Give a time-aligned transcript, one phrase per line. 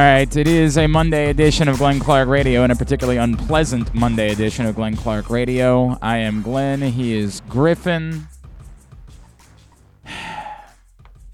[0.00, 3.94] All right, it is a Monday edition of Glenn Clark Radio and a particularly unpleasant
[3.94, 5.98] Monday edition of Glenn Clark Radio.
[6.00, 6.80] I am Glenn.
[6.80, 8.26] He is Griffin.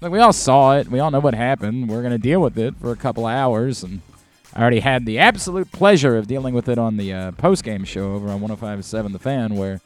[0.01, 0.89] Look, we all saw it.
[0.89, 1.87] We all know what happened.
[1.87, 3.83] We're going to deal with it for a couple hours.
[3.83, 4.01] And
[4.53, 8.15] I already had the absolute pleasure of dealing with it on the uh, post-game show
[8.15, 9.79] over on 105.7 The Fan, where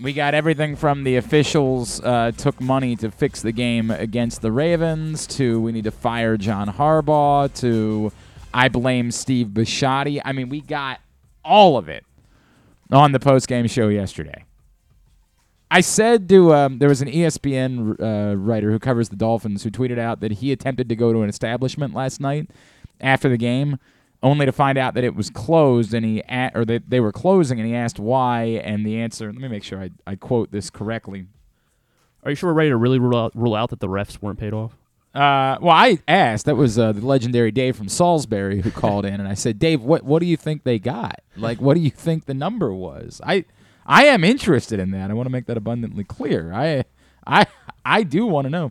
[0.00, 4.50] we got everything from the officials uh, took money to fix the game against the
[4.50, 8.12] Ravens to we need to fire John Harbaugh to
[8.52, 10.20] I blame Steve Bisciotti.
[10.24, 11.00] I mean, we got
[11.44, 12.04] all of it
[12.90, 14.44] on the post game show yesterday.
[15.70, 19.70] I said to um, there was an ESPN uh, writer who covers the Dolphins who
[19.70, 22.50] tweeted out that he attempted to go to an establishment last night
[23.00, 23.78] after the game
[24.22, 27.12] only to find out that it was closed and he a- or that they were
[27.12, 30.50] closing and he asked why and the answer let me make sure I, I quote
[30.50, 31.26] this correctly.
[32.22, 34.38] Are you sure we're ready to really rule out, rule out that the refs weren't
[34.38, 34.76] paid off?
[35.12, 39.14] uh, well i asked that was uh, the legendary dave from salisbury who called in
[39.14, 41.20] and i said dave what, what do you think they got?
[41.36, 43.20] Like what do you think the number was?
[43.24, 43.44] I
[43.86, 45.10] i am interested in that.
[45.10, 46.52] I want to make that abundantly clear.
[46.52, 46.84] I
[47.26, 47.44] i
[47.84, 48.70] i do want to know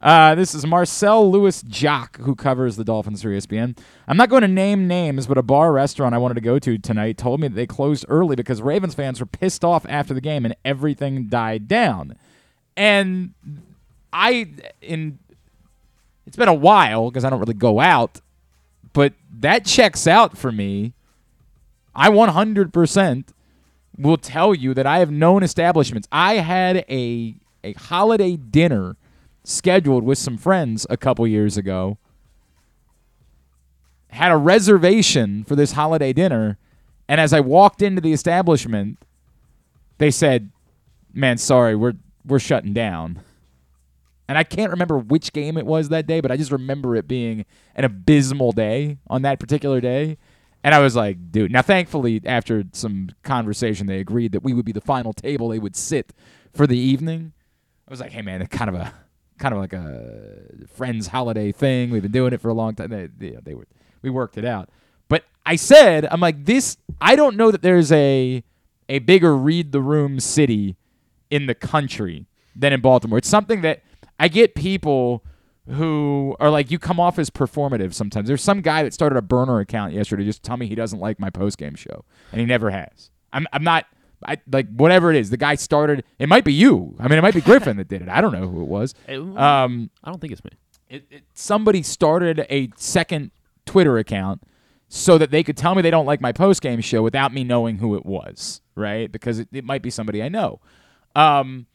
[0.00, 3.76] uh, this is Marcel Louis-Jacques, who covers the Dolphins for ESPN.
[4.08, 6.78] I'm not going to name names, but a bar restaurant I wanted to go to
[6.78, 10.20] tonight told me that they closed early because Ravens fans were pissed off after the
[10.22, 12.16] game and everything died down.
[12.76, 13.34] And
[14.12, 14.48] I,
[14.80, 15.18] in
[16.26, 18.20] it's been a while because I don't really go out,
[18.92, 20.94] but that checks out for me.
[21.94, 23.24] I 100%
[23.98, 26.08] will tell you that I have known establishments.
[26.10, 28.96] I had a a holiday dinner
[29.50, 31.98] scheduled with some friends a couple years ago.
[34.08, 36.58] Had a reservation for this holiday dinner,
[37.08, 38.98] and as I walked into the establishment,
[39.98, 40.50] they said,
[41.12, 41.94] "Man, sorry, we're
[42.24, 43.20] we're shutting down."
[44.28, 47.08] And I can't remember which game it was that day, but I just remember it
[47.08, 47.44] being
[47.74, 50.18] an abysmal day on that particular day.
[50.62, 51.50] And I was like, dude.
[51.50, 55.58] Now, thankfully, after some conversation, they agreed that we would be the final table they
[55.58, 56.12] would sit
[56.54, 57.32] for the evening.
[57.88, 58.94] I was like, hey, man, kind of a
[59.40, 61.90] kind of like a friends holiday thing.
[61.90, 62.90] We've been doing it for a long time.
[62.90, 63.66] They, they, they were
[64.02, 64.68] we worked it out.
[65.08, 66.76] But I said, I'm like this.
[67.00, 68.44] I don't know that there's a
[68.88, 70.76] a bigger read the room city
[71.30, 73.18] in the country than in Baltimore.
[73.18, 73.82] It's something that
[74.18, 75.24] I get people
[75.68, 78.28] who are like you come off as performative sometimes.
[78.28, 81.18] There's some guy that started a burner account yesterday just tell me he doesn't like
[81.18, 83.10] my post game show, and he never has.
[83.32, 83.86] I'm I'm not.
[84.26, 85.30] I like whatever it is.
[85.30, 86.04] The guy started.
[86.18, 86.94] It might be you.
[86.98, 88.08] I mean, it might be Griffin that did it.
[88.08, 88.94] I don't know who it was.
[89.08, 90.50] Um, I don't think it's me.
[90.88, 93.30] it, it, somebody started a second
[93.66, 94.42] Twitter account
[94.88, 97.44] so that they could tell me they don't like my post game show without me
[97.44, 99.10] knowing who it was, right?
[99.10, 100.60] Because it, it might be somebody I know.
[101.14, 101.66] Um,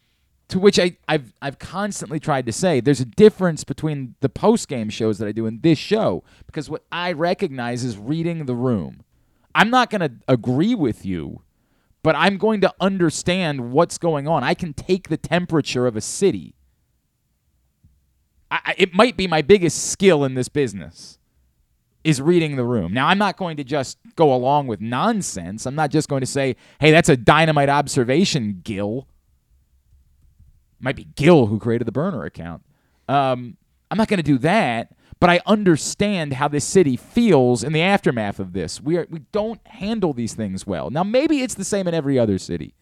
[0.50, 4.68] to which I, I've I've constantly tried to say there's a difference between the post
[4.68, 8.56] game shows that I do and this show because what I recognize is reading the
[8.56, 9.02] room.
[9.56, 11.42] I'm not going to agree with you,
[12.06, 14.44] but I'm going to understand what's going on.
[14.44, 16.54] I can take the temperature of a city.
[18.52, 21.18] I, it might be my biggest skill in this business
[22.04, 22.94] is reading the room.
[22.94, 25.66] Now, I'm not going to just go along with nonsense.
[25.66, 29.08] I'm not just going to say, hey, that's a dynamite observation, Gil.
[30.80, 32.62] Might be Gil who created the burner account.
[33.10, 33.58] Um,
[33.90, 37.82] I'm not going to do that, but I understand how this city feels in the
[37.82, 38.82] aftermath of this.
[38.82, 40.90] We are we don't handle these things well.
[40.90, 42.76] Now, maybe it's the same in every other city.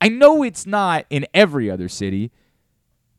[0.00, 2.30] I know it's not in every other city.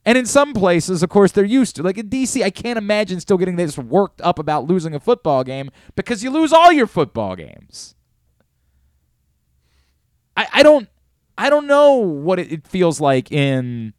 [0.08, 1.84] And in some places, of course, they're used to.
[1.84, 5.44] Like in DC, I can't imagine still getting this worked up about losing a football
[5.44, 7.96] game because you lose all your football games.
[10.38, 10.88] I, I don't
[11.38, 13.94] I don't know what it, it feels like in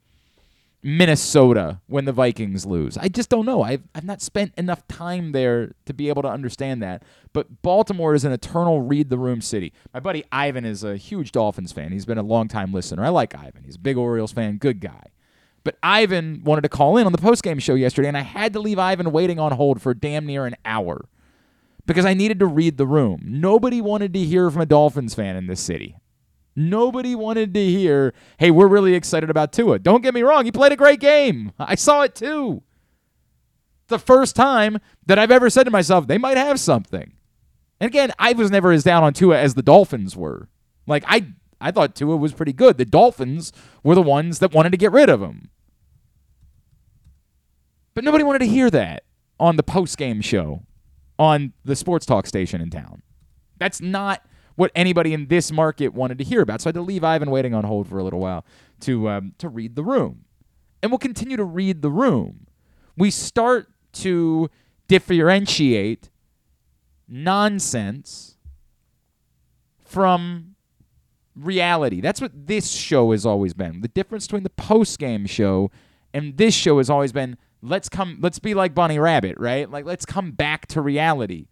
[0.86, 2.96] Minnesota when the Vikings lose.
[2.96, 3.60] I just don't know.
[3.62, 7.02] I've I've not spent enough time there to be able to understand that.
[7.32, 9.72] But Baltimore is an eternal read the room city.
[9.92, 11.90] My buddy Ivan is a huge Dolphins fan.
[11.90, 13.04] He's been a longtime listener.
[13.04, 13.64] I like Ivan.
[13.64, 15.06] He's a big Orioles fan, good guy.
[15.64, 18.60] But Ivan wanted to call in on the postgame show yesterday, and I had to
[18.60, 21.08] leave Ivan waiting on hold for damn near an hour
[21.86, 23.22] because I needed to read the room.
[23.24, 25.96] Nobody wanted to hear from a Dolphins fan in this city.
[26.56, 29.78] Nobody wanted to hear, hey, we're really excited about Tua.
[29.78, 31.52] Don't get me wrong, he played a great game.
[31.58, 32.62] I saw it too.
[33.88, 37.12] The first time that I've ever said to myself, they might have something.
[37.78, 40.48] And again, I was never as down on Tua as the Dolphins were.
[40.86, 41.26] Like I
[41.60, 42.78] I thought Tua was pretty good.
[42.78, 45.50] The Dolphins were the ones that wanted to get rid of him.
[47.94, 49.04] But nobody wanted to hear that
[49.38, 50.62] on the post-game show
[51.18, 53.02] on the sports talk station in town.
[53.58, 54.22] That's not
[54.56, 56.60] what anybody in this market wanted to hear about.
[56.60, 58.44] So I had to leave Ivan waiting on hold for a little while
[58.80, 60.24] to um, to read the room,
[60.82, 62.46] and we'll continue to read the room.
[62.96, 64.50] We start to
[64.88, 66.10] differentiate
[67.08, 68.36] nonsense
[69.84, 70.56] from
[71.34, 72.00] reality.
[72.00, 73.82] That's what this show has always been.
[73.82, 75.70] The difference between the post game show
[76.12, 79.70] and this show has always been let's come let's be like Bunny Rabbit, right?
[79.70, 81.48] Like let's come back to reality.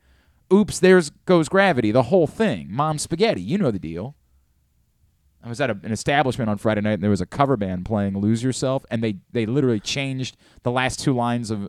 [0.53, 2.69] Oops, there's goes gravity, the whole thing.
[2.71, 4.15] Mom spaghetti, you know the deal.
[5.43, 7.85] I was at a, an establishment on Friday night and there was a cover band
[7.85, 11.69] playing Lose Yourself and they they literally changed the last two lines of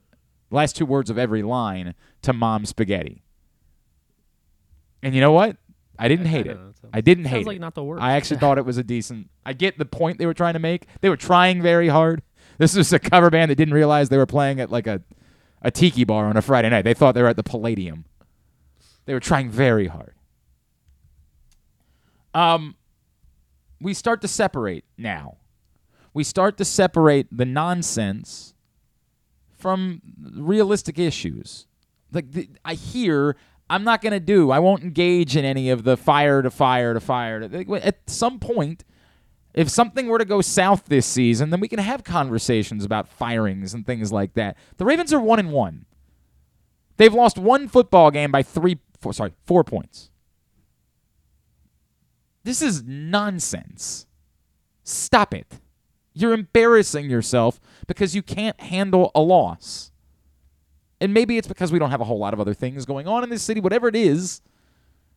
[0.52, 3.24] last two words of every line to Mom spaghetti.
[5.04, 5.58] And you know what?
[5.98, 6.60] I didn't I- I hate don't it.
[6.60, 7.62] know, I didn't hate like it.
[7.62, 8.02] not the worst.
[8.04, 9.30] I actually thought it was a decent.
[9.46, 10.86] I get the point they were trying to make.
[11.02, 12.22] They were trying very hard.
[12.58, 15.02] This was a cover band that didn't realize they were playing at like a,
[15.62, 16.84] a tiki bar on a Friday night.
[16.84, 18.06] They thought they were at the Palladium.
[19.06, 20.16] They were trying very hard.
[22.34, 22.76] Um,
[23.80, 25.38] we start to separate now.
[26.14, 28.54] We start to separate the nonsense
[29.58, 30.02] from
[30.34, 31.68] realistic issues.
[32.12, 33.36] Like the, I hear,
[33.70, 34.52] I'm not to do.
[34.52, 37.50] I won't engage in any of the fire to fire to fire.
[37.82, 38.84] At some point,
[39.54, 43.74] if something were to go south this season, then we can have conversations about firings
[43.74, 44.58] and things like that.
[44.78, 45.86] The Ravens are one and one.
[46.98, 50.10] They've lost one football game by three, four, sorry, four points.
[52.44, 54.08] This is nonsense.
[54.84, 55.60] Stop it.
[56.16, 59.92] You're embarrassing yourself because you can't handle a loss.
[61.00, 63.24] And maybe it's because we don't have a whole lot of other things going on
[63.24, 64.42] in this city, whatever it is.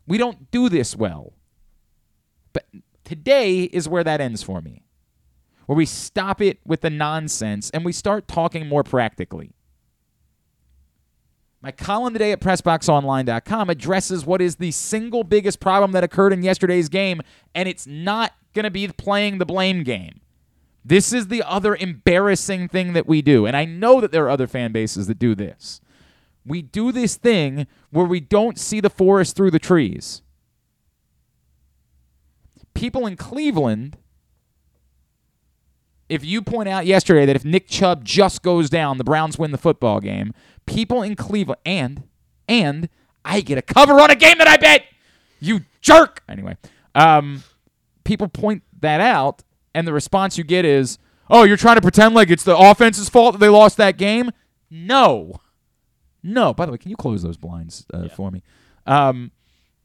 [0.07, 1.33] We don't do this well.
[2.53, 2.67] But
[3.05, 4.85] today is where that ends for me.
[5.65, 9.55] Where we stop it with the nonsense and we start talking more practically.
[11.61, 16.43] My column today at PressBoxOnline.com addresses what is the single biggest problem that occurred in
[16.43, 17.21] yesterday's game,
[17.55, 20.21] and it's not going to be playing the blame game.
[20.85, 23.45] This is the other embarrassing thing that we do.
[23.45, 25.81] And I know that there are other fan bases that do this.
[26.47, 30.23] We do this thing where we don't see the forest through the trees.
[32.73, 33.99] People in Cleveland,
[36.09, 39.51] if you point out yesterday that if Nick Chubb just goes down, the Browns win
[39.51, 40.33] the football game,
[40.69, 42.05] people in Cleveland, and,
[42.49, 42.89] and
[43.25, 44.85] I get a cover on a game that I bet,
[45.41, 46.23] you jerk.
[46.29, 46.57] Anyway,
[46.95, 47.43] um,
[48.05, 49.43] people point that out
[49.75, 50.99] and the response you get is,
[51.31, 54.31] "Oh, you're trying to pretend like it's the offense's fault that they lost that game."
[54.71, 55.41] No,
[56.23, 56.53] no.
[56.53, 58.43] By the way, can you close those blinds uh, for me?
[58.87, 59.33] Um,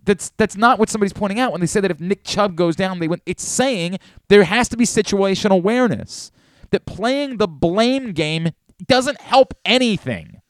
[0.06, 2.76] that's that's not what somebody's pointing out when they say that if Nick Chubb goes
[2.76, 3.22] down, they win.
[3.26, 6.32] It's saying there has to be situational awareness.
[6.72, 8.50] That playing the blame game
[8.88, 10.42] doesn't help anything.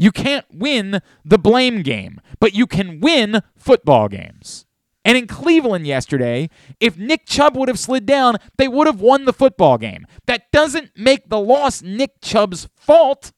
[0.00, 4.64] You can't win the blame game, but you can win football games.
[5.04, 6.48] And in Cleveland yesterday,
[6.80, 10.06] if Nick Chubb would have slid down, they would have won the football game.
[10.24, 13.32] That doesn't make the loss Nick Chubb's fault.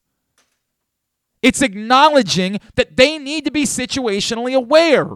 [1.42, 5.08] It's acknowledging that they need to be situationally aware.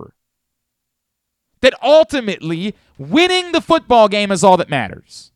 [1.60, 5.30] That ultimately, winning the football game is all that matters.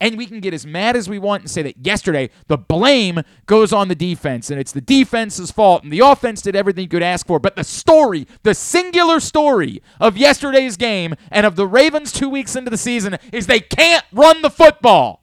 [0.00, 3.20] And we can get as mad as we want and say that yesterday the blame
[3.44, 6.88] goes on the defense and it's the defense's fault and the offense did everything you
[6.88, 7.38] could ask for.
[7.38, 12.56] But the story, the singular story of yesterday's game and of the Ravens two weeks
[12.56, 15.22] into the season is they can't run the football.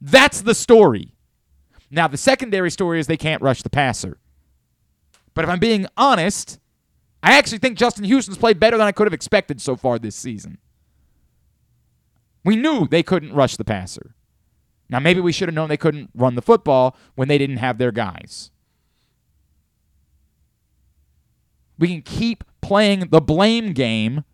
[0.00, 1.14] That's the story.
[1.90, 4.18] Now, the secondary story is they can't rush the passer.
[5.32, 6.58] But if I'm being honest,
[7.22, 10.14] I actually think Justin Houston's played better than I could have expected so far this
[10.14, 10.58] season.
[12.44, 14.14] We knew they couldn't rush the passer.
[14.88, 17.78] Now, maybe we should have known they couldn't run the football when they didn't have
[17.78, 18.50] their guys.
[21.78, 24.24] We can keep playing the blame game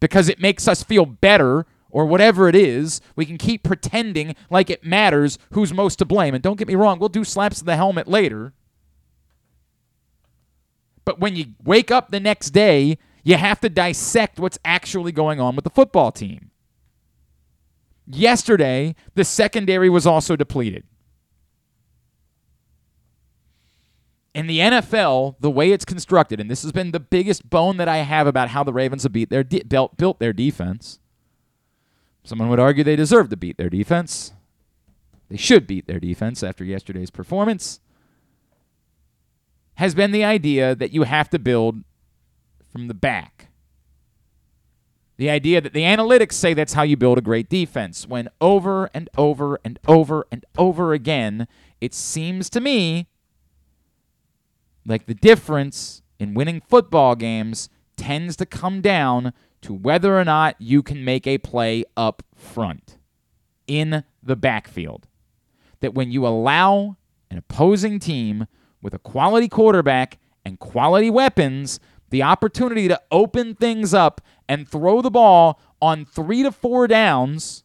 [0.00, 3.00] because it makes us feel better or whatever it is.
[3.16, 6.34] We can keep pretending like it matters who's most to blame.
[6.34, 8.52] And don't get me wrong, we'll do slaps to the helmet later.
[11.04, 15.40] But when you wake up the next day, you have to dissect what's actually going
[15.40, 16.49] on with the football team.
[18.12, 20.84] Yesterday, the secondary was also depleted.
[24.34, 27.88] In the NFL, the way it's constructed, and this has been the biggest bone that
[27.88, 31.00] I have about how the Ravens have beat their de- built, built their defense.
[32.22, 34.32] Someone would argue they deserve to beat their defense.
[35.28, 37.80] They should beat their defense after yesterday's performance.
[39.74, 41.82] Has been the idea that you have to build
[42.70, 43.49] from the back.
[45.20, 48.88] The idea that the analytics say that's how you build a great defense, when over
[48.94, 51.46] and over and over and over again,
[51.78, 53.06] it seems to me
[54.86, 60.56] like the difference in winning football games tends to come down to whether or not
[60.58, 62.96] you can make a play up front
[63.66, 65.06] in the backfield.
[65.80, 66.96] That when you allow
[67.30, 68.46] an opposing team
[68.80, 71.78] with a quality quarterback and quality weapons
[72.10, 77.64] the opportunity to open things up and throw the ball on three to four downs,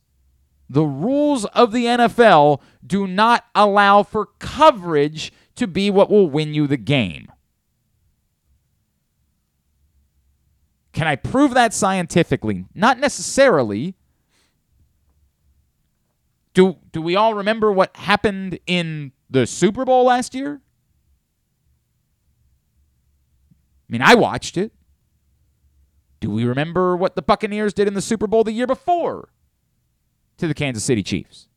[0.70, 6.54] the rules of the NFL do not allow for coverage to be what will win
[6.54, 7.32] you the game.
[10.94, 12.66] Can I prove that scientifically?
[12.74, 13.96] Not necessarily.
[16.54, 20.62] Do do we all remember what happened in the Super Bowl last year?
[23.88, 24.72] I mean, I watched it.
[26.20, 29.30] Do we remember what the Buccaneers did in the Super Bowl the year before
[30.38, 31.48] to the Kansas City Chiefs?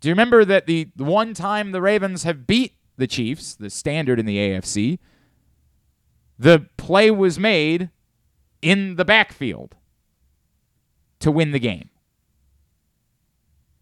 [0.00, 4.20] Do you remember that the one time the Ravens have beat the Chiefs, the standard
[4.20, 4.98] in the AFC,
[6.38, 7.90] the play was made
[8.62, 9.74] in the backfield
[11.20, 11.88] to win the game?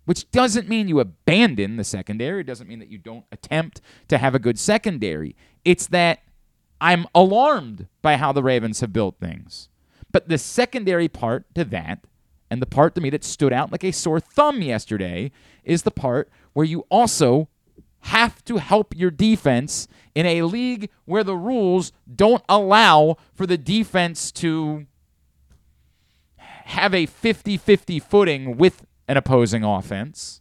[0.04, 2.40] Which doesn't mean you abandon the secondary.
[2.40, 5.36] It doesn't mean that you don't attempt to have a good secondary.
[5.64, 6.20] It's that
[6.82, 9.68] I'm alarmed by how the Ravens have built things.
[10.10, 12.00] But the secondary part to that,
[12.50, 15.30] and the part to me that stood out like a sore thumb yesterday,
[15.62, 17.48] is the part where you also
[18.00, 19.86] have to help your defense
[20.16, 24.86] in a league where the rules don't allow for the defense to
[26.36, 30.40] have a 50 50 footing with an opposing offense.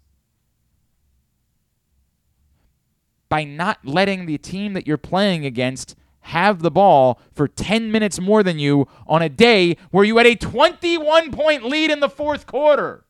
[3.29, 8.19] By not letting the team that you're playing against have the ball for 10 minutes
[8.19, 12.09] more than you on a day where you had a 21 point lead in the
[12.09, 13.03] fourth quarter.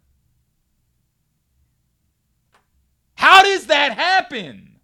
[3.15, 4.79] How does that happen?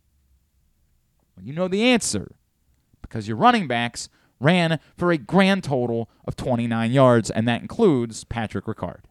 [1.36, 2.36] Well, you know the answer
[3.02, 8.24] because your running backs ran for a grand total of 29 yards, and that includes
[8.24, 9.02] Patrick Ricard.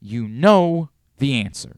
[0.00, 1.76] You know the answer.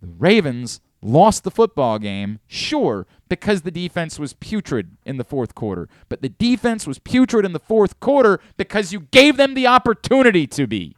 [0.00, 5.54] The Ravens lost the football game, sure, because the defense was putrid in the fourth
[5.54, 5.88] quarter.
[6.08, 10.46] But the defense was putrid in the fourth quarter because you gave them the opportunity
[10.48, 10.96] to be.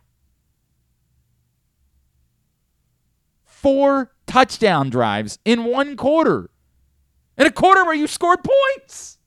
[3.44, 6.50] Four touchdown drives in one quarter.
[7.36, 9.18] In a quarter where you scored points.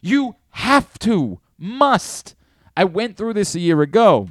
[0.00, 2.34] You have to, must.
[2.76, 4.30] I went through this a year ago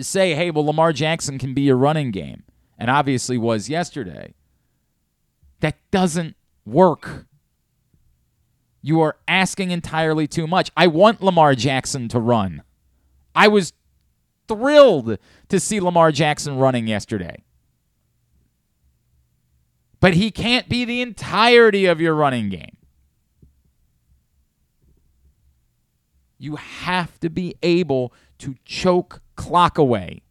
[0.00, 2.44] say, hey, well, Lamar Jackson can be your running game,
[2.78, 4.34] and obviously was yesterday.
[5.60, 7.26] That doesn't work.
[8.82, 10.70] You are asking entirely too much.
[10.76, 12.62] I want Lamar Jackson to run.
[13.34, 13.72] I was
[14.48, 15.18] thrilled
[15.48, 17.44] to see Lamar Jackson running yesterday.
[20.00, 22.76] But he can't be the entirety of your running game.
[26.38, 30.22] You have to be able to choke clock away.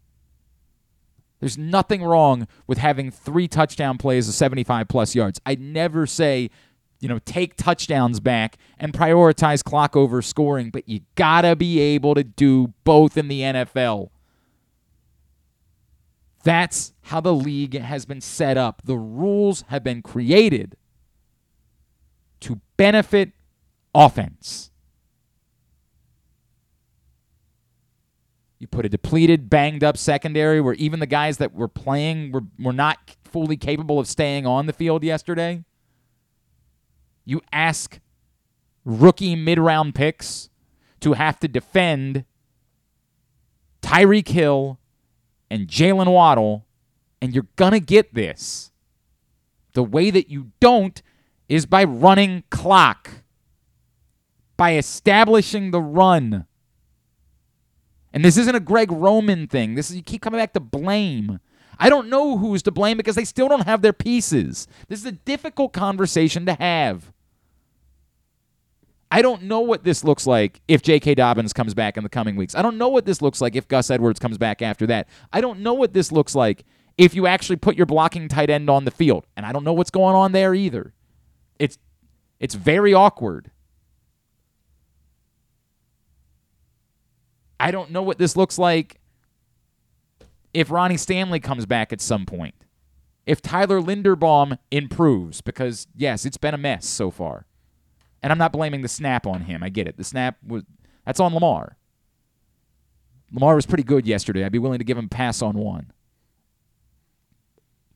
[1.39, 5.42] There's nothing wrong with having three touchdown plays of 75 plus yards.
[5.48, 6.51] I'd never say,
[7.00, 12.13] you know, take touchdowns back and prioritize clock over scoring, but you gotta be able
[12.13, 14.10] to do both in the NFL.
[16.44, 18.84] That's how the league has been set up.
[18.86, 20.75] The rules have been created
[22.42, 23.32] to benefit
[23.96, 24.70] offense.
[28.60, 32.44] You put a depleted, banged up secondary where even the guys that were playing were,
[32.60, 35.63] were not fully capable of staying on the field yesterday.
[37.24, 38.00] You ask
[38.84, 40.50] rookie mid round picks
[41.00, 42.25] to have to defend
[43.82, 44.78] Tyreek Hill
[45.50, 46.66] and Jaylen Waddle,
[47.22, 48.72] and you're going to get this.
[49.74, 51.01] The way that you don't
[51.48, 53.24] is by running clock,
[54.58, 56.46] by establishing the run.
[58.13, 59.75] And this isn't a Greg Roman thing.
[59.75, 61.39] This is you keep coming back to blame.
[61.78, 64.68] I don't know who's to blame because they still don't have their pieces.
[64.88, 67.13] This is a difficult conversation to have.
[69.12, 71.16] I don't know what this looks like if J.K.
[71.16, 72.54] Dobbins comes back in the coming weeks.
[72.54, 75.08] I don't know what this looks like if Gus Edwards comes back after that.
[75.34, 76.63] I don't know what this looks like
[76.98, 79.25] if you actually put your blocking tight end on the field.
[79.36, 80.94] And I don't know what's going on there either.
[81.58, 81.78] It's
[82.39, 83.51] it's very awkward.
[87.60, 89.00] I don't know what this looks like
[90.54, 92.56] if Ronnie Stanley comes back at some point.
[93.25, 97.46] If Tyler Linderbaum improves, because yes, it's been a mess so far.
[98.22, 99.63] And I'm not blaming the snap on him.
[99.63, 99.98] I get it.
[99.98, 100.63] The snap was
[101.06, 101.78] that's on Lamar.
[103.32, 104.44] Lamar was pretty good yesterday.
[104.44, 105.92] I'd be willing to give him a pass on one.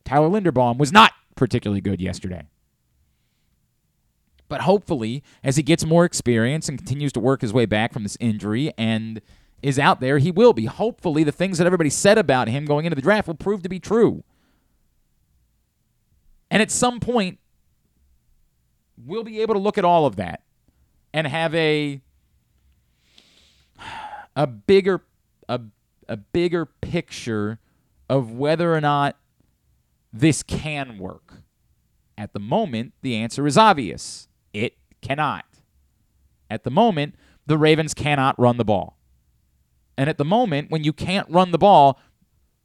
[0.05, 2.47] Tyler Linderbaum was not particularly good yesterday.
[4.47, 8.03] But hopefully, as he gets more experience and continues to work his way back from
[8.03, 9.21] this injury and
[9.63, 10.65] is out there, he will be.
[10.65, 13.69] Hopefully, the things that everybody said about him going into the draft will prove to
[13.69, 14.23] be true.
[16.51, 17.39] And at some point,
[19.03, 20.43] we'll be able to look at all of that
[21.13, 22.01] and have a
[24.35, 25.01] a bigger
[25.47, 25.61] a,
[26.07, 27.59] a bigger picture
[28.09, 29.17] of whether or not
[30.11, 31.35] this can work.
[32.17, 34.27] At the moment, the answer is obvious.
[34.53, 35.45] It cannot.
[36.49, 37.15] At the moment,
[37.47, 38.97] the Ravens cannot run the ball.
[39.97, 41.99] And at the moment, when you can't run the ball,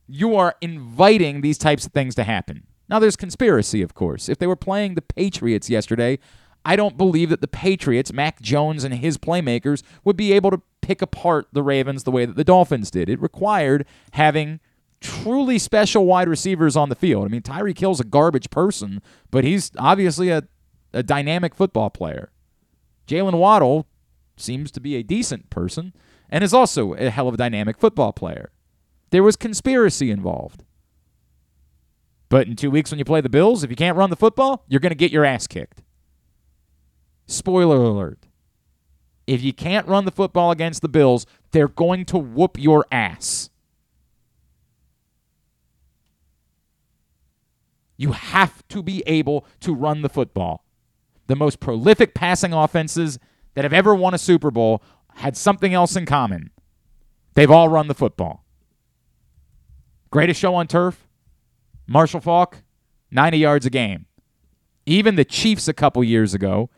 [0.07, 2.67] you are inviting these types of things to happen.
[2.89, 4.29] Now, there's conspiracy, of course.
[4.29, 6.19] If they were playing the Patriots yesterday,
[6.65, 10.63] I don't believe that the Patriots, Mac Jones and his playmakers, would be able to
[10.81, 13.11] pick apart the Ravens the way that the Dolphins did.
[13.11, 14.61] It required having
[15.01, 17.27] truly special wide receivers on the field.
[17.27, 20.45] I mean, Tyreek Hill's a garbage person, but he's obviously a,
[20.93, 22.31] a dynamic football player.
[23.07, 23.87] Jaylen Waddle
[24.37, 25.93] seems to be a decent person
[26.29, 28.51] and is also a hell of a dynamic football player.
[29.11, 30.65] There was conspiracy involved.
[32.29, 34.65] But in two weeks, when you play the Bills, if you can't run the football,
[34.69, 35.83] you're going to get your ass kicked.
[37.27, 38.27] Spoiler alert.
[39.27, 43.51] If you can't run the football against the Bills, they're going to whoop your ass.
[47.97, 50.65] You have to be able to run the football.
[51.27, 53.19] The most prolific passing offenses
[53.55, 54.83] that have ever won a Super Bowl
[55.19, 56.51] had something else in common.
[57.35, 58.45] They've all run the football.
[60.11, 61.09] Greatest show on turf?
[61.87, 62.63] Marshall Faulk,
[63.11, 64.07] 90 yards a game.
[64.87, 66.71] Even the Chiefs a couple years ago,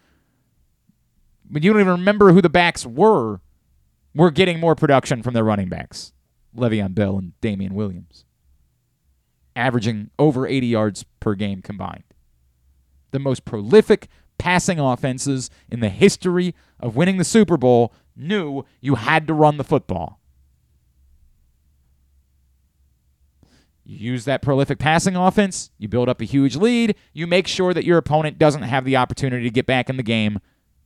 [1.48, 3.40] but you don't even remember who the backs were,
[4.14, 6.12] were getting more production from their running backs.
[6.56, 8.24] Le'Veon Bell and Damien Williams.
[9.54, 12.04] Averaging over 80 yards per game combined.
[13.10, 18.94] The most prolific passing offenses in the history of winning the Super Bowl knew you
[18.96, 20.20] had to run the football.
[23.84, 27.74] You use that prolific passing offense, you build up a huge lead, you make sure
[27.74, 30.38] that your opponent doesn't have the opportunity to get back in the game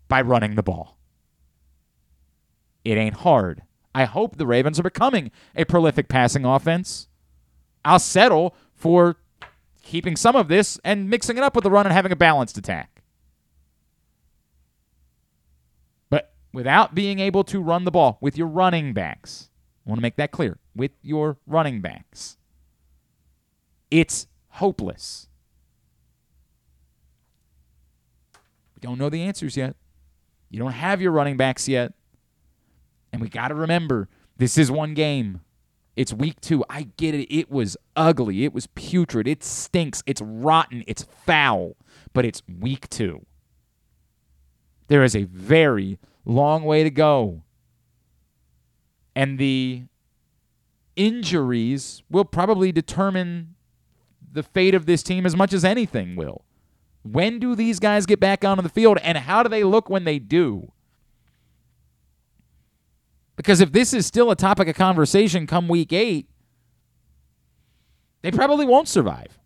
[0.08, 0.96] by running the ball.
[2.84, 3.62] It ain't hard.
[3.94, 7.08] I hope the Ravens are becoming a prolific passing offense.
[7.84, 9.16] I'll settle for
[9.82, 12.56] keeping some of this and mixing it up with the run and having a balanced
[12.58, 12.93] attack.
[16.54, 19.50] Without being able to run the ball with your running backs.
[19.84, 20.58] I want to make that clear.
[20.74, 22.38] With your running backs,
[23.90, 25.28] it's hopeless.
[28.74, 29.76] We don't know the answers yet.
[30.48, 31.92] You don't have your running backs yet.
[33.12, 35.40] And we got to remember this is one game.
[35.96, 36.64] It's week two.
[36.68, 37.32] I get it.
[37.32, 38.44] It was ugly.
[38.44, 39.28] It was putrid.
[39.28, 40.02] It stinks.
[40.06, 40.82] It's rotten.
[40.86, 41.76] It's foul.
[42.12, 43.26] But it's week two.
[44.88, 47.42] There is a very long way to go.
[49.14, 49.84] And the
[50.96, 53.54] injuries will probably determine
[54.32, 56.44] the fate of this team as much as anything will.
[57.02, 60.04] When do these guys get back onto the field and how do they look when
[60.04, 60.72] they do?
[63.36, 66.28] Because if this is still a topic of conversation come week eight,
[68.22, 69.38] they probably won't survive.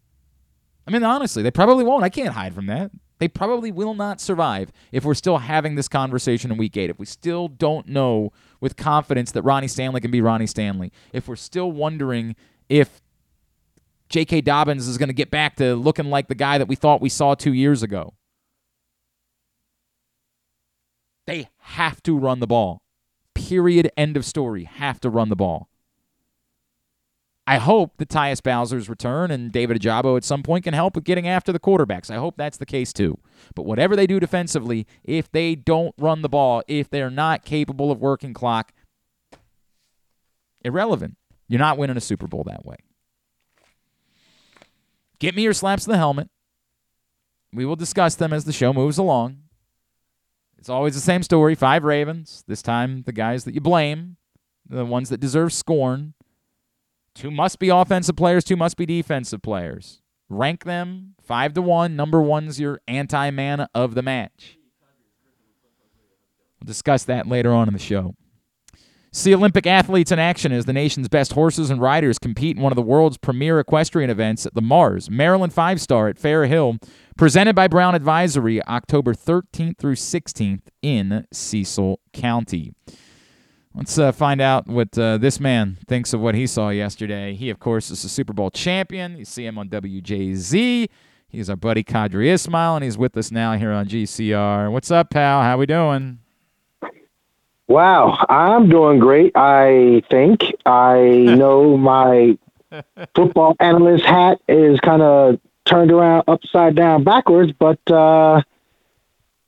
[0.86, 2.04] I mean, honestly, they probably won't.
[2.04, 2.90] I can't hide from that.
[3.18, 6.90] They probably will not survive if we're still having this conversation in week eight.
[6.90, 10.92] If we still don't know with confidence that Ronnie Stanley can be Ronnie Stanley.
[11.12, 12.36] If we're still wondering
[12.68, 13.00] if
[14.08, 14.42] J.K.
[14.42, 17.08] Dobbins is going to get back to looking like the guy that we thought we
[17.08, 18.14] saw two years ago.
[21.26, 22.80] They have to run the ball.
[23.34, 23.90] Period.
[23.96, 24.64] End of story.
[24.64, 25.67] Have to run the ball.
[27.48, 31.04] I hope that Tyus Bowser's return and David Ojabo at some point can help with
[31.04, 32.10] getting after the quarterbacks.
[32.10, 33.18] I hope that's the case too.
[33.54, 37.90] But whatever they do defensively, if they don't run the ball, if they're not capable
[37.90, 38.74] of working clock,
[40.62, 41.16] irrelevant.
[41.48, 42.76] You're not winning a Super Bowl that way.
[45.18, 46.28] Get me your slaps to the helmet.
[47.50, 49.38] We will discuss them as the show moves along.
[50.58, 51.54] It's always the same story.
[51.54, 52.44] Five Ravens.
[52.46, 54.18] This time, the guys that you blame,
[54.68, 56.12] the ones that deserve scorn.
[57.18, 60.02] Two must be offensive players, two must be defensive players.
[60.28, 61.96] Rank them five to one.
[61.96, 64.56] Number one's your anti man of the match.
[66.60, 68.14] We'll discuss that later on in the show.
[69.10, 72.70] See Olympic athletes in action as the nation's best horses and riders compete in one
[72.70, 76.76] of the world's premier equestrian events at the Mars Maryland Five Star at Fair Hill,
[77.16, 82.74] presented by Brown Advisory, October 13th through 16th in Cecil County.
[83.74, 87.34] Let's uh, find out what uh, this man thinks of what he saw yesterday.
[87.34, 89.16] He, of course, is a Super Bowl champion.
[89.16, 90.88] You see him on WJZ.
[91.28, 94.72] He's our buddy Qadry Ismail, and he's with us now here on GCR.
[94.72, 95.42] What's up, pal?
[95.42, 96.18] How we doing?
[97.68, 99.32] Wow, I'm doing great.
[99.36, 101.00] I think I
[101.38, 102.38] know my
[103.14, 108.40] football analyst hat is kind of turned around upside down backwards, but uh,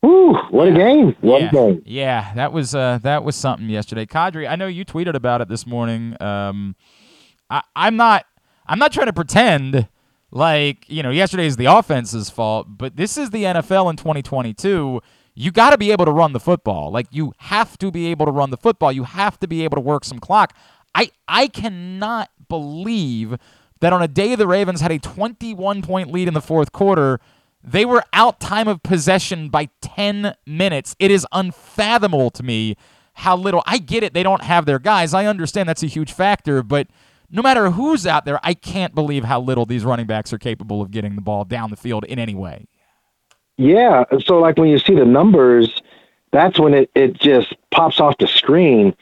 [0.01, 1.17] whew, what a game!
[1.21, 1.49] What yeah.
[1.49, 1.83] a game!
[1.85, 4.07] Yeah, that was uh, that was something yesterday.
[4.07, 6.17] Qadry, I know you tweeted about it this morning.
[6.21, 6.77] Um,
[7.49, 8.27] I, I'm not
[8.67, 9.89] I'm not trying to pretend
[10.31, 15.01] like you know yesterday is the offense's fault, but this is the NFL in 2022
[15.35, 16.91] you got to be able to run the football.
[16.91, 18.93] Like you have to be able to run the football.
[18.93, 20.55] You have to be able to work some clock.
[20.95, 23.37] I I cannot believe
[23.81, 27.21] that on a day the Ravens had a 21 point lead in the fourth quarter,
[27.63, 30.97] they were out time of possession by 10 minutes.
[30.99, 32.77] It is unfathomable to me
[33.15, 33.63] how little.
[33.67, 34.15] I get it.
[34.15, 35.13] They don't have their guys.
[35.13, 36.89] I understand that's a huge factor, but
[37.31, 40.83] no matter who's out there, I can't believe how little these running backs are capable
[40.83, 42.67] of getting the ball down the field in any way.
[43.57, 44.05] Yeah.
[44.25, 45.83] So like when you see the numbers,
[46.33, 48.97] that's when it, it just pops off the screen.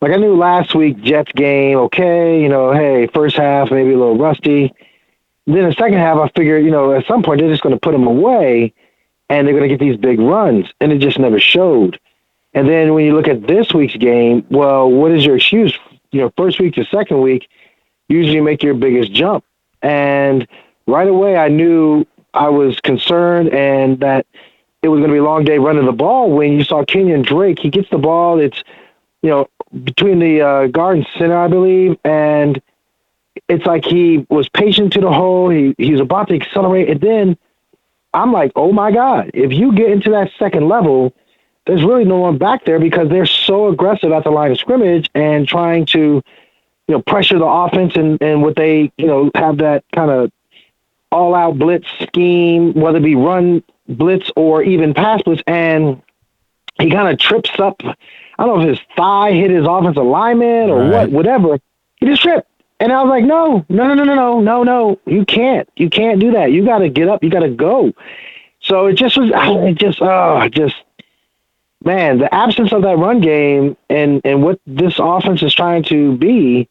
[0.00, 3.98] Like I knew last week Jets game, okay, you know, hey, first half maybe a
[3.98, 4.72] little rusty.
[5.46, 7.80] Then the second half, I figured, you know, at some point they're just going to
[7.80, 8.72] put them away,
[9.28, 12.00] and they're going to get these big runs, and it just never showed.
[12.52, 15.76] And then when you look at this week's game, well, what is your excuse?
[16.10, 17.48] You know, first week to second week,
[18.08, 19.44] usually make your biggest jump,
[19.82, 20.46] and
[20.86, 24.26] right away I knew I was concerned and that
[24.82, 27.24] it was going to be a long day running the ball when you saw Kenyan
[27.24, 27.58] Drake.
[27.58, 28.38] He gets the ball.
[28.38, 28.62] It's,
[29.22, 29.48] you know,
[29.84, 31.98] between the uh, guard and center, I believe.
[32.04, 32.60] And
[33.48, 35.50] it's like he was patient to the hole.
[35.50, 36.88] He, he was about to accelerate.
[36.88, 37.38] And then
[38.12, 41.14] I'm like, oh my God, if you get into that second level,
[41.66, 45.10] there's really no one back there because they're so aggressive at the line of scrimmage
[45.14, 46.22] and trying to,
[46.88, 50.30] you know, pressure the offense and, and what they, you know, have that kind of
[51.12, 56.02] all out blitz scheme, whether it be run blitz or even pass blitz, and
[56.80, 57.80] he kind of trips up.
[57.82, 60.90] I don't know if his thigh hit his offensive lineman or right.
[60.90, 61.58] what, whatever.
[61.96, 62.48] He just tripped.
[62.78, 65.00] And I was like, no, no, no, no, no, no, no, no.
[65.06, 65.68] You can't.
[65.76, 66.52] You can't do that.
[66.52, 67.22] You got to get up.
[67.24, 67.92] You got to go.
[68.60, 70.76] So it just was, it just, oh, just,
[71.84, 76.16] man, the absence of that run game and, and what this offense is trying to
[76.16, 76.68] be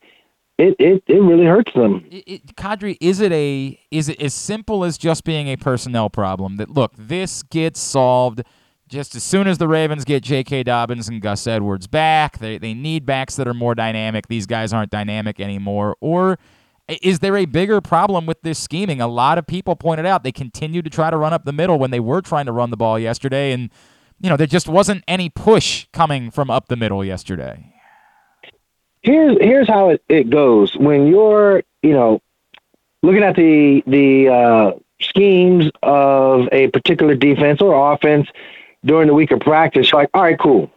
[0.57, 2.05] it, it, it really hurts them.
[2.09, 6.09] It, it, Qadry, is it a is it as simple as just being a personnel
[6.09, 6.57] problem?
[6.57, 8.41] That look, this gets solved
[8.87, 10.63] just as soon as the Ravens get J.K.
[10.63, 12.39] Dobbins and Gus Edwards back.
[12.39, 14.27] They they need backs that are more dynamic.
[14.27, 15.95] These guys aren't dynamic anymore.
[16.01, 16.37] Or
[16.87, 19.01] is there a bigger problem with this scheming?
[19.01, 21.79] A lot of people pointed out they continue to try to run up the middle
[21.79, 23.69] when they were trying to run the ball yesterday, and
[24.19, 27.71] you know there just wasn't any push coming from up the middle yesterday
[29.05, 32.21] here's here's how it, it goes when you're you know
[33.03, 38.27] looking at the the uh, schemes of a particular defense or offense
[38.85, 40.69] during the week of practice like all right cool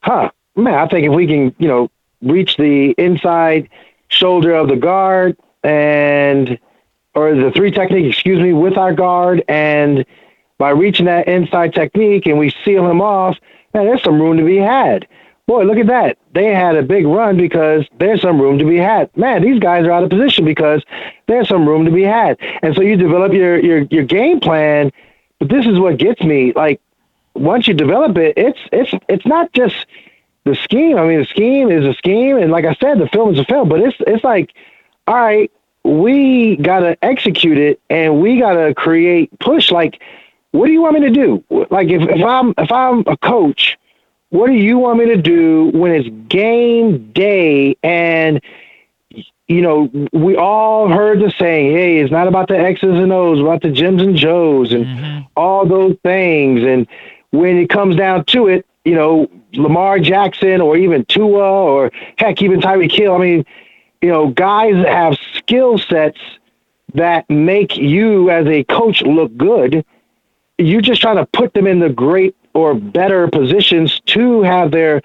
[0.00, 1.90] huh man i think if we can you know
[2.22, 3.68] reach the inside
[4.08, 6.58] shoulder of the guard and
[7.14, 10.04] or the three technique excuse me with our guard and
[10.58, 13.38] by reaching that inside technique and we seal him off
[13.72, 15.06] man there's some room to be had
[15.46, 16.18] boy, look at that.
[16.32, 19.14] They had a big run because there's some room to be had.
[19.16, 20.82] Man, these guys are out of position because
[21.26, 22.38] there's some room to be had.
[22.62, 24.90] And so you develop your your your game plan,
[25.38, 26.52] but this is what gets me.
[26.54, 26.80] Like
[27.34, 29.74] once you develop it, it's it's it's not just
[30.44, 30.98] the scheme.
[30.98, 33.44] I mean, the scheme is a scheme, and like I said, the film is a
[33.44, 33.68] film.
[33.68, 34.52] But it's it's like,
[35.06, 35.50] all right,
[35.84, 39.70] we gotta execute it, and we gotta create push.
[39.70, 40.00] Like,
[40.52, 41.44] what do you want me to do?
[41.70, 43.78] Like, if if I'm if I'm a coach
[44.34, 48.42] what do you want me to do when it's game day and
[49.46, 53.38] you know, we all heard the saying, hey, it's not about the X's and O's,
[53.38, 55.20] about the Jims and Joes and mm-hmm.
[55.36, 56.64] all those things.
[56.64, 56.88] And
[57.34, 62.40] when it comes down to it, you know, Lamar Jackson or even Tua or heck,
[62.42, 63.44] even Tyreek Hill, I mean,
[64.00, 66.18] you know, guys have skill sets
[66.94, 69.84] that make you as a coach look good.
[70.58, 75.02] You're just trying to put them in the great or better positions to have their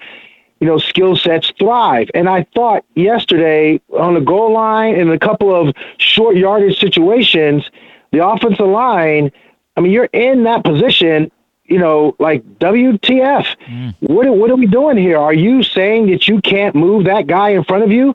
[0.60, 2.08] you know skill sets thrive.
[2.14, 7.68] And I thought yesterday on the goal line in a couple of short yardage situations,
[8.12, 9.32] the offensive line.
[9.76, 11.32] I mean, you're in that position.
[11.70, 13.46] You know, like WTF?
[13.66, 13.94] Mm.
[14.00, 15.16] What what are we doing here?
[15.16, 18.14] Are you saying that you can't move that guy in front of you?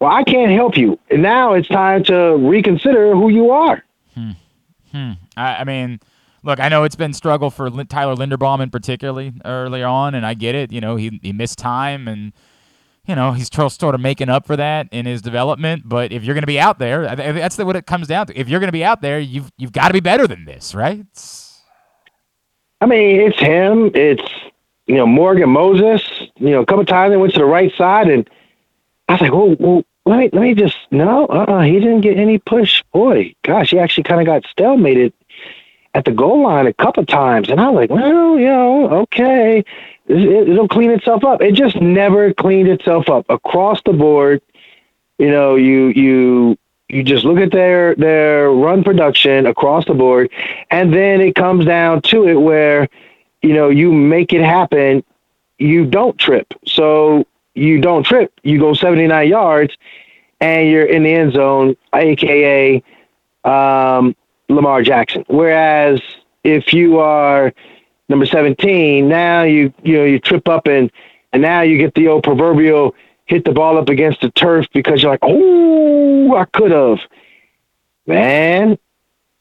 [0.00, 0.98] Well, I can't help you.
[1.10, 3.84] And now it's time to reconsider who you are.
[4.14, 4.30] Hmm.
[4.90, 5.12] Hmm.
[5.36, 6.00] I, I mean,
[6.42, 10.34] look, I know it's been struggle for Tyler Linderbaum in particularly earlier on, and I
[10.34, 10.72] get it.
[10.72, 12.32] You know, he he missed time, and
[13.06, 15.88] you know he's sort of making up for that in his development.
[15.88, 18.38] But if you're going to be out there, that's what it comes down to.
[18.38, 20.74] If you're going to be out there, you've you've got to be better than this,
[20.74, 21.06] right?
[22.82, 23.92] I mean, it's him.
[23.94, 24.28] It's
[24.86, 26.02] you know, Morgan Moses,
[26.34, 28.28] you know, a couple times they went to the right side, and
[29.08, 32.00] I was like, oh, well, let me let me just no, uh, uh he didn't
[32.00, 32.82] get any push.
[32.92, 35.12] Boy, gosh, he actually kind of got stalemated
[35.94, 39.64] at the goal line a couple times, and I was like, well, you know, okay,
[40.08, 41.40] it, it'll clean itself up.
[41.40, 44.42] It just never cleaned itself up across the board.
[45.18, 46.58] You know, you you
[46.92, 50.30] you just look at their their run production across the board,
[50.70, 52.86] and then it comes down to it where
[53.40, 55.02] you know you make it happen.
[55.58, 58.30] You don't trip, so you don't trip.
[58.42, 59.74] You go 79 yards,
[60.40, 62.82] and you're in the end zone, aka
[63.44, 64.14] um,
[64.50, 65.24] Lamar Jackson.
[65.28, 65.98] Whereas
[66.44, 67.54] if you are
[68.10, 70.92] number 17, now you you know you trip up and
[71.32, 72.94] and now you get the old proverbial
[73.26, 77.00] hit the ball up against the turf because you're like, oh, I could have.
[78.06, 78.78] Man,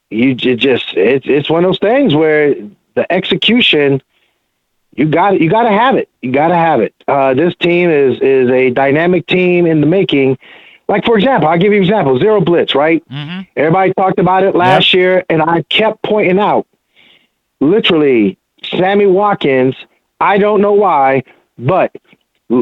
[0.10, 2.54] you just it's it's one of those things where
[2.96, 4.02] the execution
[4.96, 6.10] you got you got to have it.
[6.22, 6.94] You got to have it.
[7.08, 10.38] Uh, this team is is a dynamic team in the making.
[10.88, 12.20] Like for example, I'll give you an example.
[12.20, 13.08] Zero blitz, right?
[13.10, 13.42] Mm-hmm.
[13.56, 15.00] Everybody talked about it last yep.
[15.00, 16.68] year, and I kept pointing out,
[17.62, 19.76] literally, Sammy Watkins.
[20.20, 21.24] I don't know why,
[21.58, 21.96] but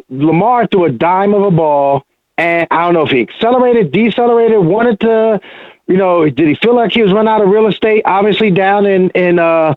[0.10, 2.06] Lamar threw a dime of a ball,
[2.38, 5.42] and I don't know if he accelerated, decelerated, wanted to,
[5.88, 8.04] you know, did he feel like he was running out of real estate?
[8.06, 9.74] Obviously, down in in uh,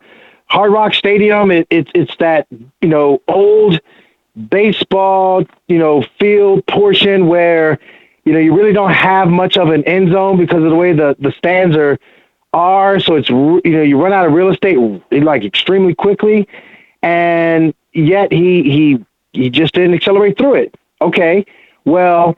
[0.47, 3.81] Hard Rock Stadium, it, it, it's that you know old
[4.49, 7.79] baseball, you know, field portion where
[8.25, 10.93] you know you really don't have much of an end zone because of the way
[10.93, 11.99] the the stands are
[12.53, 13.01] are.
[13.01, 14.77] So it's you know you run out of real estate
[15.11, 16.47] like extremely quickly,
[17.03, 20.75] and yet he he he just didn't accelerate through it.
[21.01, 21.45] Okay,
[21.85, 22.37] well,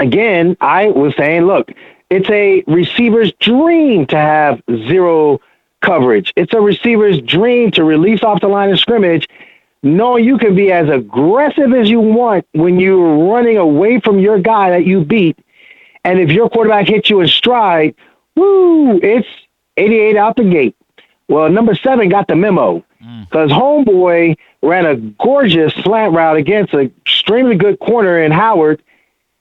[0.00, 1.72] again, I was saying, look,
[2.10, 5.40] it's a receiver's dream to have zero
[5.82, 6.32] coverage.
[6.36, 9.28] It's a receiver's dream to release off the line of scrimmage,
[9.82, 14.38] knowing you can be as aggressive as you want when you're running away from your
[14.38, 15.38] guy that you beat.
[16.04, 17.94] And if your quarterback hits you in stride,
[18.34, 19.28] woo, it's
[19.76, 20.76] 88 out the gate.
[21.28, 22.84] Well, number seven got the memo
[23.24, 23.50] because.
[23.50, 28.82] Homeboy ran a gorgeous slant route against an extremely good corner in Howard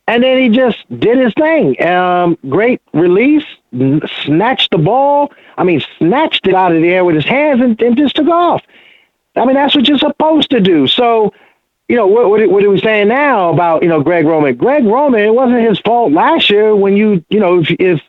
[0.08, 1.82] and then he just did his thing.
[1.86, 3.44] Um, great release,
[4.24, 5.32] snatched the ball.
[5.58, 8.28] I mean, snatched it out of the air with his hands and, and just took
[8.28, 8.64] off.
[9.36, 10.88] I mean, that's what you're supposed to do.
[10.88, 11.34] So,
[11.90, 14.56] you know, what, what, what are we saying now about, you know, Greg Roman?
[14.56, 18.02] Greg Roman, it wasn't his fault last year when you, you know, if, if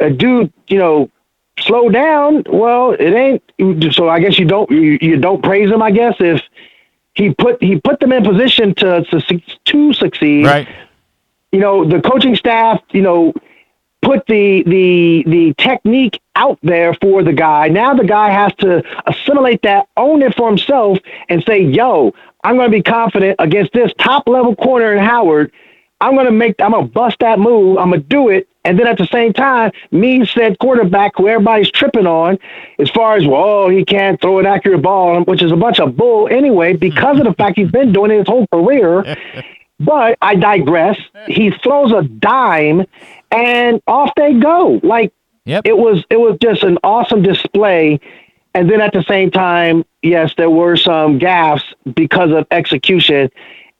[0.00, 1.08] a dude, you know,
[1.62, 3.94] slow down, well, it ain't.
[3.94, 6.42] So I guess you don't, you, you don't praise him, I guess, if
[7.14, 10.46] he put, he put them in position to, to, to succeed.
[10.46, 10.68] Right
[11.52, 13.32] you know, the coaching staff, you know,
[14.02, 17.68] put the the the technique out there for the guy.
[17.68, 22.12] Now the guy has to assimilate that, own it for himself, and say, "Yo,
[22.44, 25.52] I'm going to be confident against this top level corner in Howard.
[26.00, 27.78] I'm going to make, I'm to bust that move.
[27.78, 31.26] I'm going to do it." And then at the same time, me said quarterback who
[31.26, 32.38] everybody's tripping on,
[32.78, 35.80] as far as well, oh, he can't throw an accurate ball, which is a bunch
[35.80, 39.16] of bull anyway, because of the fact he's been doing it his whole career.
[39.80, 40.98] But I digress.
[41.28, 42.84] He throws a dime,
[43.30, 44.80] and off they go.
[44.82, 45.12] Like
[45.44, 45.62] yep.
[45.64, 48.00] it was, it was just an awesome display.
[48.54, 51.62] And then at the same time, yes, there were some gaffes
[51.94, 53.30] because of execution,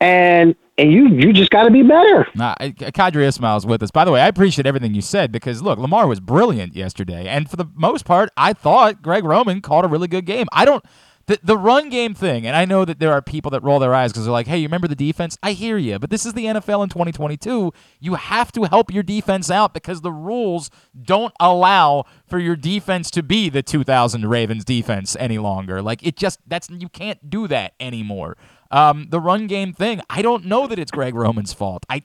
[0.00, 2.26] and and you you just got to be better.
[2.34, 3.90] Nah, Qadry Ismail's with us.
[3.90, 7.50] By the way, I appreciate everything you said because look, Lamar was brilliant yesterday, and
[7.50, 10.46] for the most part, I thought Greg Roman called a really good game.
[10.52, 10.84] I don't
[11.28, 13.94] the the run game thing, and I know that there are people that roll their
[13.94, 16.32] eyes because they're like, "Hey, you remember the defense?" I hear you, but this is
[16.32, 17.72] the NFL in 2022.
[18.00, 23.10] You have to help your defense out because the rules don't allow for your defense
[23.12, 25.82] to be the 2000 Ravens defense any longer.
[25.82, 28.38] Like it just that's you can't do that anymore.
[28.70, 31.84] Um, the run game thing, I don't know that it's Greg Roman's fault.
[31.88, 32.02] I.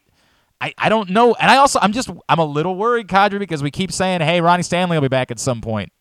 [0.62, 3.62] I, I don't know, and I also I'm just I'm a little worried, Qadry, because
[3.62, 5.92] we keep saying, "Hey, Ronnie Stanley will be back at some point."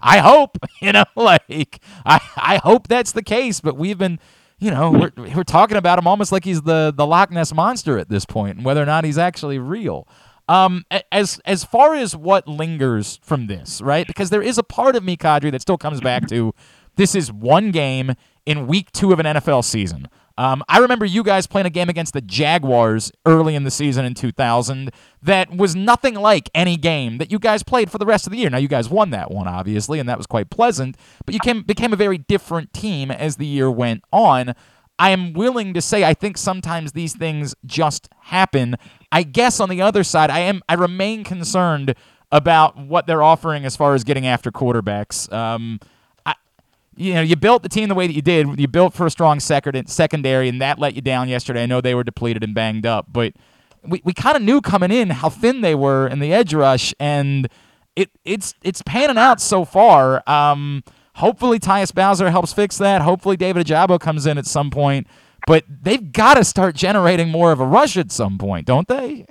[0.00, 3.60] I hope, you know, like I, I hope that's the case.
[3.60, 4.18] But we've been,
[4.58, 7.98] you know, we're, we're talking about him almost like he's the the Loch Ness monster
[7.98, 10.08] at this point, and whether or not he's actually real.
[10.48, 14.06] Um, as as far as what lingers from this, right?
[14.06, 16.52] Because there is a part of me, Qadry, that still comes back to
[16.96, 18.14] this is one game
[18.46, 20.08] in week two of an NFL season.
[20.38, 24.06] Um, I remember you guys playing a game against the Jaguars early in the season
[24.06, 24.90] in 2000
[25.22, 28.38] that was nothing like any game that you guys played for the rest of the
[28.38, 28.48] year.
[28.48, 31.62] Now, you guys won that one, obviously, and that was quite pleasant, but you came,
[31.62, 34.54] became a very different team as the year went on.
[34.98, 38.76] I am willing to say I think sometimes these things just happen.
[39.12, 41.94] I guess on the other side, I am I remain concerned
[42.32, 45.30] about what they're offering as far as getting after quarterbacks.
[45.32, 45.80] Um,
[47.00, 48.60] you know, you built the team the way that you did.
[48.60, 51.62] You built for a strong second secondary, and that let you down yesterday.
[51.62, 53.32] I know they were depleted and banged up, but
[53.82, 56.92] we, we kind of knew coming in how thin they were in the edge rush,
[57.00, 57.48] and
[57.96, 60.22] it it's it's panning out so far.
[60.28, 60.84] Um,
[61.14, 63.00] hopefully, Tyus Bowser helps fix that.
[63.00, 65.06] Hopefully, David Ojabo comes in at some point.
[65.46, 69.26] But they've got to start generating more of a rush at some point, don't they?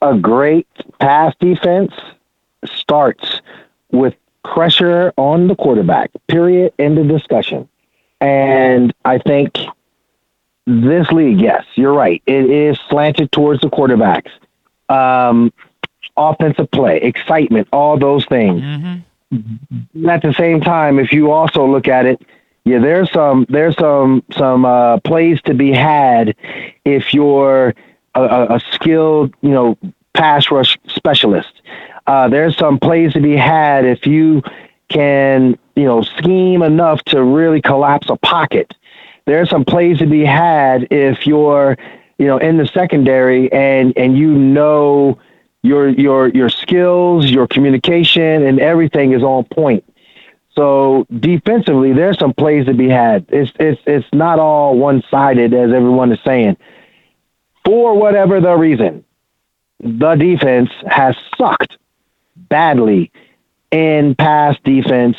[0.00, 0.66] A great
[1.00, 1.92] pass defense
[2.64, 3.40] starts
[3.90, 6.10] with pressure on the quarterback.
[6.28, 6.72] Period.
[6.78, 7.68] End of discussion.
[8.20, 9.56] And I think
[10.66, 12.22] this league, yes, you're right.
[12.26, 14.30] It is slanted towards the quarterbacks.
[14.88, 15.52] Um,
[16.16, 18.62] offensive play, excitement, all those things.
[19.32, 20.08] Mm-hmm.
[20.08, 22.22] At the same time, if you also look at it,
[22.64, 26.36] yeah, there's some there's some some uh, plays to be had
[26.84, 27.74] if you're
[28.14, 29.76] a, a skilled, you know,
[30.14, 31.61] pass rush specialist.
[32.12, 34.42] Uh, there's some plays to be had if you
[34.88, 38.74] can, you know, scheme enough to really collapse a pocket.
[39.24, 41.78] There's some plays to be had if you're,
[42.18, 45.18] you know, in the secondary and and you know
[45.62, 49.82] your your your skills, your communication, and everything is on point.
[50.54, 53.24] So defensively, there's some plays to be had.
[53.30, 56.58] It's it's it's not all one sided as everyone is saying.
[57.64, 59.02] For whatever the reason,
[59.80, 61.78] the defense has sucked
[62.36, 63.10] badly
[63.70, 65.16] in pass defense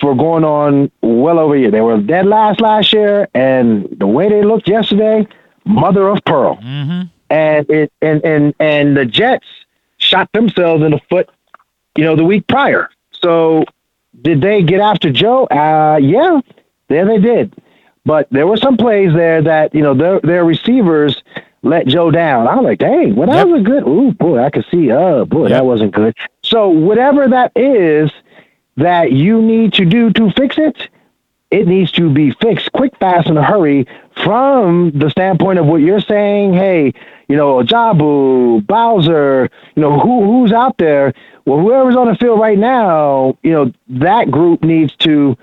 [0.00, 1.70] for going on well over a year.
[1.70, 5.26] They were dead last last year, and the way they looked yesterday,
[5.64, 6.56] mother of pearl.
[6.56, 7.08] Mm-hmm.
[7.30, 9.46] And it and and and the Jets
[9.98, 11.28] shot themselves in the foot,
[11.96, 12.88] you know, the week prior.
[13.12, 13.64] So
[14.22, 15.44] did they get after Joe?
[15.46, 16.40] Uh, yeah,
[16.88, 17.54] there they did.
[18.04, 21.22] But there were some plays there that you know their their receivers
[21.62, 22.46] let Joe down.
[22.46, 23.48] I was like, dang, well, that yep.
[23.48, 23.82] was a good.
[23.86, 24.90] Ooh, boy, I could see.
[24.92, 25.50] Oh, boy, yep.
[25.50, 26.16] that wasn't good.
[26.42, 28.10] So whatever that is
[28.76, 30.88] that you need to do to fix it,
[31.50, 33.86] it needs to be fixed quick, fast, in a hurry.
[34.24, 36.92] From the standpoint of what you're saying, hey,
[37.28, 41.12] you know, Jabu, Bowser, you know, who who's out there?
[41.44, 45.36] Well, whoever's on the field right now, you know, that group needs to,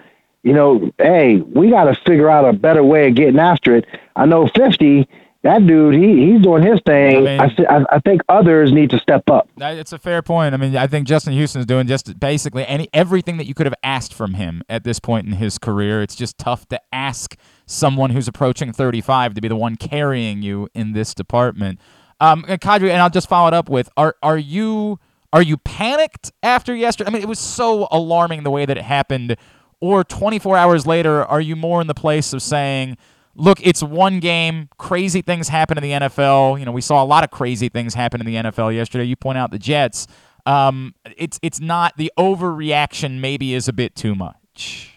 [0.43, 3.85] you know, hey, we got to figure out a better way of getting after it.
[4.15, 5.07] I know 50
[5.45, 7.27] that dude, he he's doing his thing.
[7.27, 9.47] I, mean, I, I, think others need to step up.
[9.57, 10.55] It's a fair point.
[10.55, 13.67] I mean, I think Justin Houston is doing just basically any everything that you could
[13.67, 16.01] have asked from him at this point in his career.
[16.01, 20.67] It's just tough to ask someone who's approaching 35 to be the one carrying you
[20.73, 21.79] in this department.
[22.19, 24.99] Um, and Qadry, and I'll just follow it up with: Are are you
[25.31, 27.09] are you panicked after yesterday?
[27.09, 29.37] I mean, it was so alarming the way that it happened.
[29.79, 32.97] Or 24 hours later, are you more in the place of saying?
[33.35, 34.69] Look, it's one game.
[34.77, 36.59] Crazy things happen in the NFL.
[36.59, 39.03] You know, we saw a lot of crazy things happen in the NFL yesterday.
[39.03, 40.07] You point out the Jets.
[40.45, 43.19] Um, it's it's not the overreaction.
[43.19, 44.91] Maybe is a bit too much.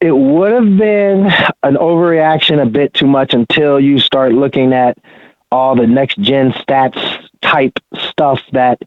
[0.00, 1.26] It would have been
[1.62, 4.96] an overreaction a bit too much until you start looking at
[5.50, 8.80] all the next gen stats type stuff that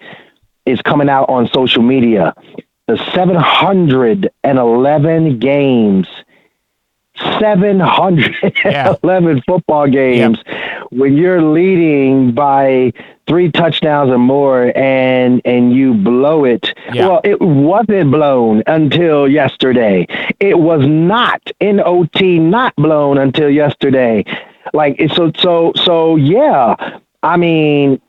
[0.66, 2.34] is coming out on social media.
[2.88, 6.08] The 711 games
[7.18, 9.42] 711 yeah.
[9.48, 10.38] football games
[10.92, 12.92] when you're leading by
[13.28, 16.74] three touchdowns or more and and you blow it.
[16.94, 17.08] Yeah.
[17.08, 20.08] well it wasn't blown until yesterday.
[20.40, 24.26] It was not in ot not blown until yesterday.
[24.74, 27.00] Like so so so yeah.
[27.24, 28.02] I mean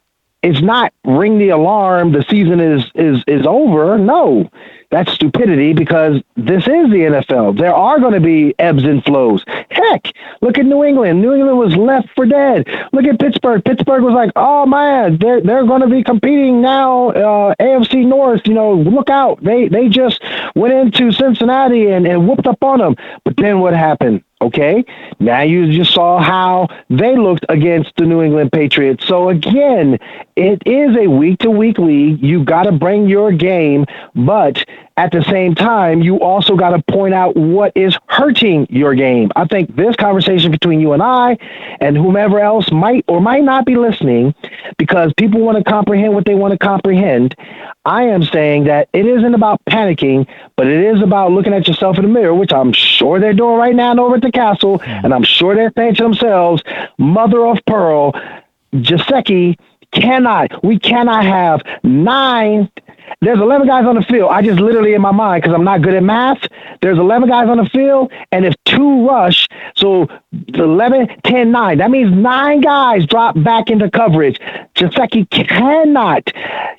[0.47, 4.49] it's not ring the alarm the season is is is over no
[4.91, 7.59] that's stupidity because this is the NFL.
[7.59, 9.45] There are going to be ebbs and flows.
[9.71, 11.21] Heck, look at New England.
[11.21, 12.69] New England was left for dead.
[12.93, 13.65] Look at Pittsburgh.
[13.65, 17.11] Pittsburgh was like, oh man, they're they're going to be competing now.
[17.11, 19.43] Uh, AFC North, you know, look out.
[19.43, 20.23] They they just
[20.55, 22.97] went into Cincinnati and, and whooped up on them.
[23.25, 24.23] But then what happened?
[24.43, 24.85] Okay.
[25.19, 29.07] Now you just saw how they looked against the New England Patriots.
[29.07, 29.99] So again,
[30.37, 32.23] it is a week to week league.
[32.23, 34.63] You got to bring your game, but
[34.99, 39.31] at the same time, you also got to point out what is hurting your game.
[39.37, 41.39] I think this conversation between you and I
[41.81, 44.35] and whomever else might or might not be listening
[44.79, 47.35] because people want to comprehend what they want to comprehend.
[47.85, 50.27] I am saying that it isn't about panicking,
[50.57, 53.57] but it is about looking at yourself in the mirror, which I'm sure they're doing
[53.57, 54.81] right now over at the castle.
[54.83, 56.63] And I'm sure they're saying to themselves,
[56.99, 58.13] mother of pearl,
[58.75, 59.59] Gesicki
[59.93, 62.71] cannot, we cannot have nine
[63.21, 64.31] there's 11 guys on the field.
[64.31, 66.47] I just literally in my mind, because I'm not good at math,
[66.83, 69.47] there's 11 guys on the field, and if two rush,
[69.77, 70.09] So
[70.55, 71.79] 11, 10, 9.
[71.79, 74.39] That means nine guys drop back into coverage.
[74.75, 76.31] Gesicki cannot,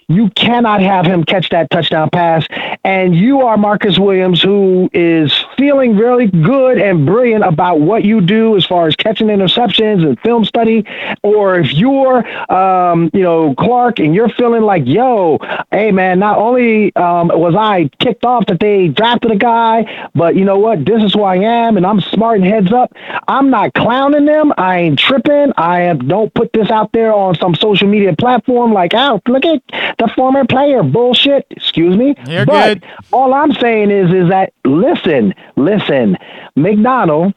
[0.08, 2.46] you cannot have him catch that touchdown pass.
[2.84, 8.22] And you are Marcus Williams, who is feeling really good and brilliant about what you
[8.22, 10.86] do as far as catching interceptions and film study.
[11.24, 15.40] Or if you're, um, you know, Clark and you're feeling like, yo,
[15.72, 20.36] hey, man, not only um, was I kicked off that they drafted a guy, but
[20.36, 20.86] you know what?
[20.86, 22.94] This is who I am, and I'm smart and heads up.
[23.28, 24.54] I'm not clowning them.
[24.58, 25.52] I ain't tripping.
[25.58, 29.46] I am, don't put this out there on some social media platform like, oh, look
[29.46, 29.62] at
[29.98, 30.84] the former player.
[30.84, 31.48] Bullshit.
[31.52, 32.16] Excuse me.
[32.28, 32.90] You're but good.
[33.12, 36.18] all I'm saying is, is that listen, listen,
[36.56, 37.34] Macdonald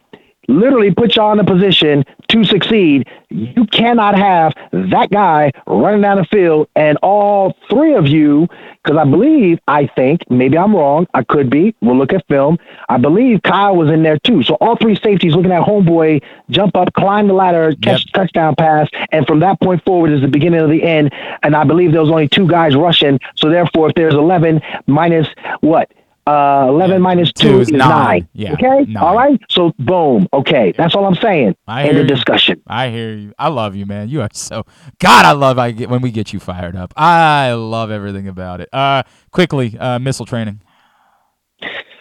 [0.50, 3.08] literally put y'all in a position to succeed.
[3.30, 8.48] You cannot have that guy running down the field and all three of you,
[8.82, 11.74] because I believe, I think, maybe I'm wrong, I could be.
[11.80, 12.58] We'll look at film.
[12.88, 14.42] I believe Kyle was in there too.
[14.42, 18.88] So all three safeties looking at homeboy, jump up, climb the ladder, catch touchdown pass,
[19.12, 21.12] and from that point forward is the beginning of the end.
[21.42, 23.20] And I believe there was only two guys rushing.
[23.36, 25.28] So therefore, if there's 11 minus
[25.60, 25.90] what?
[26.30, 27.88] Uh, 11 Yeah, minus two 2 is is, nine.
[27.88, 28.28] 9.
[28.34, 28.84] Yeah, Okay?
[28.86, 28.96] nine.
[28.98, 29.40] All right?
[29.48, 30.28] So, boom.
[30.32, 30.72] Okay.
[30.76, 31.56] That's all I'm saying.
[31.66, 32.60] I End of discussion.
[32.66, 33.32] I hear you.
[33.38, 34.08] I love you, man.
[34.08, 34.64] You are so
[34.98, 35.24] God.
[35.24, 36.92] I love I get when we get you fired up.
[36.96, 38.68] I love everything about it.
[38.72, 39.02] Uh,
[39.32, 40.60] quickly, uh, missile training.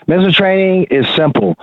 [0.07, 1.55] Missile training is simple.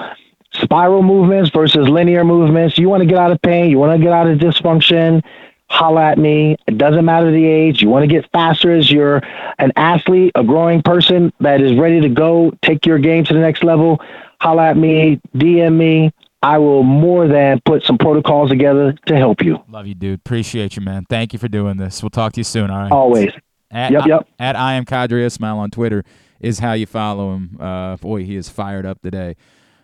[0.54, 2.78] Spiral movements versus linear movements.
[2.78, 5.22] You want to get out of pain, you want to get out of dysfunction,
[5.68, 6.56] holla at me.
[6.66, 7.82] It doesn't matter the age.
[7.82, 9.20] You want to get faster as you're
[9.58, 13.40] an athlete, a growing person that is ready to go, take your game to the
[13.40, 14.00] next level.
[14.40, 16.12] Holla at me, DM me.
[16.42, 19.58] I will more than put some protocols together to help you.
[19.68, 20.20] Love you, dude.
[20.20, 21.04] Appreciate you, man.
[21.08, 22.02] Thank you for doing this.
[22.02, 22.70] We'll talk to you soon.
[22.70, 22.92] All right.
[22.92, 23.32] Always.
[23.70, 24.28] At, Yep, yep.
[24.38, 26.04] At I am Qadry Ismail on Twitter
[26.38, 27.56] is how you follow him.
[27.58, 29.36] Uh, boy, he is fired up today.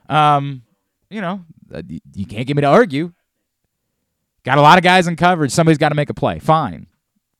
[0.08, 0.62] Um,
[1.10, 1.82] you know, uh,
[2.14, 3.12] you can't get me to argue.
[4.44, 5.52] Got a lot of guys in coverage.
[5.52, 6.38] Somebody's got to make a play.
[6.38, 6.88] Fine,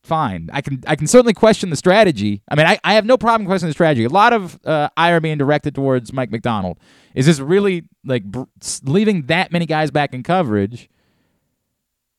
[0.03, 0.48] fine.
[0.53, 2.42] I can I can certainly question the strategy.
[2.48, 4.05] I mean, I, I have no problem questioning the strategy.
[4.05, 6.78] A lot of uh, ire being directed towards Mike Macdonald.
[7.14, 8.44] Is this really like br-
[8.84, 10.88] leaving that many guys back in coverage?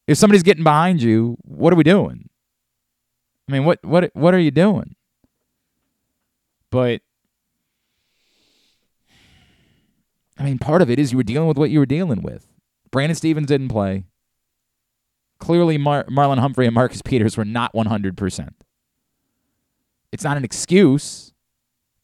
[0.06, 2.30] If somebody's getting behind you, what are we doing?
[3.48, 4.96] I mean, what what what are you doing?
[6.70, 7.02] But
[10.38, 12.48] I mean, part of it is you were dealing with what you were dealing with.
[12.92, 14.04] Brandon Stephens didn't play.
[15.44, 18.54] Clearly, Mar- Marlon Humphrey and Marcus Peters were not 100%.
[20.14, 21.34] It's not an excuse.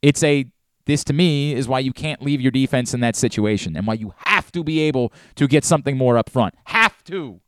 [0.02, 0.52] It's a,
[0.84, 3.94] this to me is why you can't leave your defense in that situation and why
[3.94, 6.54] you have to be able to get something more up front.
[6.66, 7.40] Have to.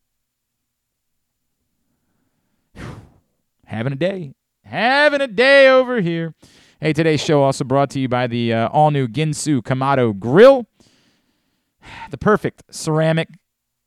[3.65, 4.33] Having a day.
[4.63, 6.33] Having a day over here.
[6.79, 10.67] Hey, today's show also brought to you by the uh, all new Ginsu Kamado Grill.
[12.11, 13.27] The perfect ceramic,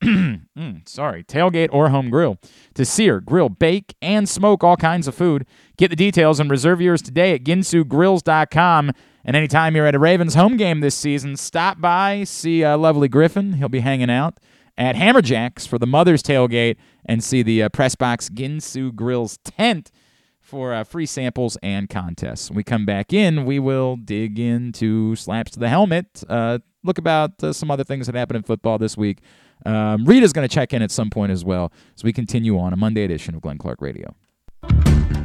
[0.57, 2.37] mm, sorry, tailgate or home grill
[2.75, 5.45] to sear, grill, bake, and smoke all kinds of food.
[5.77, 8.91] Get the details and reserve yours today at ginsugrills.com.
[9.23, 13.07] And anytime you're at a Ravens home game this season, stop by, see uh, lovely
[13.07, 13.53] Griffin.
[13.53, 14.39] He'll be hanging out
[14.77, 19.91] at Hammerjacks for the Mother's Tailgate and see the uh, Pressbox Ginsu Grills tent
[20.39, 22.49] for uh, free samples and contests.
[22.49, 26.99] When we come back in, we will dig into slaps to the helmet, uh, look
[26.99, 29.19] about uh, some other things that happened in football this week.
[29.65, 32.73] Um, Rita's going to check in at some point as well as we continue on
[32.73, 34.15] a Monday edition of Glenn Clark Radio.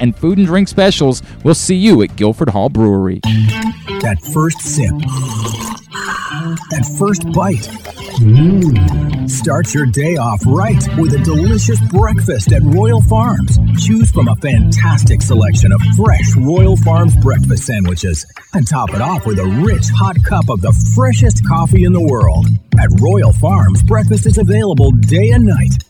[0.00, 1.22] and food and drink specials.
[1.44, 3.20] We'll see you at Guilford Hall Brewery.
[4.00, 4.90] That first sip.
[6.70, 7.68] That first bite.
[8.20, 9.30] Mm.
[9.30, 13.58] Start your day off right with a delicious breakfast at Royal Farms.
[13.84, 19.26] Choose from a fantastic selection of fresh Royal Farms breakfast sandwiches and top it off
[19.26, 22.46] with a rich hot cup of the freshest coffee in the world.
[22.78, 25.89] At Royal Farms, breakfast is available day and night.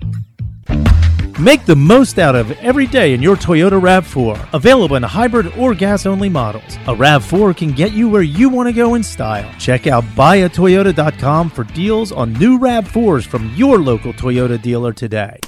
[1.39, 4.53] Make the most out of every day in your Toyota RAV4.
[4.53, 6.75] Available in hybrid or gas only models.
[6.85, 9.51] A RAV4 can get you where you want to go in style.
[9.57, 15.39] Check out buyatoyota.com for deals on new RAV4s from your local Toyota dealer today.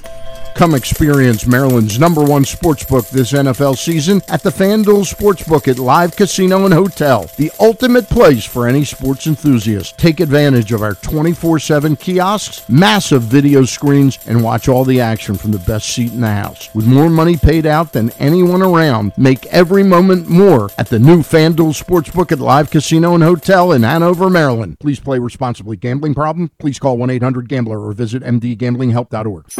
[0.54, 6.14] Come experience Maryland's number one sportsbook this NFL season at the FanDuel Sportsbook at Live
[6.14, 9.98] Casino and Hotel, the ultimate place for any sports enthusiast.
[9.98, 15.36] Take advantage of our 24 7 kiosks, massive video screens, and watch all the action
[15.36, 16.74] from the best seat in the house.
[16.74, 21.18] With more money paid out than anyone around, make every moment more at the new
[21.18, 24.78] FanDuel Sportsbook at Live Casino and Hotel in Hanover, Maryland.
[24.80, 25.76] Please play responsibly.
[25.76, 26.50] Gambling problem?
[26.58, 29.50] Please call 1 800 Gambler or visit mdgamblinghelp.org.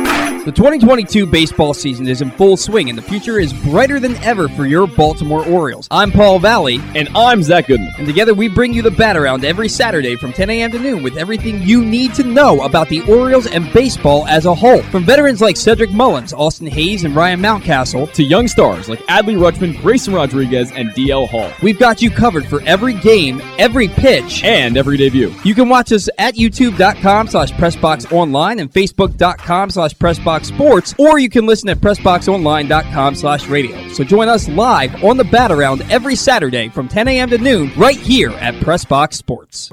[0.44, 4.46] The 2022 baseball season is in full swing and the future is brighter than ever
[4.48, 5.88] for your Baltimore Orioles.
[5.90, 6.80] I'm Paul Valley.
[6.94, 7.94] And I'm Zach Goodman.
[7.96, 10.70] And together we bring you the bat around every Saturday from 10 a.m.
[10.72, 14.54] to noon with everything you need to know about the Orioles and baseball as a
[14.54, 14.82] whole.
[14.82, 19.36] From veterans like Cedric Mullins, Austin Hays, and Ryan Mountcastle, to young stars like Adley
[19.36, 21.50] Rutschman, Grayson Rodriguez, and DL Hall.
[21.62, 25.34] We've got you covered for every game, every pitch, and every debut.
[25.44, 31.46] You can watch us at youtube.com slash pressboxonline and facebook.com slash pressboxsports, or you can
[31.46, 33.88] listen at pressboxonline.com slash radio.
[33.88, 37.30] So join us live on the bat around every Saturday from 10 a.m.
[37.30, 39.70] to noon right here at Pressbox Sports.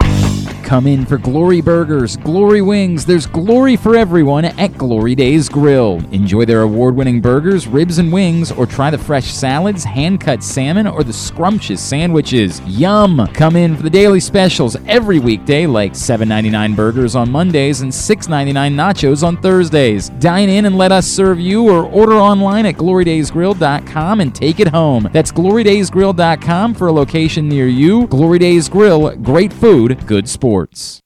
[0.71, 3.05] Come in for Glory Burgers, Glory Wings.
[3.05, 5.95] There's glory for everyone at Glory Days Grill.
[6.13, 10.41] Enjoy their award winning burgers, ribs, and wings, or try the fresh salads, hand cut
[10.41, 12.61] salmon, or the scrumptious sandwiches.
[12.61, 13.27] Yum!
[13.33, 18.73] Come in for the daily specials every weekday, like $7.99 burgers on Mondays and $6.99
[18.73, 20.07] nachos on Thursdays.
[20.21, 24.69] Dine in and let us serve you, or order online at glorydaysgrill.com and take it
[24.69, 25.09] home.
[25.11, 28.07] That's glorydaysgrill.com for a location near you.
[28.07, 30.29] Glory Days Grill, great food, good
[30.65, 31.01] sports.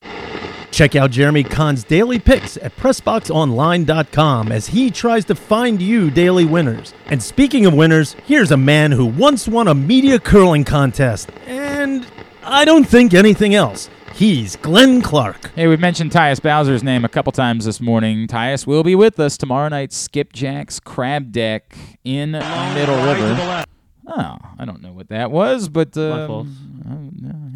[0.70, 6.44] Check out Jeremy Kahn's daily picks at PressBoxOnline.com as he tries to find you daily
[6.44, 6.92] winners.
[7.06, 12.06] And speaking of winners, here's a man who once won a media curling contest, and
[12.42, 13.88] I don't think anything else.
[14.14, 15.50] He's Glenn Clark.
[15.54, 18.26] Hey, we've mentioned Tyus Bowser's name a couple times this morning.
[18.26, 23.64] Tyus will be with us tomorrow night, Skipjack's Crab Deck in Middle River.
[24.08, 25.96] Oh, I don't know what that was, but.
[25.96, 26.46] Um, My fault.
[26.88, 26.94] uh,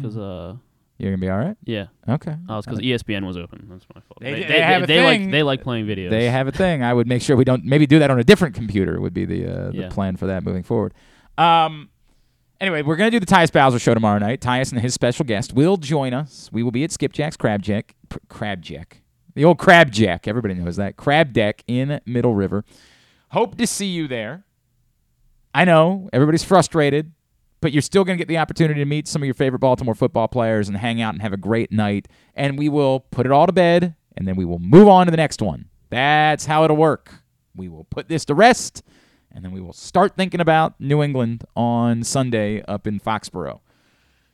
[0.01, 0.55] Because uh,
[1.01, 1.57] You're going to be all right?
[1.65, 2.35] yeah, Okay.
[2.47, 3.65] oh, it's because ESPN was open.
[3.69, 4.19] That's my fault.
[4.21, 5.31] They- They, they have a they like thing.
[5.31, 6.11] they like playing videos.
[6.11, 6.83] They have a thing.
[6.83, 9.25] I would make sure we don't maybe do that on a different computer would be
[9.25, 9.89] the uh, the Yeah.
[9.89, 10.93] plan for that moving forward.
[11.39, 11.89] Um
[12.59, 14.41] anyway, we're gonna do the Tyus Bowser show tomorrow night.
[14.41, 16.49] Tyus and his special guest will join us.
[16.51, 19.01] We will be at Skipjack's Crab Jack P- Crab Jack.
[19.33, 20.97] The old Crab Jack, everybody knows that.
[20.97, 22.63] Crab Deck in Middle River.
[23.29, 24.43] Hope to see you there.
[25.55, 27.11] I know everybody's frustrated,
[27.61, 29.95] but you're still going to get the opportunity to meet some of your favorite Baltimore
[29.95, 32.07] football players and hang out and have a great night.
[32.35, 35.11] And we will put it all to bed and then we will move on to
[35.11, 35.69] the next one.
[35.89, 37.13] That's how it'll work.
[37.55, 38.83] We will put this to rest
[39.31, 43.61] and then we will start thinking about New England on Sunday up in Foxborough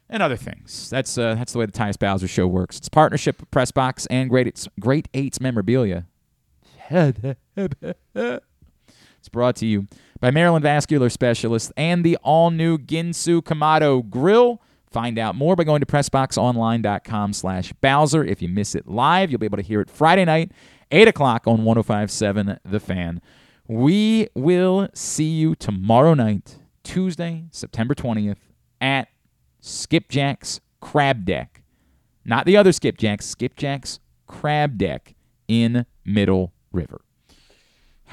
[0.10, 0.90] and other things.
[0.90, 2.78] That's uh, that's the way the Tyus Bowser show works.
[2.78, 6.06] It's partnership with Pressbox and Great Eights, Great Eights memorabilia.
[9.28, 9.88] It's brought to you
[10.22, 14.62] by Maryland Vascular Specialists and the all-new Ginsu Kamado Grill.
[14.90, 18.24] Find out more by going to PressBoxOnline.com slash Bowser.
[18.24, 20.54] If you miss it live, you'll be able to hear it Friday night,
[20.92, 23.22] 8 o'clock on 1057 The Fan.
[23.68, 28.38] We will see you tomorrow night, Tuesday, September 20th,
[28.80, 29.10] at
[29.60, 31.64] Skipjack's Crab Deck.
[32.24, 35.16] Not the other Skipjacks, Skipjack's Crab Deck
[35.50, 37.02] in Middle River.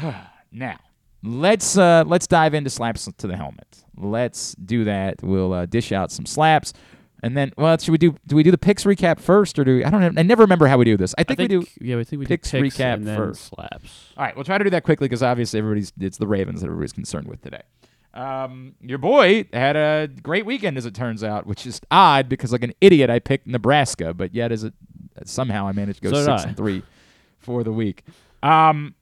[0.51, 0.79] now,
[1.25, 3.66] let's uh, let's dive into slaps to the helmet.
[3.97, 5.22] Let's do that.
[5.22, 6.72] We'll uh, dish out some slaps,
[7.22, 8.16] and then well, should we do?
[8.27, 9.85] Do we do the picks recap first, or do we?
[9.85, 10.01] I don't.
[10.01, 10.20] know.
[10.20, 11.14] I never remember how we do this.
[11.16, 11.66] I I think, think we do.
[11.81, 13.47] Yeah, I think we picks do picks recap first.
[13.47, 14.12] slaps.
[14.16, 16.66] All right, we'll try to do that quickly because obviously everybody's it's the Ravens that
[16.66, 17.62] everybody's concerned with today.
[18.14, 22.53] Um, your boy had a great weekend, as it turns out, which is odd because
[22.53, 24.72] like an idiot, I picked Nebraska, but yet as it
[25.25, 26.83] somehow I managed to go So six and three
[27.39, 28.05] for the week.
[28.43, 28.95] Um,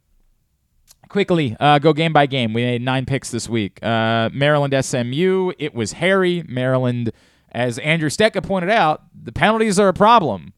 [1.13, 2.53] quickly, uh, go game by game.
[2.53, 3.79] We made nine picks this week.
[3.83, 5.53] Uh, Maryland SMU.
[5.59, 6.43] It was hairy.
[6.49, 7.13] Maryland,
[7.53, 10.55] as Andrew Stetka pointed out, the penalties are a problem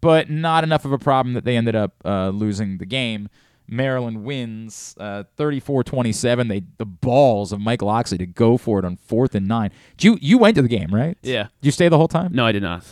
[0.00, 3.28] but not enough of a problem that they ended up uh, losing the game.
[3.66, 6.48] Maryland wins uh, 34-27.
[6.48, 9.70] They the balls of Mike Locksley to go for it on fourth and nine.
[9.96, 11.18] Did you you went to the game, right?
[11.22, 11.48] Yeah.
[11.60, 12.32] Did you stay the whole time?
[12.32, 12.84] No, I did not.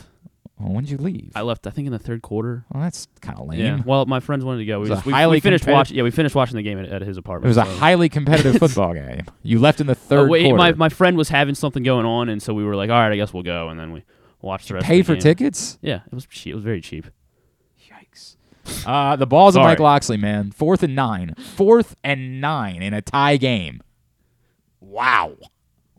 [0.59, 1.31] Well, when did you leave?
[1.35, 1.67] I left.
[1.67, 2.65] I think in the third quarter.
[2.73, 3.59] well, that's kind of lame.
[3.59, 3.81] Yeah.
[3.85, 4.77] Well, my friends wanted to go.
[4.79, 5.97] We, was a just, we, highly we finished competitive- watching.
[5.97, 7.45] Yeah, we finished watching the game at, at his apartment.
[7.45, 9.21] It was a so- highly competitive football game.
[9.43, 10.57] You left in the Oh, third wait, quarter.
[10.57, 13.11] my my friend was having something going on, and so we were like, all right,
[13.11, 14.03] I guess we'll go, and then we
[14.41, 14.85] watched the rest.
[14.85, 15.21] Of the for game.
[15.21, 15.77] tickets?
[15.81, 16.53] Yeah, it was cheap.
[16.53, 17.05] It was very cheap.
[17.87, 18.35] Yikes.
[18.85, 19.73] Uh, the balls of Sorry.
[19.73, 20.51] Mike Locksley, man.
[20.51, 21.35] Fourth and nine.
[21.55, 23.81] Fourth and nine in a tie game.
[24.81, 25.35] Wow.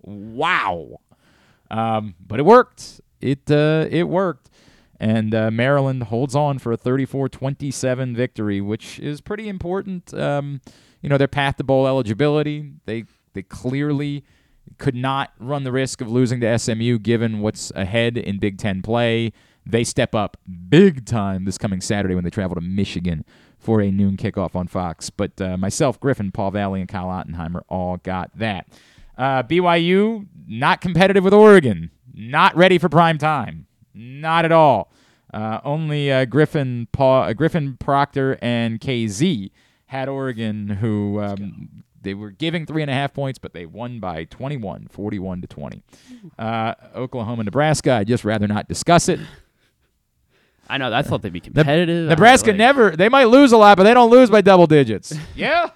[0.02, 1.00] Wow.
[1.70, 3.00] Um, but it worked.
[3.20, 4.50] It uh, it worked.
[5.00, 10.12] And uh, Maryland holds on for a 34-27 victory, which is pretty important.
[10.12, 10.60] Um,
[11.00, 12.72] you know, their path to bowl eligibility.
[12.84, 14.24] They they clearly
[14.78, 18.82] could not run the risk of losing to SMU given what's ahead in Big Ten
[18.82, 19.32] play.
[19.64, 20.36] They step up
[20.68, 23.24] big time this coming Saturday when they travel to Michigan
[23.58, 25.10] for a noon kickoff on Fox.
[25.10, 28.66] But uh, myself, Griffin, Paul Valley, and Kyle Ottenheimer all got that.
[29.16, 34.92] Uh, BYU not competitive with Oregon, not ready for prime time, not at all.
[35.32, 39.50] Uh, only uh, Griffin, Paul, uh, Griffin Proctor, and KZ
[39.86, 41.68] had Oregon, who um,
[42.00, 45.46] they were giving three and a half points, but they won by 21, 41 to
[45.46, 45.82] 20.
[46.38, 47.92] Uh, Oklahoma, Nebraska.
[47.92, 49.20] I'd just rather not discuss it.
[50.70, 50.92] I know.
[50.92, 52.06] I thought they'd be competitive.
[52.06, 52.90] I Nebraska like- never.
[52.96, 55.14] They might lose a lot, but they don't lose by double digits.
[55.34, 55.70] yeah,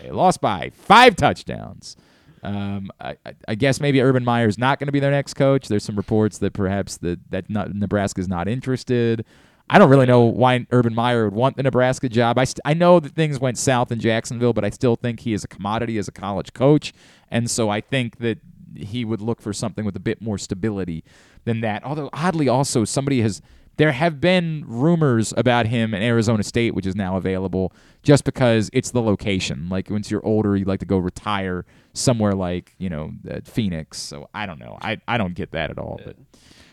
[0.00, 1.96] they lost by five touchdowns.
[2.42, 3.16] Um, I,
[3.48, 5.68] I- guess maybe Urban Meyer's not going to be their next coach.
[5.68, 9.24] There's some reports that perhaps that that not, Nebraska's not interested.
[9.70, 12.36] I don't really know why Urban Meyer would want the Nebraska job.
[12.38, 15.32] I, st- I know that things went south in Jacksonville, but I still think he
[15.32, 16.92] is a commodity as a college coach,
[17.30, 18.38] and so I think that
[18.76, 21.04] he would look for something with a bit more stability
[21.44, 21.84] than that.
[21.84, 23.40] Although oddly, also somebody has
[23.76, 28.68] there have been rumors about him in Arizona State, which is now available, just because
[28.72, 29.68] it's the location.
[29.68, 31.64] Like once you're older, you like to go retire
[31.94, 33.98] somewhere like you know uh, Phoenix.
[33.98, 34.78] So I don't know.
[34.80, 36.16] I I don't get that at all, but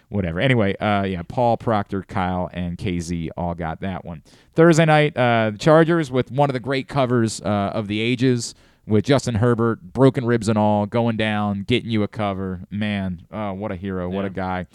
[0.10, 0.40] whatever.
[0.40, 4.24] Anyway, uh, yeah, Paul Proctor, Kyle, and KZ all got that one.
[4.56, 8.56] Thursday night, uh, the Chargers with one of the great covers uh, of the ages
[8.86, 12.62] with Justin Herbert, broken ribs and all, going down, getting you a cover.
[12.72, 14.66] Man, oh, what a hero, what a guy.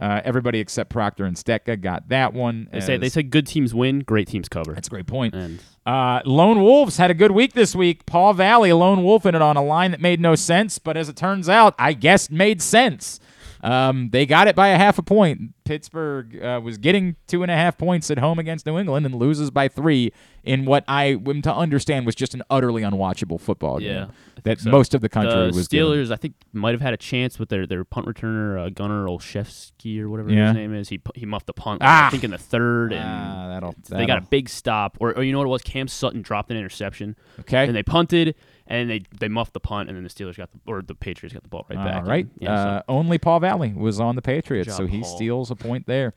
[0.00, 2.68] Uh, everybody except Proctor and Stetka got that one.
[2.72, 4.72] They say they say good teams win, great teams cover.
[4.74, 5.34] that's a great point.
[5.34, 8.04] And Uh, Lone Wolves had a good week this week.
[8.06, 11.08] Paul Valley, lone wolf in it on a line that made no sense, but as
[11.08, 13.20] it turns out, I guess made sense.
[13.64, 15.54] Um, they got it by a half a point.
[15.64, 19.14] Pittsburgh uh, was getting two and a half points at home against New England and
[19.14, 20.12] loses by three
[20.42, 24.08] in what I am to understand was just an utterly unwatchable football game
[24.44, 24.70] think that so.
[24.70, 25.68] most of the country the was.
[25.68, 29.06] Steelers, I think, might have had a chance with their, their punt returner uh, Gunnar
[29.06, 30.48] Olszewski or whatever Yeah.
[30.48, 30.88] his name is.
[30.88, 32.06] He he muffed the punt, Ah!
[32.06, 34.96] I think, in the third, and Ah, that'll, they got a big stop.
[35.00, 35.62] Or, or you know what it was?
[35.62, 37.64] Cam Sutton dropped an interception, okay.
[37.64, 38.34] and they punted,
[38.66, 41.34] and they they muffed the punt, and then the Steelers got the or the Patriots
[41.34, 42.02] got the ball right back.
[42.04, 42.26] All right.
[42.38, 45.16] Yeah, so- uh, only Paul Valley was on the Patriots, Good so he Paul.
[45.16, 46.14] steals a point there.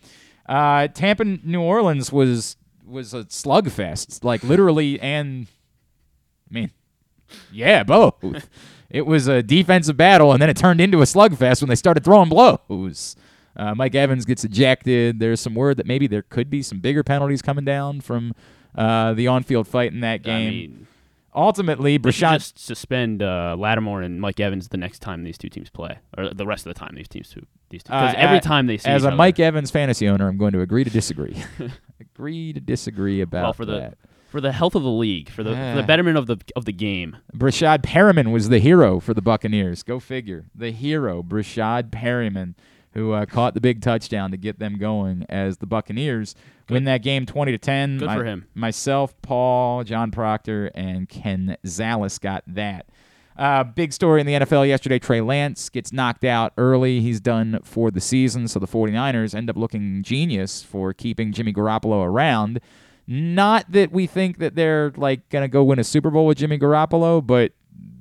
[0.47, 5.47] Uh, Tampa, New Orleans was was a slugfest, like literally, and
[6.49, 6.71] I mean,
[7.51, 8.15] yeah, both.
[8.89, 12.05] it was a defensive battle, and then it turned into a slugfest when they started
[12.05, 13.15] throwing blows.
[13.57, 15.19] Uh, Mike Evans gets ejected.
[15.19, 18.33] There's some word that maybe there could be some bigger penalties coming down from
[18.75, 20.49] uh, the on-field fight in that I game.
[20.51, 20.87] mean,
[21.37, 25.69] Ultimately, Brashawn just suspend uh, Lattimore and Mike Evans the next time these two teams
[25.69, 27.91] play, or the rest of the time these teams two these two.
[27.93, 30.37] Because Uh, every a- time they see as a other- Mike Evans fantasy owner, I'm
[30.37, 31.41] going to agree to disagree.
[31.99, 33.93] agree to disagree about well, for the
[34.29, 35.75] for the health of the league, for the for Ah.
[35.75, 37.17] the betterment of the of the game.
[37.35, 39.83] Breshad Perriman was the hero for the Buccaneers.
[39.83, 40.45] Go figure.
[40.55, 42.55] The hero, Breshad Perriman,
[42.97, 46.33] who uh, caught the big touchdown to get them going as the Buccaneers
[46.67, 47.99] win that game 20 to 10.
[47.99, 48.47] Good My- for him.
[48.55, 52.87] Myself, Paul, John Proctor, and Ken Zales got that.
[53.37, 54.97] Uh, big story in the NFL yesterday.
[54.97, 56.99] Trey Lance gets knocked out early.
[57.01, 58.47] He's done for the season.
[58.47, 62.59] So the 49ers end up looking genius for keeping Jimmy Garoppolo around.
[63.05, 66.39] Not that we think that they're like going to go win a Super Bowl with
[66.39, 67.51] Jimmy Garoppolo, but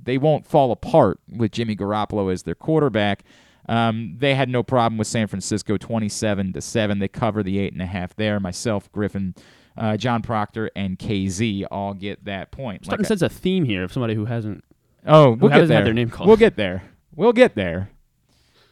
[0.05, 3.23] they won't fall apart with Jimmy Garoppolo as their quarterback.
[3.69, 6.99] Um, they had no problem with San Francisco, twenty-seven to seven.
[6.99, 8.39] They cover the eight and a half there.
[8.39, 9.35] Myself, Griffin,
[9.77, 12.85] uh, John Proctor, and KZ all get that point.
[12.85, 14.65] Starting Like sense a theme here of somebody who hasn't.
[15.07, 15.77] Oh, we'll get there.
[15.79, 16.29] had their name called?
[16.29, 16.83] We'll get there.
[17.15, 17.91] We'll get there.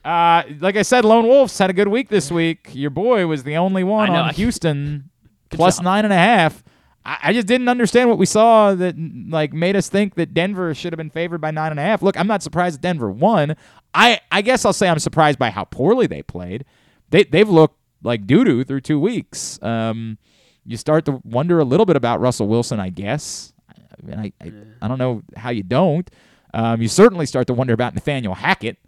[0.04, 2.70] Uh, like I said, Lone Wolves had a good week this week.
[2.72, 5.10] Your boy was the only one know, on Houston
[5.50, 5.84] plus job.
[5.84, 6.62] nine and a half.
[7.06, 10.74] I, I just didn't understand what we saw that like made us think that Denver
[10.74, 12.02] should have been favored by nine and a half.
[12.02, 13.56] Look, I'm not surprised Denver won.
[13.94, 16.64] I I guess I'll say I'm surprised by how poorly they played.
[17.10, 19.62] They they've looked like doo doo through two weeks.
[19.62, 20.18] Um,
[20.66, 23.52] you start to wonder a little bit about Russell Wilson, I guess.
[23.68, 26.08] I mean, I I, I don't know how you don't.
[26.52, 28.78] Um, you certainly start to wonder about Nathaniel Hackett.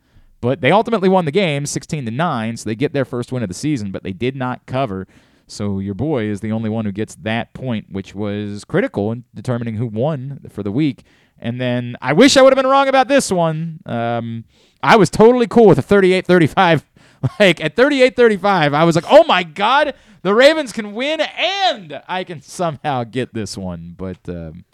[0.41, 3.43] But they ultimately won the game 16 to 9, so they get their first win
[3.43, 5.07] of the season, but they did not cover.
[5.47, 9.25] So your boy is the only one who gets that point, which was critical in
[9.35, 11.05] determining who won for the week.
[11.39, 13.81] And then I wish I would have been wrong about this one.
[13.87, 14.45] Um,
[14.83, 16.85] I was totally cool with a 38 35.
[17.41, 22.01] Like at 38 35, I was like, oh my God, the Ravens can win and
[22.07, 23.95] I can somehow get this one.
[23.97, 24.65] But um,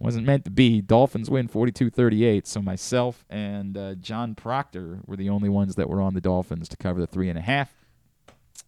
[0.00, 0.80] wasn't meant to be.
[0.80, 2.46] Dolphins win 42-38.
[2.46, 6.68] So myself and uh, John Proctor were the only ones that were on the Dolphins
[6.70, 7.70] to cover the three and a half.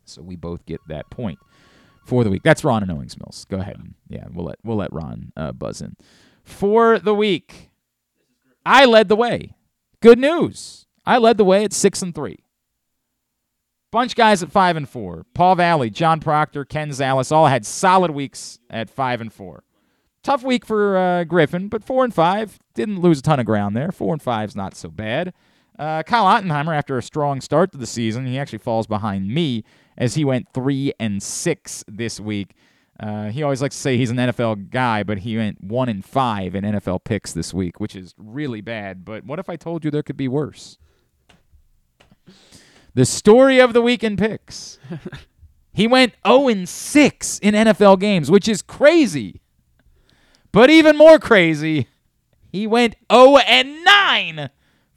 [0.05, 1.39] So we both get that point
[2.05, 2.43] for the week.
[2.43, 3.47] That's Ron and Owings Mills.
[3.49, 3.81] Go ahead.
[4.09, 5.97] Yeah, we'll let we'll let Ron uh, buzz in
[6.45, 7.71] for the week.
[8.65, 9.55] I led the way.
[10.01, 10.87] Good news.
[11.05, 12.39] I led the way at six and three.
[13.91, 15.27] Bunch guys at five and four.
[15.35, 19.65] Paul Valley, John Proctor, Ken Zales all had solid weeks at five and four.
[20.23, 23.77] Tough week for uh, Griffin, but four and five didn't lose a ton of ground
[23.77, 23.93] there.
[23.93, 25.35] Four and five's not so bad.
[25.79, 29.65] Uh, Kyle Ottenheimer, after a strong start to the season, he actually falls behind me
[29.99, 32.55] as he went three and six this week.
[33.01, 36.03] Uh, he always likes to say he's an NFL guy, but he went one in
[36.03, 39.05] five in NFL picks this week, which is really bad.
[39.05, 40.79] But what if I told you there could be worse?
[42.95, 44.79] The story of the week in picks.
[45.73, 49.41] he went 0 and 6 in NFL games, which is crazy.
[50.53, 51.89] But even more crazy,
[52.51, 54.51] he went 0 and 9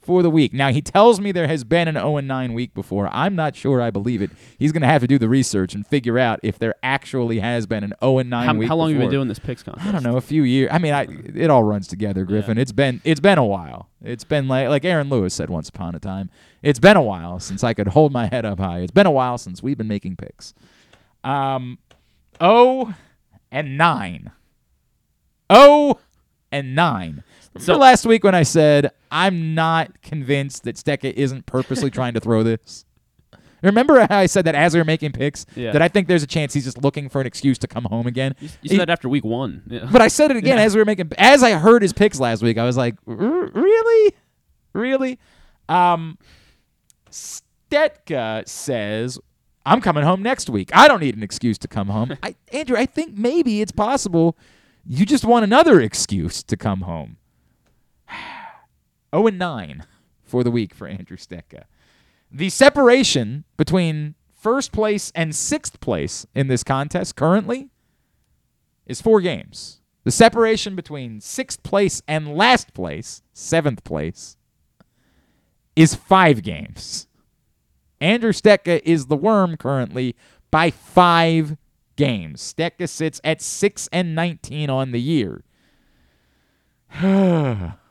[0.06, 0.54] for the week.
[0.54, 3.08] Now he tells me there has been an 0 and 9 week before.
[3.12, 4.30] I'm not sure I believe it.
[4.58, 7.66] He's going to have to do the research and figure out if there actually has
[7.66, 8.68] been an 0 and 9 How, week.
[8.68, 9.86] how long have you been doing this picks contest?
[9.86, 10.70] I don't know, a few years.
[10.72, 12.56] I mean, I it all runs together, Griffin.
[12.56, 13.90] It's been it's been a while.
[14.02, 16.30] It's been like like Aaron Lewis said once upon a time.
[16.62, 18.78] It's been a while since I could hold my head up high.
[18.78, 20.54] It's been a while since we've been making picks.
[21.24, 21.78] Um,
[22.40, 22.94] oh
[23.50, 24.30] and nine.
[25.50, 25.98] Oh
[26.52, 27.22] and nine.
[27.58, 32.20] So last week when I said I'm not convinced that Stecca isn't purposely trying to
[32.20, 32.84] throw this.
[33.62, 35.72] Remember how I said that as we were making picks Yeah.
[35.72, 38.06] that I think there's a chance he's just looking for an excuse to come home
[38.06, 38.34] again.
[38.38, 39.62] You, you He- said that after week one.
[39.66, 39.88] Yeah.
[39.90, 42.42] but I said it again as we were making as I heard his picks last
[42.42, 42.58] week.
[42.58, 44.14] I was like, "R- really,
[44.74, 45.18] really.
[45.68, 46.18] Um,
[47.10, 49.18] Stetka says
[49.64, 50.70] I'm coming home next week.
[50.74, 52.16] I don't need an excuse to come home.
[52.22, 54.36] I, Andrew, I think maybe it's possible
[54.86, 57.16] you just want another excuse to come home.
[59.16, 59.86] 0 and 9
[60.24, 61.64] for the week for Andrew Stetka.
[62.30, 67.70] The separation between first place and sixth place in this contest currently
[68.84, 69.80] is four games.
[70.04, 74.36] The separation between sixth place and last place, seventh place,
[75.74, 77.06] is five games.
[78.00, 80.14] Andrew Stetka is the worm currently
[80.50, 81.56] by five
[81.96, 82.42] games.
[82.42, 85.42] Stetka sits at six and nineteen on the year.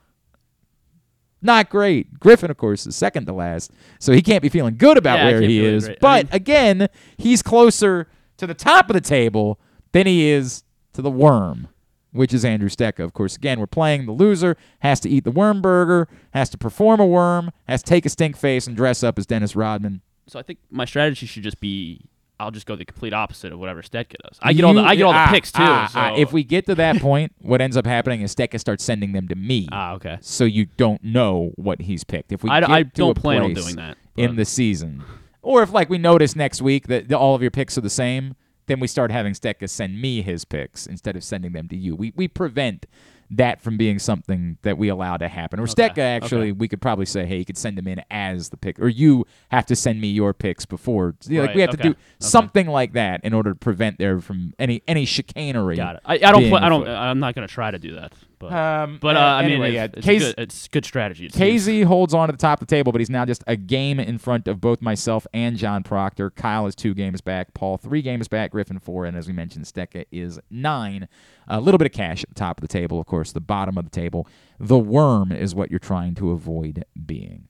[1.46, 2.20] Not great.
[2.20, 5.26] Griffin, of course, is second to last, so he can't be feeling good about Yeah,
[5.26, 5.86] where he is.
[5.86, 5.98] great.
[5.98, 6.88] I But mean- again,
[7.18, 9.60] he's closer to the top of the table
[9.92, 11.68] than he is to the worm,
[12.12, 13.04] which is Andrew Stetka.
[13.04, 16.58] Of course, again, we're playing the loser, has to eat the worm burger, has to
[16.58, 20.02] perform a worm, has to take a stink face and dress up as Dennis Rodman.
[20.28, 22.02] So I think my strategy should just be
[22.40, 24.38] I'll just go the complete opposite of whatever Stetka does.
[24.42, 25.62] I get all the I get all the ah, picks too.
[25.62, 26.00] ah, so.
[26.00, 26.16] ah.
[26.16, 29.28] if we get to that point, what ends up happening is Stetka starts sending them
[29.30, 29.68] to me.
[29.72, 32.32] ah okay, so you don't know what he's picked.
[32.32, 33.98] If we I, get I to don't a plan on doing that.
[34.18, 35.04] in the season,
[35.42, 37.90] or if like we notice next week that the, all of your picks are the
[37.90, 38.36] same,
[38.68, 41.96] then we start having Stetka send me his picks instead of sending them to you.
[41.96, 42.86] We we prevent
[43.32, 45.60] that from being something that we allow to happen.
[45.60, 48.50] Or Okay, Stetka actually, we could probably say, hey, you could send them in as
[48.50, 51.16] the pick, or you have to send me your picks before.
[51.28, 54.20] Like Right, we have to okay, do something like that in order to prevent there
[54.20, 55.76] from any any chicanery.
[55.76, 56.02] Got it.
[56.06, 56.50] I, I don't.
[56.50, 56.88] Pl- I don't.
[56.88, 58.14] I'm not gonna try to do that.
[58.40, 61.30] But Um, but uh, I mean, it's, yeah, it's, good, it's good strategy.
[61.30, 64.00] KZ holds on to the top of the table, but he's now just a game
[64.00, 66.30] in front of both myself and John Proctor.
[66.32, 67.54] Kyle is two games back.
[67.54, 68.52] Paul three games back.
[68.52, 71.08] Griffin four, and as we mentioned, Stetka is nine.
[71.48, 73.32] A little bit of cash at the top of the table, of course.
[73.32, 74.28] The bottom of the table,
[74.60, 77.48] the worm is what you're trying to avoid being.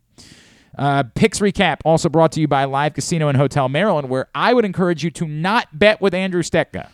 [0.77, 4.53] Uh, picks recap also brought to you by Live Casino and Hotel Maryland, where I
[4.53, 6.89] would encourage you to not bet with Andrew Stetka.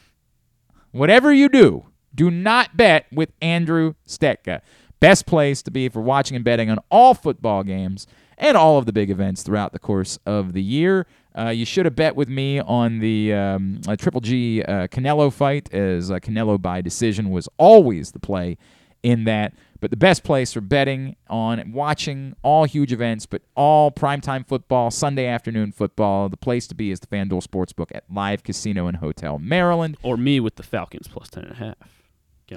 [0.91, 4.61] Whatever you do, do not bet with Andrew Stetka.
[4.99, 8.07] Best place to be for watching and betting on all football games
[8.37, 11.07] and all of the big events throughout the course of the year.
[11.37, 15.73] Uh, you should have bet with me on the um, Triple G uh, Canelo fight,
[15.73, 18.57] as uh, Canelo by decision was always the play
[19.01, 19.53] in that.
[19.79, 24.45] But the best place for betting on and watching all huge events, but all primetime
[24.45, 28.85] football, Sunday afternoon football, the place to be is the FanDuel Sportsbook at Live Casino
[28.85, 29.97] and Hotel Maryland.
[30.03, 31.75] Or me with the Falcons plus 10.5.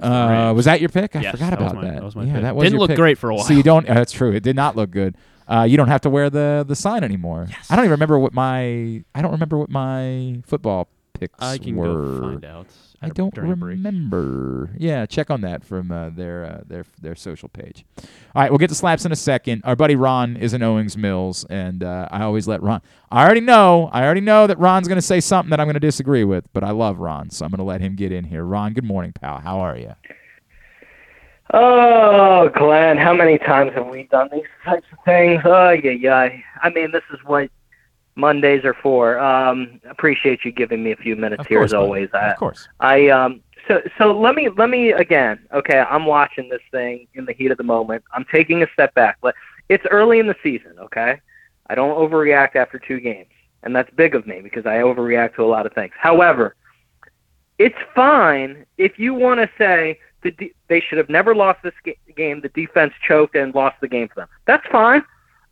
[0.03, 1.15] Uh, was that your pick?
[1.17, 1.95] I Yes, forgot that was about my- that.
[1.97, 2.43] that was my yeah, pick.
[2.43, 2.97] that was Didn't look pick.
[2.97, 3.45] great for a while.
[3.45, 3.89] So you don't.
[3.89, 4.33] uh, that's true.
[4.33, 5.17] It did not look good.
[5.47, 7.47] Uh, you don't have to wear the the sign anymore.
[7.69, 11.77] I don't even remember what my I don't remember what my football picks I can
[11.77, 11.87] were.
[11.87, 12.67] go find out.
[13.01, 13.77] I don't during break.
[13.77, 14.71] remember.
[14.79, 17.85] Yeah, check on that from uh, their uh, their their social page.
[17.99, 18.07] All
[18.43, 19.63] right, we'll get to slaps in a second.
[19.65, 22.81] Our buddy Ron is in Owings Mills, and uh, I always let Ron.
[23.11, 23.91] I already know.
[23.93, 26.47] I already know that Ron's going to say something that I'm going to disagree with,
[26.53, 28.43] but I love Ron, so I'm going to let him get in here.
[28.45, 29.39] Ron, good morning, pal.
[29.41, 29.95] How are you?
[31.53, 35.43] Oh, Glenn, how many times have we done these types of things?
[35.45, 36.29] Oh, yeah, yeah.
[36.63, 37.51] I mean, this is what
[38.17, 39.19] Mondays are for.
[39.19, 42.09] Um, appreciate you giving me a few minutes Of here course, as always.
[42.15, 42.69] I, Of course.
[42.81, 45.39] I um so so let me let me again.
[45.53, 48.05] Okay, I'm watching this thing in the heat of the moment.
[48.13, 49.19] I'm taking a step back.
[49.21, 49.35] But
[49.69, 51.21] It's early in the season, okay?
[51.69, 53.31] I don't overreact after two games,
[53.63, 55.93] and that's big of me because I overreact to a lot of things.
[55.99, 56.55] However,
[57.59, 61.75] it's fine if you want to say the de- they should have never lost this
[61.85, 62.41] ga- game.
[62.43, 64.29] The defense choked and lost the game for them.
[64.47, 65.03] That's fine.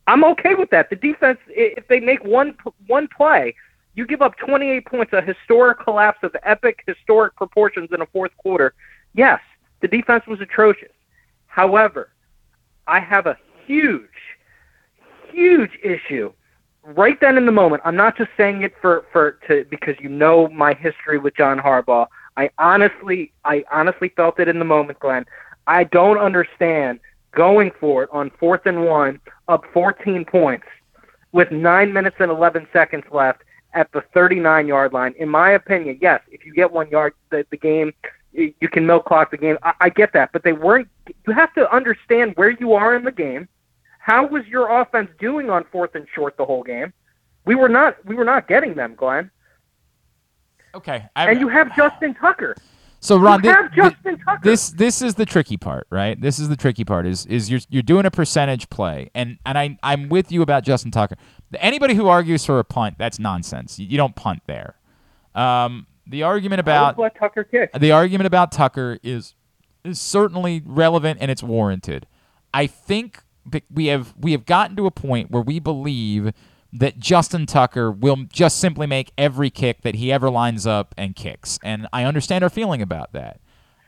[0.07, 0.89] I'm okay with that.
[0.89, 2.55] The defense, if they make one
[2.87, 3.55] one play,
[3.95, 8.35] you give up 28 points, a historic collapse of epic historic proportions in a fourth
[8.37, 8.73] quarter.
[9.13, 9.39] Yes,
[9.81, 10.91] the defense was atrocious.
[11.47, 12.09] However,
[12.87, 14.09] I have a huge,
[15.31, 16.33] huge issue
[16.83, 17.81] right then in the moment.
[17.85, 21.59] I'm not just saying it for for to because you know my history with John
[21.59, 22.07] Harbaugh.
[22.35, 25.25] I honestly, I honestly felt it in the moment, Glenn.
[25.67, 26.99] I don't understand
[27.35, 30.65] going for it on fourth and one, up 14 points,
[31.31, 35.13] with nine minutes and 11 seconds left at the 39 yard line.
[35.17, 37.93] In my opinion, yes, if you get one yard, the, the game,
[38.33, 39.57] you can milk clock the game.
[39.63, 40.87] I, I get that, but they weren't.
[41.27, 43.47] You have to understand where you are in the game.
[43.99, 46.93] How was your offense doing on fourth and short the whole game?
[47.45, 48.03] We were not.
[48.05, 49.29] We were not getting them, Glenn.
[50.75, 51.05] Okay.
[51.15, 52.55] and you have Justin Tucker.
[53.03, 54.39] So Ron, you thi- have thi- Justin Tucker.
[54.43, 56.19] this this is the tricky part, right?
[56.19, 59.57] This is the tricky part is is you're you're doing a percentage play, and and
[59.57, 61.15] I I'm with you about Justin Tucker.
[61.59, 63.77] Anybody who argues for a punt, that's nonsense.
[63.77, 64.75] You, you don't punt there.
[65.35, 67.71] Um, the argument about let Tucker kick.
[67.73, 69.35] the argument about Tucker is
[69.83, 72.07] is certainly relevant and it's warranted.
[72.53, 73.19] I think
[73.69, 76.31] we have we have gotten to a point where we believe
[76.73, 81.15] that Justin Tucker will just simply make every kick that he ever lines up and
[81.15, 81.59] kicks.
[81.63, 83.39] And I understand our feeling about that.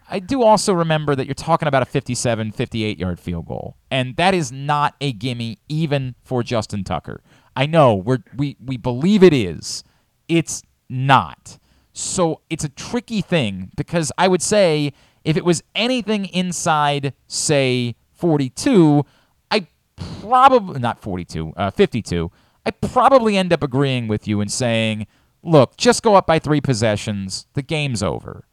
[0.07, 3.75] I do also remember that you're talking about a 57, 58 yard field goal.
[3.89, 7.21] And that is not a gimme even for Justin Tucker.
[7.55, 9.83] I know we're, we, we believe it is.
[10.27, 11.57] It's not.
[11.91, 17.95] So it's a tricky thing because I would say if it was anything inside, say,
[18.13, 19.05] 42,
[19.49, 22.31] I probably, not 42, uh, 52,
[22.65, 25.07] I probably end up agreeing with you and saying,
[25.43, 27.45] look, just go up by three possessions.
[27.53, 28.45] The game's over.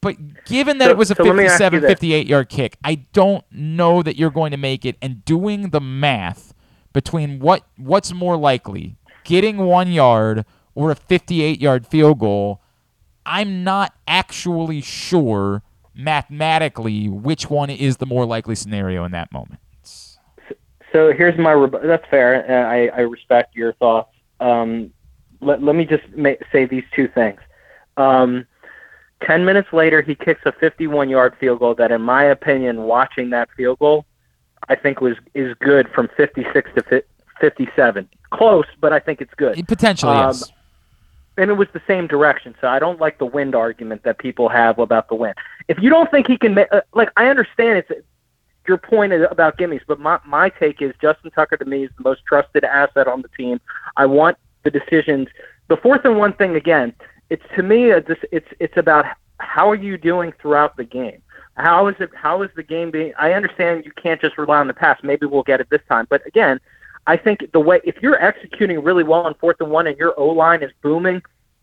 [0.00, 1.90] But given that So- it was a so let me ask you 57, this.
[1.90, 4.96] 58 yard kick, I don't know that you're going to make it.
[5.00, 6.54] And doing the math
[6.92, 10.44] between what what's more likely, getting one yard
[10.74, 12.60] or a 58 yard field goal,
[13.24, 15.62] I'm not actually sure
[15.94, 19.60] mathematically which one is the more likely scenario in that moment.
[20.92, 22.34] So here's my reb- that's fair.
[22.48, 24.10] And I, I respect your thoughts.
[24.40, 24.92] Um,
[25.40, 27.40] let, let me just ma- say these two things.
[27.96, 28.46] Um,
[29.24, 33.48] Ten minutes later, he kicks a 51-yard field goal that, in my opinion, watching that
[33.56, 34.04] field goal,
[34.68, 37.02] I think was is good from 56 to fi-
[37.40, 38.08] 57.
[38.32, 39.64] Close, but I think it's good.
[39.68, 40.50] Potentially, Um, yes.
[41.36, 42.56] and it was the same direction.
[42.60, 45.36] So I don't like the wind argument that people have about the wind.
[45.68, 47.92] If you don't think he can, ma- uh, like, I understand it's
[48.66, 52.04] your point about gimmies, but my my take is Justin Tucker to me is the
[52.04, 53.60] most trusted asset on the team.
[53.96, 55.28] I want the decisions.
[55.68, 56.94] The fourth and one thing again.
[57.30, 59.06] It's to me, it's it's about
[59.38, 61.22] how are you doing throughout the game.
[61.56, 62.10] How is it?
[62.14, 63.12] How is the game being?
[63.18, 64.98] I understand you can't just rely on the pass.
[65.02, 66.60] Maybe we'll get it this time, but again,
[67.06, 70.18] I think the way if you're executing really well on fourth and one and your
[70.18, 71.22] O line is booming,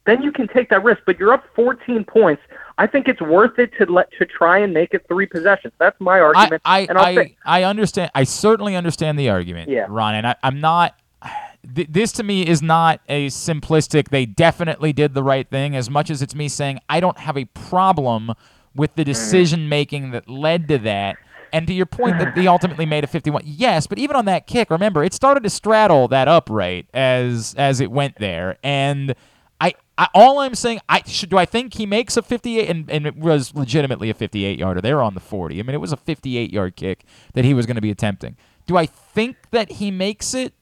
[0.10, 1.02] then you can take that risk.
[1.06, 2.42] But you're up 14 points.
[2.78, 5.74] I think it's worth it to let to try and make it three possessions.
[5.80, 6.62] That's my argument.
[6.66, 8.12] I, I, say, I understand.
[8.16, 9.86] I certainly understand the argument, Yeah.
[9.90, 10.16] Ron.
[10.16, 10.96] And I, I'm not.
[11.76, 14.10] Th- this to me is not a simplistic.
[14.10, 15.76] They definitely did the right thing.
[15.76, 18.34] As much as it's me saying I don't have a problem
[18.76, 19.12] with the mm-hmm.
[19.12, 21.18] decision making that led to that.
[21.52, 24.46] And to your point that they ultimately made a 51, yes, but even on that
[24.46, 29.16] kick, remember it started to straddle that upright as as it went there, and
[30.00, 33.06] I, all I'm saying, I should do I think he makes a 58, and, and
[33.06, 34.80] it was legitimately a 58 yarder.
[34.82, 35.60] They were on the 40.
[35.60, 38.38] I mean, it was a 58 yard kick that he was going to be attempting.
[38.66, 40.54] Do I think that he makes it?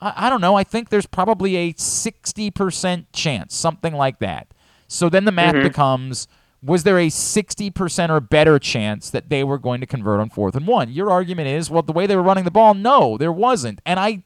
[0.00, 0.56] I, I don't know.
[0.56, 4.48] I think there's probably a 60% chance, something like that.
[4.88, 5.62] So then the math Mhm.
[5.62, 6.26] becomes
[6.62, 10.54] was there a 60% or better chance that they were going to convert on fourth
[10.54, 10.90] and one?
[10.92, 13.80] Your argument is, well, the way they were running the ball, no, there wasn't.
[13.86, 14.24] And I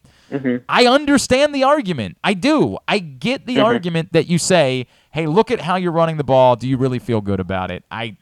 [0.68, 2.16] I understand the argument.
[2.24, 2.78] I do.
[2.88, 3.64] I get the Mhm.
[3.64, 6.56] argument that you say, "Hey, look at how you're running the ball.
[6.56, 8.16] Do you really feel good about it?" I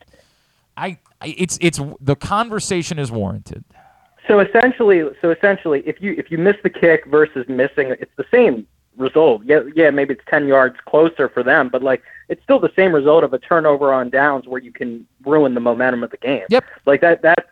[0.77, 3.65] I I- it's it's the conversation is warranted.
[4.29, 8.25] so essentially, so essentially, if you if you miss the kick versus missing, it's the
[8.31, 8.67] same
[8.99, 9.43] result.
[9.45, 12.93] Yeah, yeah, maybe it's 10 yards closer for them, but like it's still the same
[12.95, 16.45] result of a turnover on downs where you can ruin the momentum of the game.
[16.51, 16.65] Yep.
[16.85, 17.47] Like that that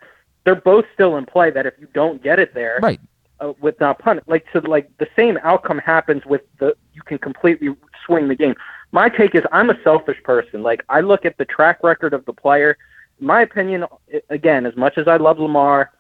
[0.45, 1.51] they're both still in play.
[1.51, 3.01] That if you don't get it there, Right.
[3.41, 4.25] Uh, with not punting.
[4.27, 7.75] Like so, like the same outcome happens with the you can completely
[8.05, 8.55] swing the game.
[8.93, 10.63] My take is I'm a selfish person.
[10.63, 12.77] Like I look at the track record of the player.
[13.19, 13.85] My opinion,
[14.31, 15.93] again, as much as I love Lamar,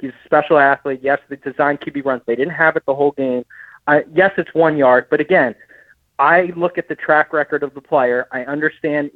[0.00, 1.00] he's a special athlete.
[1.02, 2.22] Yes, the design QB runs.
[2.26, 3.44] They didn't have it the whole game.
[3.86, 5.54] I, yes, it's one yard, but again,
[6.18, 8.28] I look at the track record of the player.
[8.32, 9.10] I understand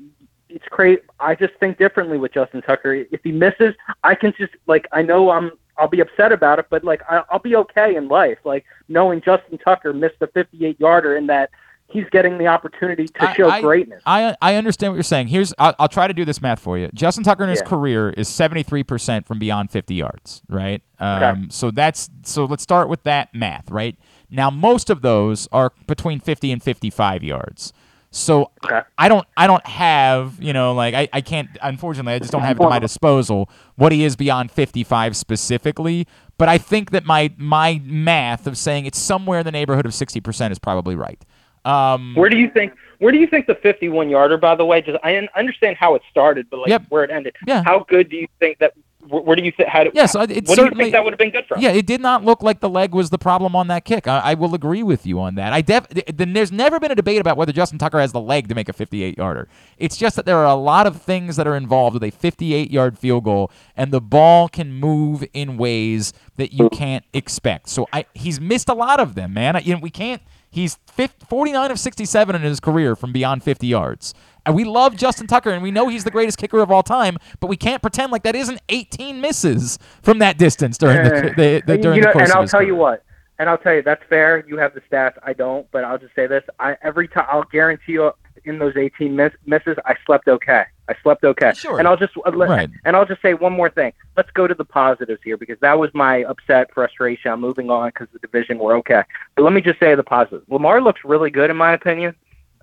[0.49, 1.03] it's great.
[1.19, 2.95] I just think differently with Justin Tucker.
[2.95, 3.75] If he misses,
[4.05, 7.23] I can just like I know I'm I'll be upset about it, but like I,
[7.31, 8.39] I'll be okay in life.
[8.45, 11.51] Like knowing Justin Tucker missed a 58 yarder and that
[11.89, 14.03] he's getting the opportunity to I- show I- greatness.
[14.07, 15.29] I I understand what you're saying.
[15.29, 16.89] Here's I'll, I'll try to do this math for you.
[16.95, 17.69] Justin Tucker in his Yeah.
[17.69, 20.83] career is 73% from beyond 50 yards, right?
[20.99, 21.41] Um, Okay.
[21.51, 23.97] So that's so let's start with that math, right?
[24.31, 27.73] Now most of those are between 50 and 55 yards.
[28.15, 28.81] So Okay.
[28.99, 32.43] I don't I don't have, you know, like I, I can't unfortunately I just don't
[32.43, 36.07] have it at my disposal what he is beyond 55 specifically,
[36.39, 39.93] but I think that my my math of saying it's somewhere in the neighborhood of
[39.93, 41.25] 60% is probably right.
[41.65, 42.75] Um Where do you think?
[42.99, 44.37] Where do you think the 51 yarder?
[44.37, 46.83] By the way, just I understand how it started, but like Yep.
[46.91, 47.35] where it ended.
[47.47, 47.63] Yeah.
[47.65, 48.75] How good do you think that?
[49.09, 49.69] Where, do you think?
[49.69, 49.85] How?
[49.85, 51.57] do- Yes, it what do you certainly- think that would have been good for?
[51.57, 51.63] him?
[51.63, 54.07] Yeah, it did not look like the leg was the problem on that kick.
[54.07, 55.53] I, I will agree with you on that.
[55.53, 58.49] I def- then there's never been a debate about whether Justin Tucker has the leg
[58.49, 59.49] to make a 58 yarder.
[59.79, 62.71] It's just that there are a lot of things that are involved with a 58
[62.71, 67.69] yard field goal, and the ball can move in ways that you can't expect.
[67.69, 69.57] So I he's missed a lot of them, man.
[69.57, 70.23] I, you know, we can't.
[70.49, 74.13] He's 50, 49 of 67 in his career from beyond 50 yards.
[74.45, 77.17] And we love Justin Tucker, and we know he's the greatest kicker of all time,
[77.41, 81.63] but we can't pretend like that isn't 18 misses from that distance during the, the,
[81.67, 82.69] the during you know, the course and I'll tell career.
[82.71, 83.05] you what,
[83.39, 84.45] and I'll tell you that's fair.
[84.47, 87.45] You have the stats, I don't, but I'll just say this: I every time I'll
[87.45, 88.13] guarantee you
[88.45, 90.65] in those 18 miss, misses, I slept okay.
[90.89, 91.53] I slept okay.
[91.55, 91.79] Sure.
[91.79, 92.69] And I'll just uh, Right.
[92.85, 93.93] and I'll just say one more thing.
[94.17, 97.31] Let's go to the positives here because that was my upset, frustration.
[97.31, 99.05] I'm moving on because the division we're okay.
[99.37, 100.45] But let me just say the positives.
[100.49, 102.17] Lamar looks really good in my opinion.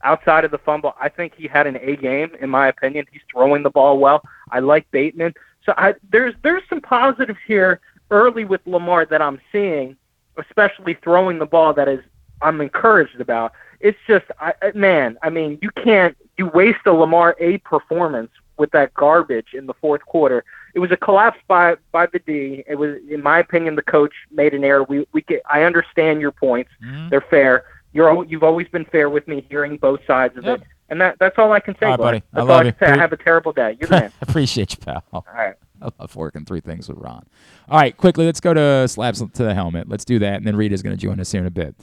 [0.03, 3.05] Outside of the fumble, I think he had an A game in my opinion.
[3.11, 4.21] He's throwing the ball well.
[4.51, 5.33] I like Bateman.
[5.65, 7.79] So I, there's there's some positives here
[8.11, 9.95] early with Lamar that I'm seeing,
[10.37, 11.99] especially throwing the ball that is
[12.41, 13.53] I'm encouraged about.
[13.79, 18.71] It's just I, man, I mean, you can't you waste a Lamar A performance with
[18.71, 20.43] that garbage in the fourth quarter.
[20.73, 22.63] It was a collapse by by the D.
[22.67, 24.83] It was in my opinion the coach made an error.
[24.83, 26.71] We we get I understand your points.
[26.83, 27.09] Mhm.
[27.09, 27.63] They're fair.
[27.93, 30.61] You're you've always been fair with me hearing both sides of Yep.
[30.61, 30.67] it.
[30.91, 32.23] And that that's all I can say, All right, buddy.
[32.33, 32.71] I love I you.
[32.71, 33.77] Pre- Have a terrible day.
[33.79, 34.11] You're the man.
[34.21, 35.03] I appreciate you, pal.
[35.13, 35.53] all right.
[35.81, 37.25] I love working through things with Ron.
[37.69, 39.87] All right, quickly, let's go to slaps to the helmet.
[39.87, 41.75] Let's do that, and then Rita's going to join us here in a bit.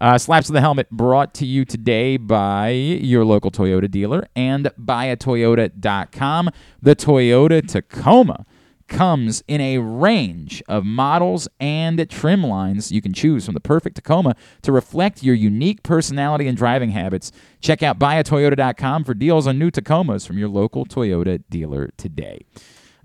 [0.00, 4.70] Uh, slaps to the helmet brought to you today by your local Toyota dealer and
[4.80, 6.50] buyatoyota.com.
[6.82, 8.44] The Toyota Tacoma
[8.88, 13.96] comes in a range of models and trim lines you can choose from the perfect
[13.96, 17.32] Tacoma to reflect your unique personality and driving habits.
[17.60, 22.44] Check out buyatoyota.com for deals on new Tacomas from your local Toyota dealer today.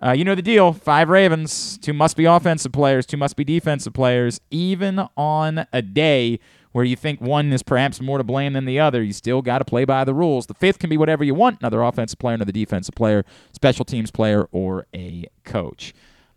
[0.01, 0.71] Uh, you know the deal.
[0.71, 4.39] Five Ravens, two must be offensive players, two must be defensive players.
[4.49, 6.39] Even on a day
[6.71, 9.59] where you think one is perhaps more to blame than the other, you still got
[9.59, 10.47] to play by the rules.
[10.47, 14.11] The fifth can be whatever you want another offensive player, another defensive player, special teams
[14.11, 15.93] player, or a coach.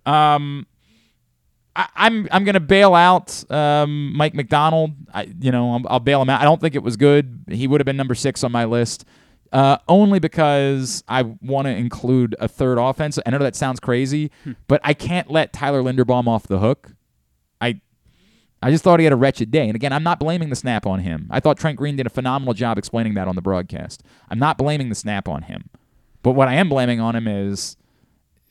[0.06, 0.66] Um,
[1.74, 4.92] I, I'm I'm gonna bail out um, Mike Macdonald.
[5.12, 6.40] I you know I'll, I'll bail him out.
[6.40, 7.44] I don't think it was good.
[7.48, 9.04] He would have been number six on my list,
[9.52, 13.18] uh, only because I want to include a third offense.
[13.24, 14.30] I know that sounds crazy,
[14.66, 16.92] but I can't let Tyler Linderbaum off the hook.
[18.62, 19.66] I just thought he had a wretched day.
[19.66, 21.26] And again, I'm not blaming the snap on him.
[21.30, 24.04] I thought Trent Green did a phenomenal job explaining that on the broadcast.
[24.30, 25.68] I'm not blaming the snap on him.
[26.22, 27.76] But what I am blaming on him is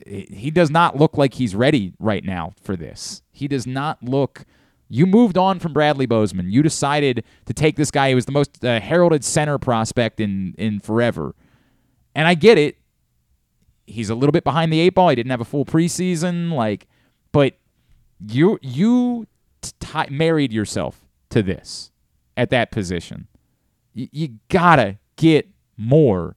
[0.06, 3.22] he does not look like he's ready right now for this.
[3.30, 4.44] He does not look.
[4.88, 6.50] You moved on from Bradley Bozeman.
[6.50, 10.54] You decided to take this guy who was the most uh, heralded center prospect in
[10.58, 11.34] in forever.
[12.14, 12.76] And I get it.
[13.86, 15.08] He's a little bit behind the eight ball.
[15.08, 16.86] He didn't have a full preseason, like,
[17.32, 17.54] but
[18.28, 19.26] you you
[19.62, 21.90] t- married yourself to this
[22.36, 23.28] at that position.
[23.94, 26.36] Y- you gotta get more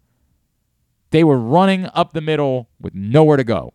[1.11, 3.73] they were running up the middle with nowhere to go.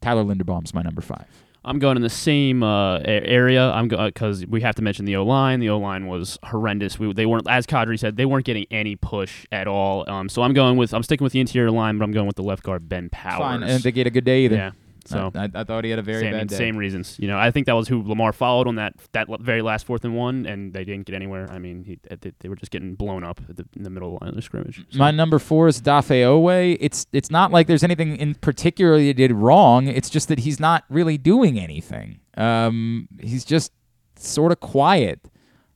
[0.00, 1.26] Tyler Linderbaum's my number five.
[1.62, 3.70] I'm going in the same uh, area.
[3.70, 5.60] I'm because we have to mention the O line.
[5.60, 6.98] The O line was horrendous.
[6.98, 10.08] We, they weren't, as Qadry said, they weren't getting any push at all.
[10.08, 12.36] Um, so I'm going with I'm sticking with the interior line, but I'm going with
[12.36, 13.38] the left guard Ben Powers.
[13.40, 13.62] Fine.
[13.64, 14.56] I didn't think he had a good day either.
[14.56, 14.70] Yeah.
[15.08, 16.56] So I, I, thought he had a very same, bad day.
[16.56, 17.16] same reasons.
[17.18, 20.04] You know, I think that was who Lamar followed on that that very last fourth
[20.04, 21.50] and one, and they didn't get anywhere.
[21.50, 24.18] I mean, he, they, they were just getting blown up at the, in the middle
[24.20, 24.84] line of the scrimmage.
[24.90, 26.76] So- My number four is Dafe Oweh.
[26.80, 29.86] It's it's not like there's anything in particular he did wrong.
[29.88, 32.20] It's just that he's not really doing anything.
[32.36, 33.72] Um, he's just
[34.16, 35.20] sort of quiet.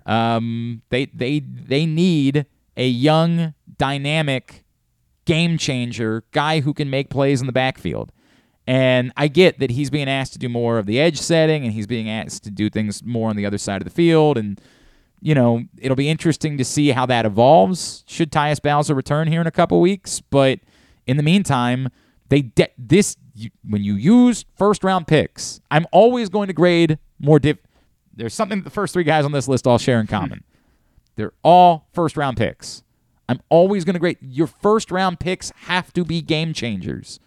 [0.07, 4.65] Um, they they they need a young, dynamic
[5.25, 8.13] game changer, guy who can make plays in the backfield.
[8.67, 11.73] And I get that he's being asked to do more of the edge setting and
[11.73, 14.39] he's being asked to do things more on the other side of the field.
[14.39, 14.61] And,
[15.21, 19.41] you know, it'll be interesting to see how that evolves should Tyus Bowser return here
[19.41, 20.21] in a couple weeks.
[20.21, 20.61] But
[21.07, 21.89] in the meantime,
[22.29, 23.17] they de- this
[23.69, 27.59] when you use first round picks, I'm always going to grade more diff.
[28.15, 30.45] There's something that the first three guys on this list all share in common.
[31.17, 32.83] They're all first round picks.
[33.29, 37.19] I'm always going to grade your first round picks have to be game changers.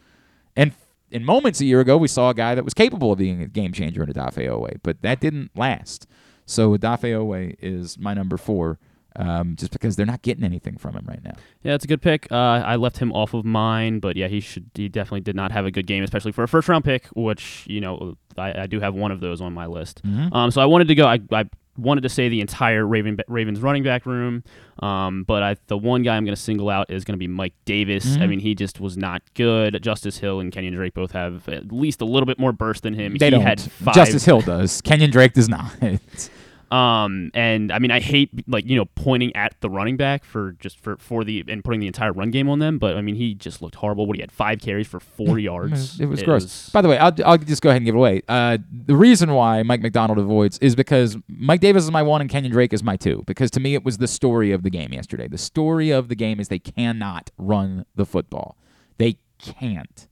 [0.56, 0.74] And
[1.12, 3.48] in moments a year ago, we saw a guy that was capable of being a
[3.48, 6.08] game changer in Odafe Oweh, but that didn't last.
[6.46, 8.80] So Odafe Oweh is my number four,
[9.16, 11.34] um, just because they're not getting anything from him right now.
[11.64, 12.28] Yeah, it's a good pick.
[12.32, 14.70] Uh, I left him off of mine, but yeah, he should.
[14.74, 17.64] He definitely did not have a good game, especially for a first round pick, which
[17.68, 20.04] you know I, I do have one of those on my list.
[20.04, 20.34] Mhm.
[20.36, 21.08] Um, so I wanted to go.
[21.08, 21.46] I, I
[21.78, 24.44] wanted to say the entire Raven Ravens running back room,
[24.80, 27.28] um, but I, the one guy I'm going to single out is going to be
[27.28, 28.16] Mike Davis.
[28.16, 28.30] I Mhm.
[28.30, 29.82] mean, he just was not good.
[29.84, 32.94] Justice Hill and Kenyan Drake both have at least a little bit more burst than
[32.94, 33.16] him.
[33.18, 33.42] They he don't.
[33.42, 34.82] had five, Justice Hill does.
[34.82, 35.72] Kenyan Drake does not.
[36.76, 40.52] um, and I mean, I hate like you know pointing at the running back for
[40.60, 42.80] just for for the and putting the entire run game on them.
[42.80, 44.06] But I mean, he just looked horrible.
[44.06, 46.02] What he had five carries for four yards.
[46.02, 46.70] It was gross.
[46.72, 48.24] By the way, I'll, I'll just go ahead and give it away.
[48.28, 52.30] Uh, the reason why Mike Macdonald avoids is because Mike Davis is my one and
[52.30, 53.24] Kenyan Drake is my two.
[53.26, 55.30] Because to me, it was the story of the game yesterday.
[55.30, 58.58] The story of the game is they cannot run the football.
[58.98, 60.10] They can't.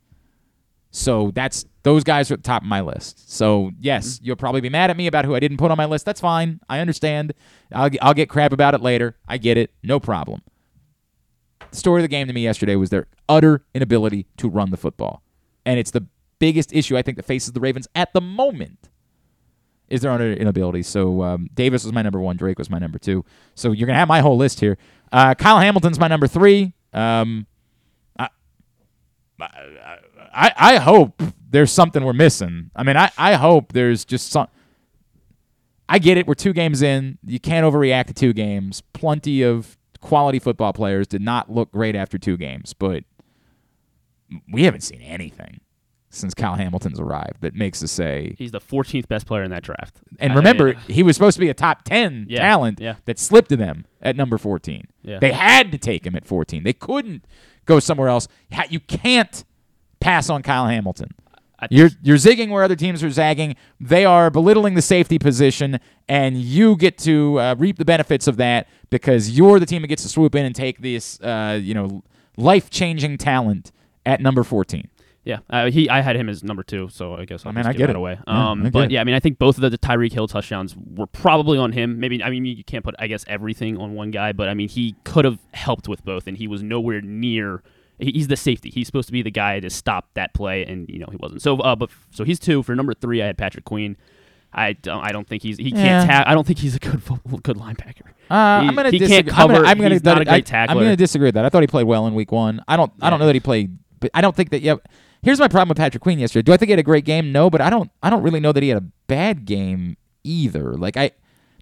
[0.92, 3.32] So that's those guys are at the top of my list.
[3.32, 5.86] So yes, you'll probably be mad at me about who I didn't put on my
[5.86, 6.06] list.
[6.06, 6.60] That's fine.
[6.70, 7.34] I understand.
[7.72, 9.18] I'll, I'll get crap about it later.
[9.28, 9.72] I get it.
[9.84, 10.42] No problem.
[11.72, 14.78] The story of the game to me yesterday was their utter inability to run the
[14.78, 15.24] football.
[15.66, 16.06] And it's the
[16.40, 18.90] biggest issue I think that faces the Ravens at the moment
[19.90, 20.84] is their utter inability.
[20.84, 22.38] So um, Davis was my number one.
[22.38, 23.26] Drake was my number two.
[23.56, 24.78] So you're going to have my whole list here.
[25.12, 26.74] Uh, Kyle Hamilton's my number three.
[26.94, 27.46] Um,
[28.18, 28.30] I,
[29.42, 29.98] I,
[30.34, 32.72] I I hope there's something we're missing.
[32.76, 34.48] I mean, I, I hope there's just some.
[35.90, 36.26] I get it.
[36.28, 37.18] We're two games in.
[37.26, 38.82] You can't overreact to two games.
[38.94, 43.04] Plenty of quality football players did not look great after two games, but
[44.52, 45.60] we haven't seen anything
[46.10, 48.36] since Kyle Hamilton's arrived that makes us say.
[48.38, 50.00] He's the 14th best player in that draft.
[50.20, 52.96] And I- remember, I- he was supposed to be a top 10 Yeah, talent yeah.
[53.06, 54.86] that slipped to them at number 14.
[55.02, 55.20] Yeah.
[55.20, 56.64] They had to take him at 14.
[56.64, 57.26] They couldn't
[57.66, 58.28] go somewhere else.
[58.70, 59.44] You can't
[60.04, 61.10] pass on Kyle Hamilton.
[61.70, 63.56] You're you're zigging where other teams are zagging.
[63.80, 65.80] They are belittling the safety position,
[66.10, 69.88] and you get to uh, reap the benefits of that because you're the team that
[69.88, 72.04] gets to swoop in and take this, uh, you know,
[72.36, 73.72] life changing talent
[74.06, 74.90] at number 14.
[75.24, 75.90] Yeah, uh, he.
[75.90, 77.88] I had him as number two, so I guess I'll I mean, just I give
[77.88, 77.96] get it.
[77.96, 78.20] away.
[78.28, 78.92] Yeah, Um, get but it.
[78.92, 81.98] yeah, I mean, I think both of the Tyreek Hill touchdowns were probably on him.
[81.98, 84.68] Maybe I mean, you can't put I guess everything on one guy, but I mean,
[84.68, 87.64] he could have helped with both, and he was nowhere near.
[88.00, 88.70] He- He's the safety.
[88.70, 91.42] He's supposed to be the guy to stop that play, and you know he wasn't.
[91.42, 93.22] So, uh, but so he's two for number three.
[93.22, 93.98] I had Patrick Queen.
[94.56, 95.04] I don't.
[95.04, 95.58] I don't think he's.
[95.58, 96.08] He can't.
[96.10, 96.24] Yeah.
[96.24, 97.02] Ta- I don't think he's a good
[97.44, 98.08] good linebacker.
[98.30, 99.24] Uh, He- I'm gonna he disagree.
[99.24, 99.54] can't cover.
[99.54, 101.46] I'm gonna, I'm gonna he's not a I- I'm gonna disagree with that.
[101.46, 102.62] I thought he played well in week one.
[102.68, 102.92] I don't.
[103.02, 103.78] I don't know that he played.
[104.00, 104.62] But I don't think that.
[104.62, 104.76] Yeah.
[105.24, 106.44] Here's my problem with Patrick Queen yesterday.
[106.44, 107.32] Do I think he had a great game?
[107.32, 107.90] No, but I don't.
[108.04, 109.96] I don't really know that he had a bad game
[110.26, 110.74] either.
[110.74, 111.12] Like I,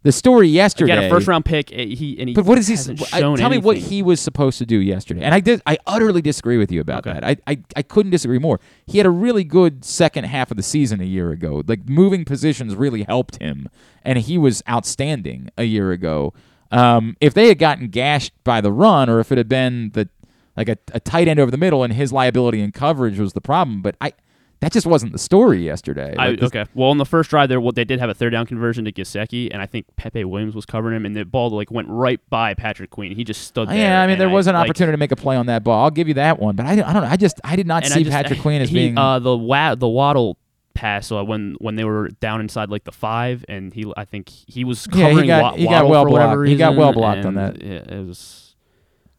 [0.04, 1.72] the story yesterday got a first round pick.
[1.72, 2.34] eh, He and he.
[2.36, 2.76] But what is he?
[3.14, 5.22] I- tell me what he was supposed to do yesterday.
[5.22, 5.62] And I did.
[5.66, 7.20] I utterly disagree with you about Okay.
[7.20, 7.24] that.
[7.24, 8.60] I, I I couldn't disagree more.
[8.86, 11.62] He had a really good second half of the season a year ago.
[11.68, 13.68] Like moving positions really helped him,
[14.04, 16.34] and he was outstanding a year ago.
[16.72, 20.10] Um, if they had gotten gashed by the run, or if it had been the
[20.58, 23.42] like a, a tight end over the middle, and his liability and coverage was the
[23.42, 24.14] problem, but I.
[24.62, 26.16] That just wasn't the story yesterday.
[26.18, 26.66] I, Like, okay.
[26.76, 28.92] Well, on the first drive, there well, they did have a third down conversion to
[28.92, 32.20] Gesicki, and I think Pepe Williams was covering him, and the ball like went right
[32.30, 33.16] by Patrick Queen.
[33.16, 33.76] He just stood there.
[33.78, 35.84] Yeah, I mean there was an like- opportunity to make a play on that ball.
[35.84, 37.10] I'll give you that one, but I, don't- I don't know.
[37.10, 39.74] I just I did not see just- Patrick Queen as he, being uh, the wa-
[39.76, 40.38] the Waddle
[40.76, 44.30] pass uh, when when they were down inside like the five, and he I think
[44.30, 46.48] he was Yeah, he covering got- Wa- he got well blocked.
[46.48, 47.64] He got well blocked on that.
[47.64, 48.56] Yeah, it was.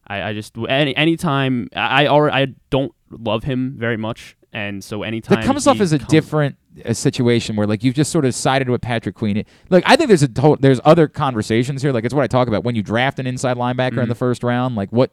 [0.07, 4.83] I, I just any anytime I I already I don't love him very much, and
[4.83, 6.55] so anytime that comes off as a comes- different
[6.85, 9.43] uh, situation where like you've just sort of sided with Patrick Queen.
[9.69, 11.91] Like I think there's a to- there's other conversations here.
[11.91, 14.09] Like it's what I talk about when you draft an inside linebacker in Mhm.
[14.09, 14.75] the first round.
[14.75, 15.11] Like what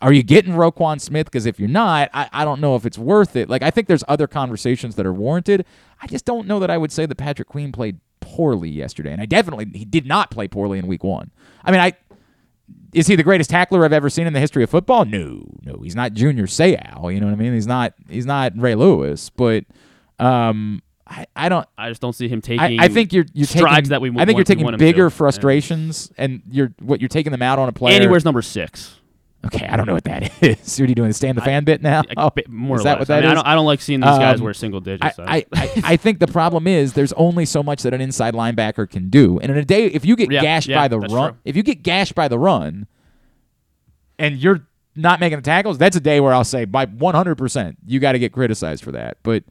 [0.00, 1.26] are you getting Roquan Smith?
[1.26, 3.48] Because if you're not, I, I don't know if it's worth it.
[3.50, 5.64] Like I think there's other conversations that are warranted.
[6.00, 9.20] I just don't know that I would say that Patrick Queen played poorly yesterday, and
[9.20, 11.30] I definitely he did not play poorly in Week One.
[11.64, 11.94] I mean, I
[12.92, 15.04] is he the greatest tackler I've ever seen in the history of football?
[15.04, 17.12] No, no, he's not Junior Seau.
[17.12, 17.54] You know what I mean?
[17.54, 17.94] He's not.
[18.08, 19.30] He's not Ray Lewis.
[19.30, 19.64] But
[20.18, 21.66] um, I, I don't.
[21.76, 22.80] I just don't see him taking.
[22.80, 24.10] I think you're you're strides taking, that we.
[24.10, 27.42] I think you're taking we want him bigger frustrations, and you're what you're taking them
[27.42, 27.94] out on a player.
[27.94, 28.96] Anywhere's number six.
[29.46, 30.78] Okay, I don't know what that is.
[30.78, 31.08] What are you doing?
[31.08, 32.02] The stand the fan bit now?
[32.16, 32.98] Oh, more is or that less.
[33.00, 33.46] what that I, mean, I don't.
[33.46, 35.16] I don't like seeing these guys Um, wear single digits.
[35.18, 38.34] I, I, I, I think the problem is there's only so much that an inside
[38.34, 39.38] linebacker can do.
[39.38, 41.38] And in a day, if you get Yeah, gashed yeah, by the run, true.
[41.44, 42.88] if you get gashed by the run,
[44.18, 44.66] and you're
[44.96, 48.18] not making the tackles, that's a day where I'll say by 100% you got to
[48.18, 49.18] get criticized for that.
[49.22, 49.44] But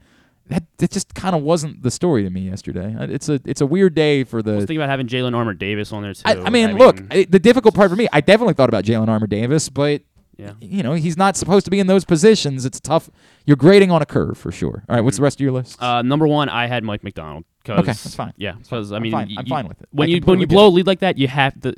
[0.50, 2.96] that that just kind of wasn't the story to me yesterday.
[2.98, 4.58] Uh, It's a it's a weird day for the.
[4.58, 6.24] thinking about having Jalen Armour Davis on there too.
[6.26, 9.08] I, I mean, look, I, the difficult part for me, I definitely thought about Jalen
[9.08, 10.02] Armour Davis, but
[10.38, 10.54] Yeah.
[10.62, 12.66] you know he's not supposed to be in those positions.
[12.66, 13.10] It's tough.
[13.46, 14.84] You're grading on a curve for sure.
[14.88, 15.82] All right, what's the rest of your list?
[15.82, 17.44] Uh, number one, I had Mike Macdonald.
[17.68, 18.34] Okay, that's fine.
[18.38, 19.28] Yeah, because I I'm mean, fine.
[19.30, 19.90] y- I'm fine with it.
[19.92, 21.74] When I you when you blow a lead like that, you have to.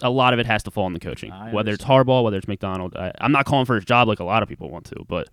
[0.00, 2.38] A lot of it has to fall on the coaching, I whether it's Harbaugh, whether
[2.38, 2.96] it's Macdonald.
[2.96, 5.28] I, I'm not calling for his job like a lot of people want to, but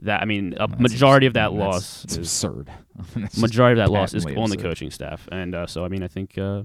[0.00, 2.70] that I mean, a That's majority of that loss It's is absurd.
[3.36, 6.08] Majority of that loss is on the coaching staff, and uh, so I mean, I
[6.08, 6.62] think uh,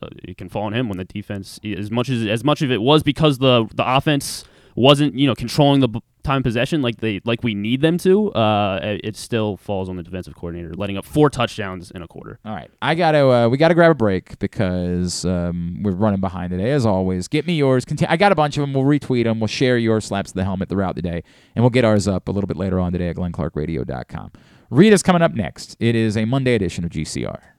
[0.00, 2.70] uh, it can fall on him when the defense, as much as as much of
[2.70, 5.88] it was because the the offense wasn't you know controlling the
[6.22, 8.32] time possession like they like we need them to.
[8.32, 12.38] Uh, it still falls on the defensive coordinator, letting up four touchdowns in a quarter.
[12.44, 13.26] All right, I gotta.
[13.26, 17.28] Uh, we gotta grab a break because um, we're running behind today, as always.
[17.28, 17.84] Get me yours.
[17.84, 18.72] Conti- I got a bunch of them.
[18.72, 19.40] We'll retweet them.
[19.40, 21.22] We'll share your slaps to the helmet throughout the day,
[21.54, 24.32] and we'll get ours up a little bit later on today at GlennClarkRadio.com.
[24.70, 25.76] Rita's coming up next.
[25.80, 27.51] It is a Monday edition of GCR.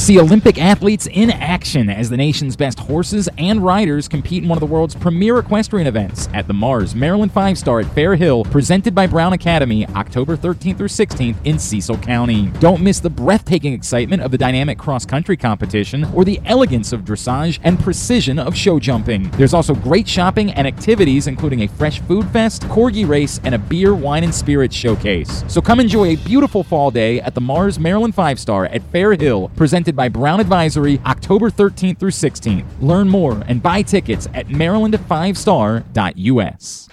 [0.00, 4.56] See Olympic athletes in action as the nation's best horses and riders compete in one
[4.56, 8.44] of the world's premier equestrian events at the Mars Maryland Five Star at Fair Hill,
[8.44, 12.46] presented by Brown Advisory, October 13th through 16th in Cecil County.
[12.60, 17.02] Don't miss the breathtaking excitement of the dynamic cross country competition or the elegance of
[17.02, 19.30] dressage and precision of show jumping.
[19.32, 23.58] There's also great shopping and activities, including a fresh food fest, corgi race, and a
[23.58, 25.44] beer, wine, and spirits showcase.
[25.46, 29.12] So come enjoy a beautiful fall day at the Mars Maryland Five Star at Fair
[29.12, 32.66] Hill, presented by Brown Advisory, October 13th through 16th.
[32.80, 36.88] Learn more and buy tickets at maryland5star.us.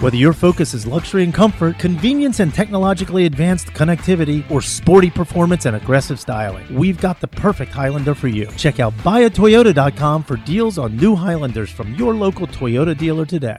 [0.00, 5.66] Whether your focus is luxury and comfort, convenience and technologically advanced connectivity, or sporty performance
[5.66, 8.46] and aggressive styling, we've got the perfect Highlander for you.
[8.56, 13.58] Check out buyatoyota.com for deals on new Highlanders from your local Toyota dealer today.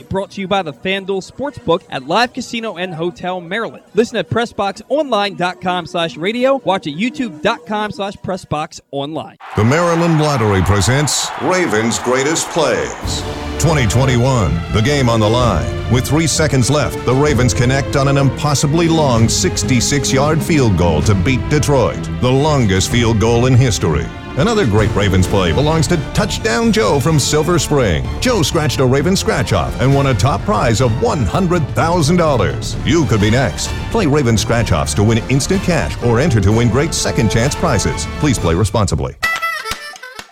[0.09, 3.83] Brought to you by the FanDuel Sportsbook at Live Casino and Hotel Maryland.
[3.93, 6.57] Listen at PressBoxOnline.com slash radio.
[6.57, 9.37] Watch at YouTube.com slash PressBoxOnline.
[9.55, 13.21] The Maryland Lottery presents Ravens' Greatest Plays.
[13.61, 15.93] 2021, the game on the line.
[15.93, 21.01] With three seconds left, the Ravens connect on an impossibly long 66 yard field goal
[21.03, 24.07] to beat Detroit, the longest field goal in history.
[24.37, 28.07] Another great Ravens play belongs to Touchdown Joe from Silver Spring.
[28.21, 32.87] Joe scratched a Raven scratch off and won a top prize of $100,000.
[32.87, 33.67] You could be next.
[33.91, 37.55] Play Raven scratch offs to win instant cash or enter to win great second chance
[37.55, 38.05] prizes.
[38.19, 39.15] Please play responsibly.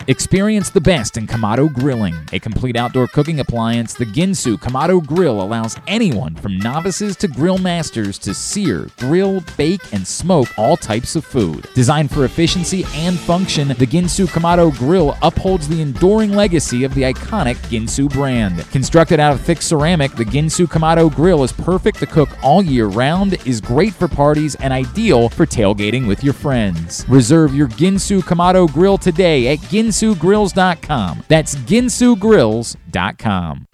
[0.06, 3.92] Experience the best in Kamado Grilling, a complete outdoor cooking appliance.
[3.92, 9.92] The Ginsu Kamado Grill allows anyone from novices to grill masters to sear, grill, bake,
[9.92, 11.68] and smoke all types of food.
[11.74, 17.02] Designed for efficiency and function, the Ginsu Kamado Grill upholds the enduring legacy of the
[17.02, 18.58] iconic Ginsu brand.
[18.70, 22.86] Constructed out of thick ceramic, the Ginsu Kamado Grill is perfect to cook all year
[22.86, 27.04] round, is great for parties, and ideal for tailgating with your friends.
[27.06, 29.58] Reserve your Ginsu Kamado Grill today at
[29.90, 31.24] ginsugrills.com.
[31.28, 33.66] That's ginsugrills.com.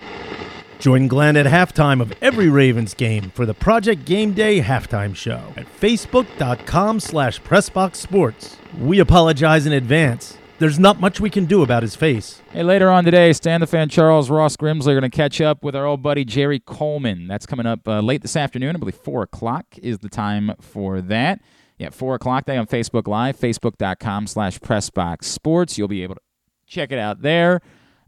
[0.79, 5.41] Join Glenn at halftime of every Ravens game for the Project Game Day halftime show
[5.57, 8.57] at facebook.com slash pressboxsports.
[8.79, 10.37] We apologize in advance.
[10.59, 12.41] There's not much we can do about his face.
[12.51, 15.63] Hey, later on today, Stan the Fan Charles Ross Grimsley are going to catch up
[15.63, 17.27] with our old buddy Jerry Coleman.
[17.27, 18.77] That's coming up uh, late this afternoon.
[18.77, 21.41] I believe 4 o'clock is the time for that.
[21.79, 25.77] Yeah, 4 o'clock day on Facebook Live, facebook.com slash pressboxsports.
[25.77, 26.21] You'll be able to
[26.67, 27.61] check it out there.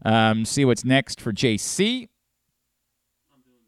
[0.03, 2.07] Um, see what's next for JC.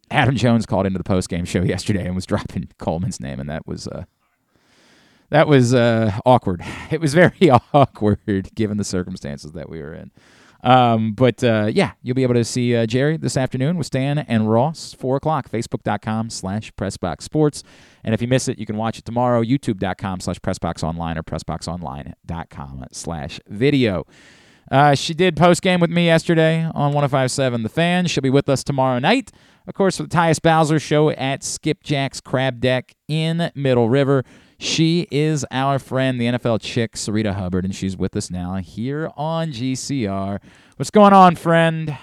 [0.10, 3.66] Adam Jones called into the post-game show yesterday and was dropping Coleman's name, and that
[3.66, 4.04] was uh,
[5.30, 6.64] that was uh, awkward.
[6.92, 10.12] It was very awkward given the circumstances that we were in.
[10.64, 14.20] Um, but uh, yeah, you'll be able to see uh, Jerry this afternoon with Stan
[14.20, 17.64] and Ross, 4 o'clock, facebook.com slash PressBoxSports.
[18.04, 22.86] And if you miss it, you can watch it tomorrow, youtube.com slash PressBoxOnline or PressBoxOnline.com
[22.92, 24.06] slash video.
[24.72, 28.08] Uh, she did post game with me yesterday on 1057 The Fan.
[28.08, 29.32] She'll be with us tomorrow night,
[29.68, 34.24] of course, for the Tyus Bowser show at Skipjack's Crab Deck in Middle River.
[34.62, 39.10] She is our friend, the NFL chick, Sarita Hubbard, and she's with us now here
[39.18, 40.40] on GCR.
[40.78, 41.98] What's going on, friend?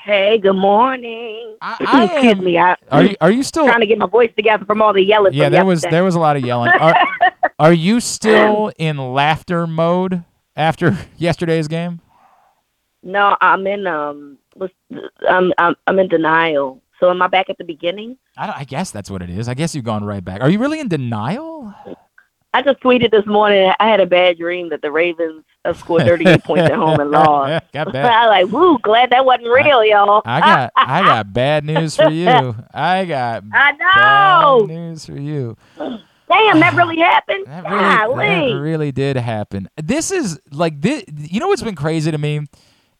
[0.00, 1.56] Hey, good morning.
[1.60, 2.56] I, I Excuse am- me.
[2.56, 3.66] I, Are you are you still?
[3.66, 5.34] trying to get my voice together from all the yelling.
[5.34, 6.70] Yeah, there was there was a lot of yelling.
[6.70, 6.94] Are,
[7.58, 10.22] are you still in laughter mode
[10.54, 12.00] after yesterday's game?
[13.02, 14.38] No, I'm in um,
[15.28, 16.80] I'm I'm I'm in denial.
[17.00, 18.16] So am I back at the beginning?
[18.36, 19.48] I, I guess that's what it is.
[19.48, 20.40] I guess you've gone right back.
[20.40, 21.74] Are you really in denial?
[22.54, 23.70] I just tweeted this morning.
[23.78, 25.44] I had a bad dream that the Ravens
[25.74, 27.64] scored 38 points at home and lost.
[27.74, 28.26] Got I bad.
[28.26, 30.22] was like, woo, glad that wasn't real, y'all.
[30.24, 32.26] I got I got bad news for you.
[32.74, 34.66] I got I bad know.
[34.66, 35.56] news for you.
[35.76, 37.44] Damn, that really happened.
[37.46, 39.68] That really, that really did happen.
[39.76, 41.04] This is like this.
[41.14, 42.46] You know what's been crazy to me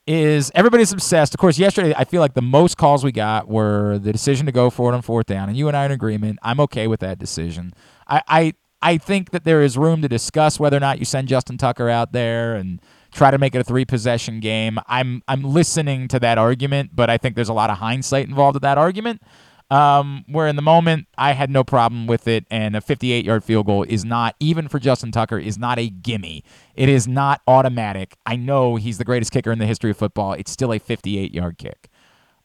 [0.07, 1.35] is everybody's obsessed.
[1.35, 4.53] Of course, yesterday I feel like the most calls we got were the decision to
[4.53, 6.39] go for it on fourth down, and you and I are in agreement.
[6.43, 7.73] I'm okay with that decision.
[8.07, 11.29] I I, I think that there is room to discuss whether or not you send
[11.29, 12.81] Justin Tucker out there and
[13.13, 14.79] try to make it a three possession game.
[14.87, 18.55] I'm I'm listening to that argument, but I think there's a lot of hindsight involved
[18.55, 19.23] with that argument.
[19.69, 23.43] Um, where in the moment I had no problem with it, and a 58 yard
[23.43, 26.45] field goal is not, even for Justin Tucker, is not a gimme.
[26.77, 28.17] It is not automatic.
[28.25, 30.35] I know he's the greatest kicker in the history of football.
[30.35, 31.89] It's still a 58 yard kick.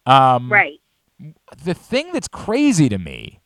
[0.07, 0.80] Um, Right.
[1.64, 3.39] The thing that's crazy to me,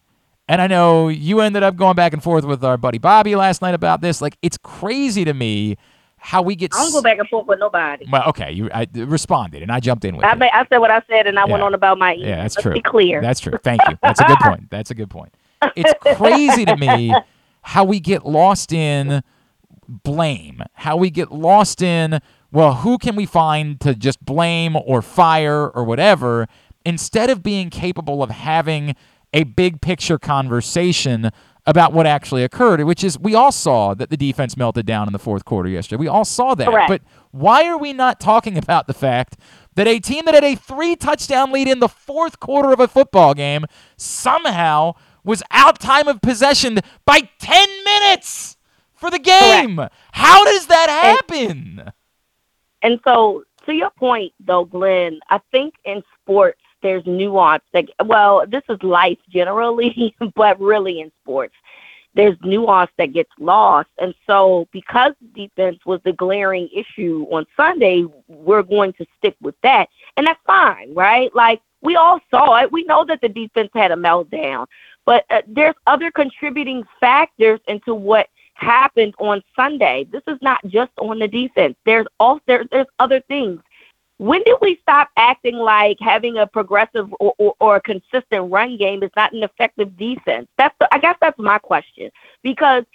[0.48, 3.62] and I know you ended up going back and forth with our buddy Bobby last
[3.62, 5.76] night about this, like, it's crazy to me
[6.26, 6.74] how we get.
[6.74, 8.08] I don't go back and forth with nobody.
[8.12, 10.42] Well, okay, you I responded, and I jumped in with I, it.
[10.42, 12.30] I said what I said, and I went on about my email.
[12.30, 12.74] Yeah, that's Let's true.
[12.74, 13.22] Be clear.
[13.22, 13.58] That's true.
[13.64, 13.96] Thank you.
[14.02, 14.72] That's a good point.
[14.72, 15.34] That's a good point.
[15.76, 17.14] It's crazy to me
[17.62, 19.22] how we get lost in
[19.88, 22.20] blame, how we get lost in,
[22.52, 26.48] well, who can we find to just blame or fire or whatever,
[26.86, 28.96] instead of being capable of having
[29.32, 31.30] a big picture conversation
[31.68, 35.14] about what actually occurred, which is we all saw that the defense melted down in
[35.14, 36.00] the fourth quarter yesterday.
[36.00, 36.68] We all saw that.
[36.68, 36.88] Correct.
[36.88, 37.02] But
[37.32, 39.38] why are we not talking about the fact
[39.76, 42.88] that a team that had a three touchdown lead in the fourth quarter of a
[42.88, 43.66] football game
[43.98, 44.94] somehow
[45.24, 48.58] was out time of possession by 10 minutes
[48.94, 49.78] for the game?
[49.78, 49.94] Correct.
[50.12, 51.92] How does that happen?
[52.84, 57.64] And so, to your point, though, Glenn, I think in sports there's nuance.
[57.74, 61.56] That well, this is life generally, but really in sports,
[62.14, 63.90] there's nuance that gets lost.
[63.98, 69.56] And so, because defense was the glaring issue on Sunday, we're going to stick with
[69.64, 71.36] that, and that's fine, right?
[71.36, 72.72] Like we all saw it.
[72.72, 74.68] We know that the defense had a meltdown,
[75.08, 80.06] but uh, there's other contributing factors into what happened on Sunday.
[80.12, 81.76] This is not just on the defense.
[81.84, 83.60] There's also there, there's other things.
[84.18, 88.78] When did we stop acting like having a progressive or, or, or a consistent run
[88.78, 90.48] game is not an effective defense?
[90.58, 92.12] That's the, I guess that's my question
[92.42, 92.86] because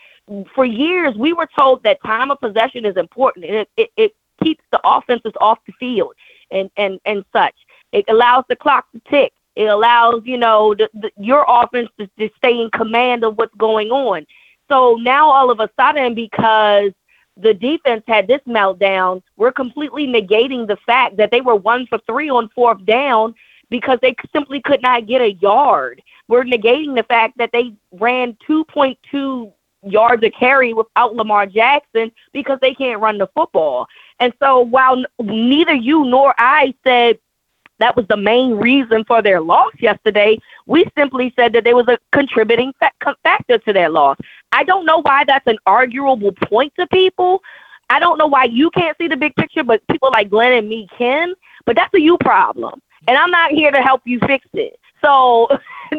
[0.55, 4.65] for years we were told that time of possession is important it, it, it keeps
[4.71, 6.15] the offenses off the field
[6.51, 7.55] and, and, and such.
[7.93, 9.33] It allows the clock to tick.
[9.57, 13.55] It allows, you know, the, the, your offense to, to stay in command of what's
[13.57, 14.27] going on.
[14.71, 16.93] So now all of a sudden, because
[17.37, 21.99] the defense had this meltdown, we're completely negating the fact that they were one for
[22.07, 23.35] three on fourth down
[23.71, 26.03] because they simply could not get a yard.
[26.29, 29.53] We're negating the fact that they ran 2.2
[29.83, 33.87] yards a carry without Lamar Jackson because they can't run the football.
[34.19, 37.19] And so while neither you nor I said
[37.81, 41.89] that was the main reason for their loss yesterday, we simply said that there was
[41.89, 42.73] a contributing
[43.23, 44.17] factor to their loss.
[44.53, 47.43] I don't know why that's an arguable point to people.
[47.89, 50.69] I don't know why you can't see the big picture, but people like Glenn and
[50.69, 51.35] me can.
[51.67, 52.81] But that's a you problem.
[53.09, 54.79] And I'm not here to help you fix it.
[55.03, 55.49] So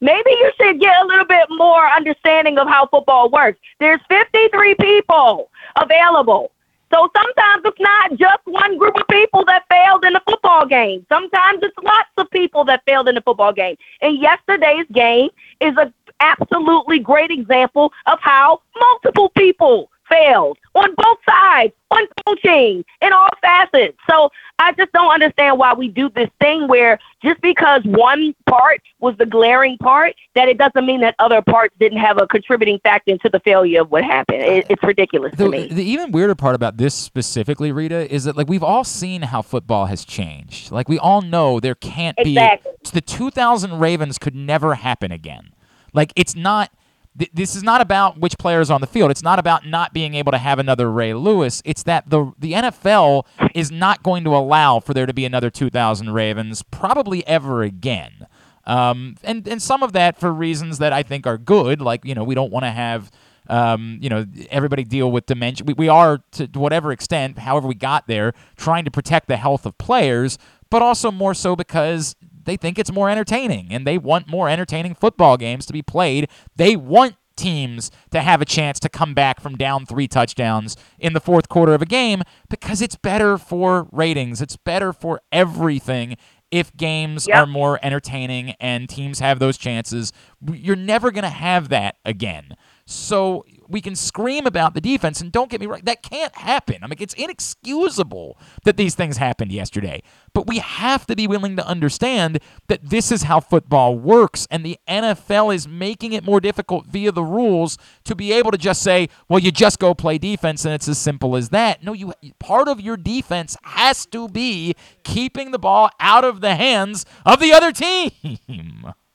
[0.00, 3.58] maybe you should get a little bit more understanding of how football works.
[3.78, 6.50] There's 53 people available.
[6.92, 11.04] So sometimes it's not just one group of people that failed in the football game.
[11.08, 13.76] Sometimes it's lots of people that failed in the football game.
[14.00, 15.28] And yesterday's game
[15.60, 22.84] is a absolutely great example of how multiple people failed on both sides, on coaching
[23.00, 23.96] in all facets.
[24.08, 28.80] So I just don't understand why we do this thing where just because one part
[29.00, 32.78] was the glaring part, that it doesn't mean that other parts didn't have a contributing
[32.82, 34.42] factor into the failure of what happened.
[34.42, 35.68] It, it's ridiculous the, to me.
[35.68, 39.42] The even weirder part about this specifically, Rita, is that like we've all seen how
[39.42, 40.70] football has changed.
[40.70, 42.72] Like we all know there can't Exactly.
[42.84, 45.52] be the 2000 Ravens could never happen again.
[45.92, 46.70] Like it's not.
[47.16, 49.10] Th- This is not about which player is on the field.
[49.10, 51.62] It's not about not being able to have another Ray Lewis.
[51.64, 55.50] It's that the the NFL is not going to allow for there to be another
[55.50, 58.26] 2000 Ravens probably ever again.
[58.64, 61.80] Um, and and some of that for reasons that I think are good.
[61.80, 63.10] Like you know we don't want to have
[63.48, 65.64] um, you know, everybody deal with dementia.
[65.64, 69.64] We, we are, to whatever extent, however we got there, trying to protect the health
[69.64, 70.38] of players,
[70.70, 72.14] but also more so because
[72.48, 76.28] they think it's more entertaining and they want more entertaining football games to be played.
[76.56, 81.12] They want teams to have a chance to come back from down three touchdowns in
[81.12, 84.42] the fourth quarter of a game because it's better for ratings.
[84.42, 86.16] It's better for everything
[86.50, 87.36] if games Yep.
[87.36, 90.12] are more entertaining and teams have those chances.
[90.52, 92.56] You're never going to have that again.
[92.86, 96.78] So we can scream about the defense, and don't get me wrong, that can't happen.
[96.82, 100.02] I mean, it's inexcusable that these things happened yesterday.
[100.32, 104.64] But we have to be willing to understand that this is how football works, and
[104.64, 108.82] the NFL is making it more difficult via the rules to be able to just
[108.82, 111.82] say, well, you just go play defense, and it's as simple as that.
[111.82, 116.54] No, you part of your defense has to be keeping the ball out of the
[116.54, 118.12] hands of the other team.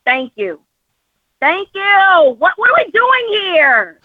[0.06, 0.62] Thank you.
[1.40, 2.36] Thank you.
[2.38, 4.00] What what are we doing here?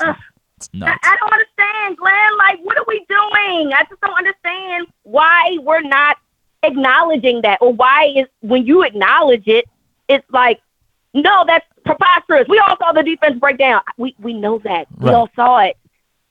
[0.00, 0.16] Ugh.
[0.56, 0.98] It's I, nuts.
[1.02, 2.36] I don't understand, Glenn.
[2.38, 3.72] Like, what are we doing?
[3.72, 6.18] I just don't understand why we're not
[6.62, 9.66] acknowledging that, or why is when you acknowledge it,
[10.08, 10.60] it's like,
[11.14, 12.46] no, that's preposterous.
[12.48, 13.80] We all saw the defense break down.
[13.96, 14.86] We we know that.
[14.98, 15.76] We all saw it.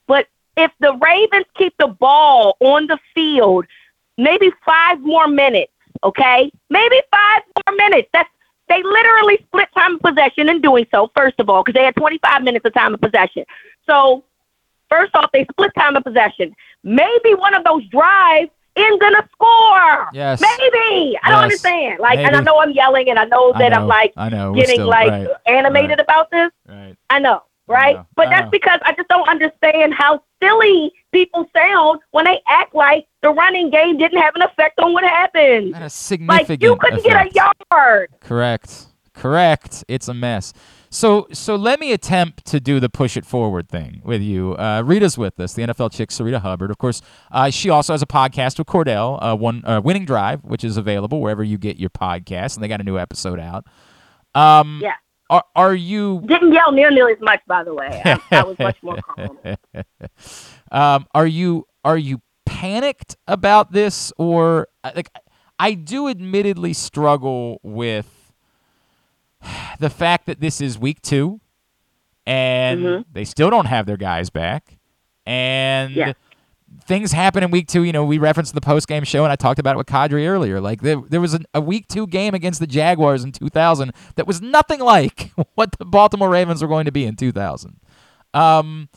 [0.08, 3.66] But if the Ravens keep the ball on the field,
[4.18, 5.72] maybe five more minutes,
[6.04, 6.52] okay?
[6.70, 8.10] Maybe five more minutes.
[8.14, 8.30] That's
[8.70, 11.96] they literally split time of possession in doing so, first of all, because they had
[11.96, 13.44] 25 minutes of time of possession.
[13.90, 14.24] So,
[14.90, 16.56] first off, they split time of possession.
[16.84, 20.08] Maybe one of those drives isn't going to score.
[20.14, 20.40] Yes.
[20.40, 21.18] Maybe.
[21.24, 22.00] I don't understand.
[22.00, 24.30] Like, and I know I'm yelling and I know I that know, I'm like I
[24.30, 26.50] know, we're getting still- like right, animated about this.
[26.68, 26.96] Right.
[27.10, 27.96] I know, right?
[27.98, 28.52] know, but I that's know.
[28.52, 33.69] because I just don't understand how silly people sound when they act like the running
[33.69, 35.76] game didn't have an effect on what happened.
[35.76, 37.34] Had a Like you couldn't effect.
[37.34, 38.10] get a yard.
[38.19, 38.88] Correct.
[39.14, 39.84] Correct.
[39.88, 40.53] It's a mess.
[40.91, 44.53] So so let me attempt to do the push it forward thing with you.
[44.53, 46.72] Uh, Rita's with us, the NFL chick, Sarita Hubbard.
[46.72, 50.44] Of course, uh, she also has a podcast with Cordell, uh, one uh, Winning Drive,
[50.45, 53.65] which is available wherever you get your podcast, and they got a new episode out.
[54.34, 54.94] Um, Yeah.
[55.31, 58.02] Are are you Didn't yell near nearly as much, by the way.
[58.03, 59.38] I, I was much more calm.
[60.72, 64.12] um, are you are you panicked about this?
[64.18, 65.10] Or uh, like
[65.58, 68.32] I do admittedly struggle with
[69.80, 71.40] the fact that this is week 2
[72.26, 73.06] and Mhm.
[73.12, 74.78] they still don't have their guys back.
[75.26, 76.14] And Yeah.
[76.86, 79.36] things happen in week 2 you know we referenced the post game show and I
[79.36, 80.60] talked about it with Qadry earlier.
[80.60, 84.28] Like there, there was a, a week 2 game against the Jaguars in 2000 that
[84.28, 87.80] was nothing like what the Baltimore Ravens were going to be in 2000
[88.34, 88.90] um,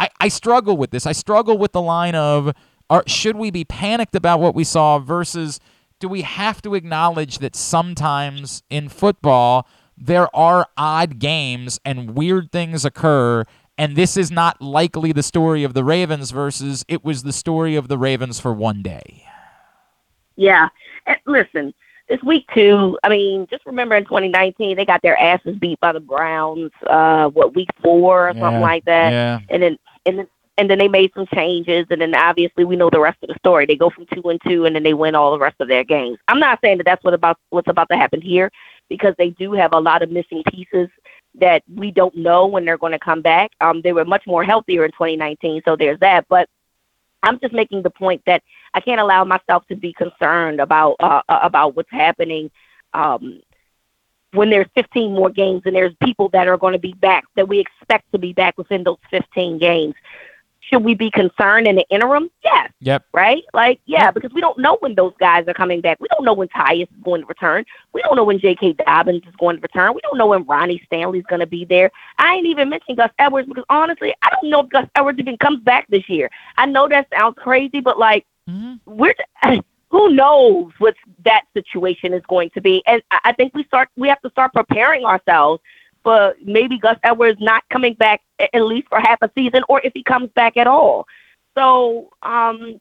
[0.00, 1.06] I, I struggle with this.
[1.06, 2.54] I struggle with the line of
[2.88, 5.60] are, should we be panicked about what we saw versus
[6.00, 9.68] do we have to acknowledge that sometimes in football
[9.98, 13.44] there are odd games and weird things occur
[13.76, 17.76] and this is not likely the story of the Ravens versus it was the story
[17.76, 19.24] of the Ravens for one day.
[20.36, 20.68] Yeah.
[21.26, 21.74] Listen,
[22.10, 22.98] it's week two.
[23.04, 27.28] I mean, just remember in 2019, they got their asses beat by the Browns, uh,
[27.28, 29.12] what, week four or Yeah, something like that.
[29.12, 29.38] yeah.
[29.48, 30.28] And then, and then,
[30.58, 33.36] and then they made some changes, and then obviously we know the rest of the
[33.38, 33.64] story.
[33.64, 35.84] They go from two and two, and then they win all the rest of their
[35.84, 36.18] games.
[36.28, 38.50] I'm not saying that that's what about what's about to happen here,
[38.88, 40.88] because they do have a lot of missing pieces
[41.36, 43.52] that we don't know when they're going to come back.
[43.60, 46.26] Um, they were much more healthier in 2019, so there's that.
[46.28, 46.48] But
[47.22, 48.42] I'm just making the point that
[48.74, 52.50] I can't allow myself to be concerned about uh, uh, about what's happening
[52.94, 53.40] um,
[54.32, 57.48] when there's 15 more games and there's people that are going to be back that
[57.48, 59.94] we expect to be back within those 15 games.
[60.60, 62.30] Should we be concerned in the interim?
[62.44, 62.70] Yes.
[62.80, 63.04] Yep.
[63.12, 63.42] Right?
[63.54, 65.98] Like, yeah, because we don't know when those guys are coming back.
[66.00, 67.64] We don't know when Tyus is going to return.
[67.92, 68.74] We don't know when J.K.
[68.74, 69.94] Dobbins is going to return.
[69.94, 71.90] We don't know when Ronnie Stanley's going to be there.
[72.18, 75.36] I ain't even mentioning Gus Edwards because honestly, I don't know if Gus Edwards even
[75.38, 76.30] comes back this year.
[76.56, 78.74] I know that sounds crazy, but like, mm-hmm.
[78.86, 79.14] we're
[79.90, 82.82] who knows what that situation is going to be.
[82.86, 85.62] And I I think we start we have to start preparing ourselves
[86.02, 89.92] for maybe Gus Edwards not coming back at least for half a season, or if
[89.94, 91.06] he comes back at all.
[91.56, 92.80] So um,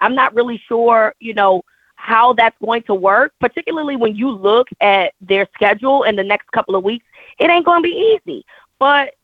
[0.00, 1.62] I'm not really sure, you know,
[1.94, 6.50] how that's going to work, particularly when you look at their schedule in the next
[6.50, 7.04] couple of weeks.
[7.38, 8.44] It ain't going to be easy,
[8.78, 9.14] but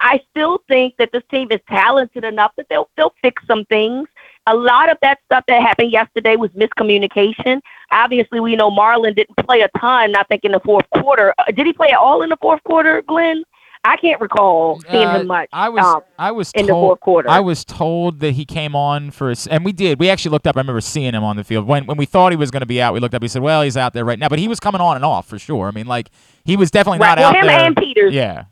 [0.00, 4.08] I still think that this team is talented enough that they'll they'll fix some things.
[4.48, 7.60] A lot of that stuff that happened yesterday was miscommunication.
[7.90, 10.14] Obviously, we know Marlon didn't play a ton.
[10.16, 12.62] I think in the fourth quarter, uh, did he play at all in the fourth
[12.64, 13.42] quarter, Glenn?
[13.84, 15.48] I can't recall seeing Uh, him much.
[15.52, 17.30] I was um, I was in told, the fourth quarter.
[17.30, 20.00] I was told that he came on for, a and we did.
[20.00, 20.56] We actually looked up.
[20.56, 22.66] I remember seeing him on the field when when we thought he was going to
[22.66, 22.94] be out.
[22.94, 23.22] We looked up.
[23.22, 25.28] He said, "Well, he's out there right now," but he was coming on and off
[25.28, 25.68] for sure.
[25.68, 26.10] I mean, like
[26.44, 27.16] he was definitely Right.
[27.16, 27.60] not Well, out him there.
[27.60, 28.12] and Peters.
[28.12, 28.44] Yeah,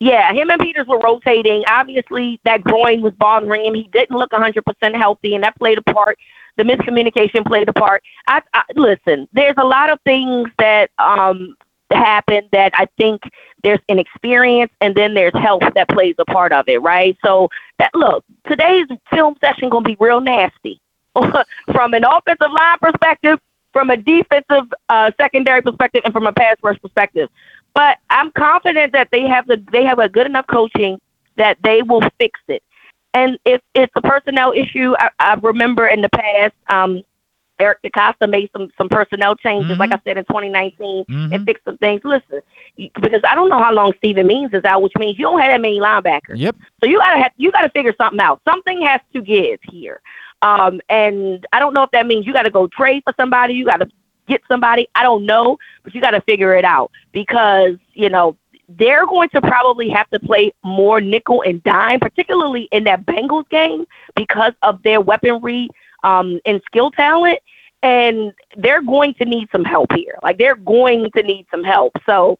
[0.00, 1.64] Yeah, him and Peters were rotating.
[1.68, 3.74] Obviously, that groin was bothering him.
[3.74, 6.18] He didn't look 100% healthy, and that played a part.
[6.56, 8.02] The miscommunication played a part.
[8.26, 9.28] I, I listen.
[9.32, 11.56] There's a lot of things that um
[11.90, 13.22] happen that I think
[13.62, 17.16] there's inexperience, and then there's health that plays a part of it, right?
[17.24, 17.48] So
[17.78, 20.80] that look, today's film session gonna be real nasty
[21.14, 23.40] from an offensive line perspective,
[23.72, 27.28] from a defensive uh, secondary perspective, and from a pass rush perspective.
[27.78, 30.98] But I'm confident that they have the they have a good enough coaching
[31.36, 32.60] that they will fix it.
[33.14, 37.04] And if it's a personnel issue, I, I remember in the past, um,
[37.60, 41.78] Eric DeCosta made some some personnel changes, like I said in 2019, and fixed some
[41.78, 42.00] things.
[42.02, 42.40] Listen,
[42.76, 45.52] because I don't know how long Steven Means is out, which means you don't have
[45.52, 46.34] that many linebackers.
[46.34, 46.56] Yep.
[46.82, 48.40] So you gotta have you gotta figure something out.
[48.44, 50.00] Something has to give here.
[50.42, 53.66] Um, and I don't know if that means you gotta go trade for somebody, you
[53.66, 53.88] gotta
[54.28, 54.86] get somebody.
[54.94, 58.36] I don't know, but you gotta figure it out because you know
[58.68, 63.48] they're going to probably have to play more nickel and dime, particularly in that Bengals
[63.48, 65.68] game because of their weaponry
[66.04, 67.38] um, and skill talent.
[67.82, 70.18] And they're going to need some help here.
[70.22, 71.92] Like they're going to need some help.
[72.04, 72.38] So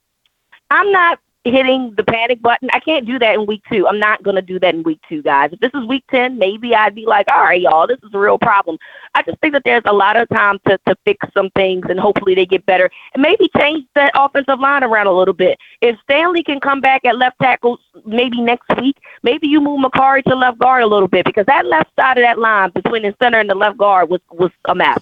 [0.70, 2.68] I'm not hitting the panic button.
[2.72, 3.86] I can't do that in week two.
[3.86, 5.50] I'm not going to do that in week two, guys.
[5.52, 8.18] If this is week 10, maybe I'd be like, all right, y'all, this is a
[8.18, 8.78] real problem.
[9.14, 11.98] I just think that there's a lot of time to, to fix some things and
[11.98, 15.58] hopefully they get better and maybe change that offensive line around a little bit.
[15.80, 20.22] If Stanley can come back at left tackle maybe next week, maybe you move Mekari
[20.24, 23.14] to left guard a little bit because that left side of that line between the
[23.20, 24.98] center and the left guard was, was a mess.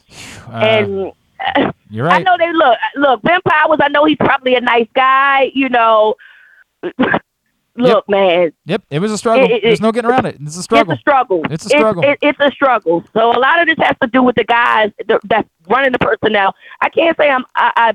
[0.49, 1.13] Uh, and
[1.91, 2.21] you're right.
[2.21, 3.79] I know they look look Ben Powers.
[3.81, 5.51] I know he's probably a nice guy.
[5.55, 6.15] You know,
[7.77, 9.45] look, man, Yep, it was a struggle.
[9.45, 10.37] It- it- There's no getting around it.
[10.41, 10.93] It's a struggle.
[10.93, 11.43] it's a struggle.
[11.51, 12.03] It's a struggle.
[12.05, 13.05] It's, it's a struggle.
[13.13, 15.99] So a lot of this has to do with the guys that, that's running the
[15.99, 16.55] personnel.
[16.81, 17.45] I can't say I'm.
[17.55, 17.93] I, I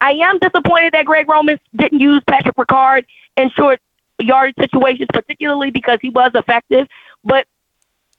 [0.00, 3.04] I am disappointed that Greg Roman didn't use Patrick Ricard
[3.36, 3.80] in short
[4.20, 6.88] yardage situations, particularly because he was effective.
[7.24, 7.46] But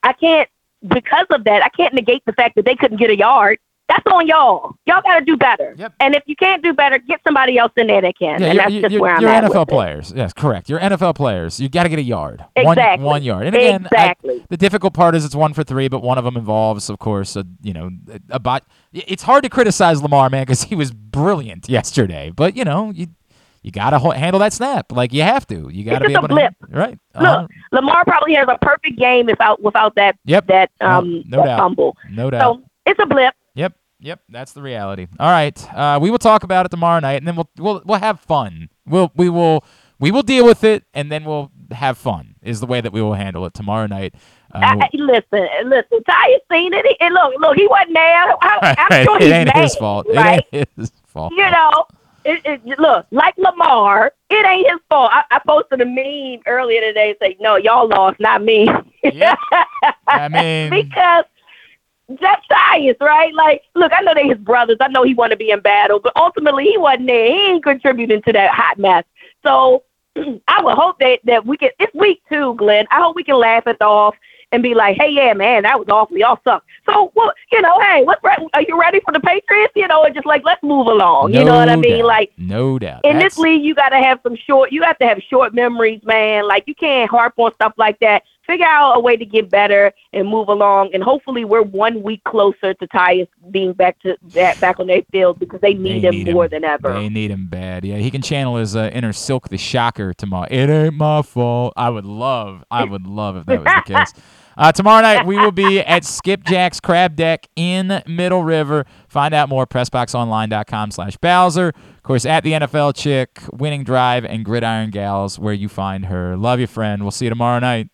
[0.01, 0.49] I can't
[0.87, 1.63] because of that.
[1.63, 3.59] I can't negate the fact that they couldn't get a yard.
[3.89, 4.75] That's on y'all.
[4.85, 5.75] Y'all got to do better.
[5.77, 5.93] Yep.
[5.99, 8.41] And if you can't do better, get somebody else in there that can.
[8.41, 9.67] Yeah, and that's just where I'm you're at NFL with it.
[9.67, 10.13] players.
[10.15, 10.69] Yes, correct.
[10.69, 11.59] You're NFL players.
[11.59, 12.43] You got to get a yard.
[12.55, 13.05] One, Exactly.
[13.05, 13.47] one yard.
[13.47, 14.45] And again, I- Exactly.
[14.49, 17.35] the difficult part is it's one for three, but one of them involves, of course,
[17.35, 18.63] a, you know, a, a bot.
[18.93, 22.31] It's hard to criticize Lamar, man, because he was brilliant yesterday.
[22.33, 23.07] But you know, you
[23.63, 25.69] you got to handle that snap like you have to.
[25.71, 26.33] You got to It's be able a to.
[26.33, 26.53] blip.
[26.69, 26.97] Right.
[27.15, 27.47] Look, Uh-huh.
[27.73, 30.47] Lamar probably has a perfect game without without that Yep.
[30.47, 31.59] that No- um no that doubt.
[31.59, 31.97] fumble.
[32.09, 32.41] No doubt.
[32.41, 33.33] So it's a blip.
[33.55, 35.07] Yep, yep, that's the reality.
[35.19, 37.99] All right, uh, we will talk about it tomorrow night, and then we'll we'll we'll
[37.99, 38.69] have fun.
[38.85, 39.63] We'll we will
[39.99, 42.35] we will deal with it, and then we'll have fun.
[42.41, 44.15] Is the way that we will handle it tomorrow night.
[44.53, 46.03] Uh, I, listen, listen.
[46.03, 46.85] Ty seen it.
[46.99, 48.35] And look, look, he wasn't there.
[48.41, 50.07] I, I'm sure it he's ain't mad, his fault.
[50.13, 50.45] Right?
[50.51, 51.33] It ain't his fault.
[51.35, 51.85] You know,
[52.25, 55.11] it, it, look, like Lamar, it ain't his fault.
[55.11, 58.69] I, I posted a meme earlier today saying, "No, y'all lost, not me."
[59.03, 59.35] Yeah.
[60.07, 61.25] I mean, because
[62.21, 63.33] that's science, right?
[63.33, 64.77] Like, look, I know they his brothers.
[64.79, 67.25] I know he want to be in battle, but ultimately he wasn't there.
[67.27, 69.03] He ain't contributing to that hot mess.
[69.45, 69.83] So
[70.47, 71.69] I would hope that that we can.
[71.79, 72.85] It's week two, Glenn.
[72.91, 74.15] I hope we can laugh it off
[74.51, 76.15] and be like, "Hey, yeah, man, that was awful.
[76.17, 79.73] Y'all suck." So, well, you know, hey, what's re- are you ready for the Patriots?
[79.75, 81.33] You know, and just like let's move along.
[81.33, 81.99] you know what I mean?
[81.99, 82.05] doubt.
[82.07, 83.01] Like no doubt.
[83.05, 84.71] in That's- this league, you got to have some short.
[84.71, 86.47] You have to have short memories, man.
[86.47, 88.23] Like you can't harp on stuff like that.
[88.45, 90.89] Figure out a way to get better and move along.
[90.93, 95.01] And hopefully, we're one week closer to Tyus being back to back, back on their
[95.11, 96.51] field because they need They him need more him.
[96.51, 96.93] than ever.
[96.93, 97.85] They need him bad.
[97.85, 100.47] Yeah, he can channel his uh, inner Silkk the Shocker tomorrow.
[100.51, 101.73] It ain't my fault.
[101.77, 104.13] I would love, I would love if that was the case.
[104.55, 108.85] Uh, tomorrow night we will be at Skipjack's Crab Deck in Middle River.
[109.07, 111.73] Find out more pressboxonline.com slash Bowser.
[112.03, 116.35] Of course, at the NFL Chick, Winning Drive, and Gridiron Gals, where you find her.
[116.35, 117.01] Love you, friend.
[117.01, 117.87] We'll see you tomorrow night.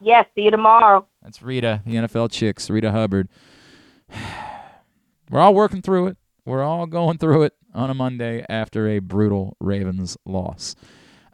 [0.00, 1.04] Yes, see you tomorrow.
[1.20, 3.28] That's Rita, the NFL Chicks, Rita Hubbard.
[5.30, 6.16] We're all working through it.
[6.44, 10.76] We're all going through it on a Monday after a brutal Ravens loss.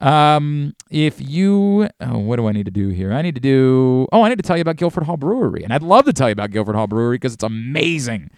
[0.01, 3.13] Um, if you, oh, what do I need to do here?
[3.13, 5.65] I need to do, oh, I need to tell you about Guilford Hall Brewery.
[5.65, 8.31] And I'd love to tell you about Guilford Hall Brewery because it's amazing.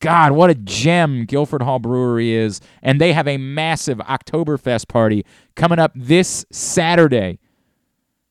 [0.00, 2.60] God, what a gem Guilford Hall Brewery is.
[2.82, 5.24] And they have a massive Oktoberfest party
[5.56, 7.38] coming up this Saturday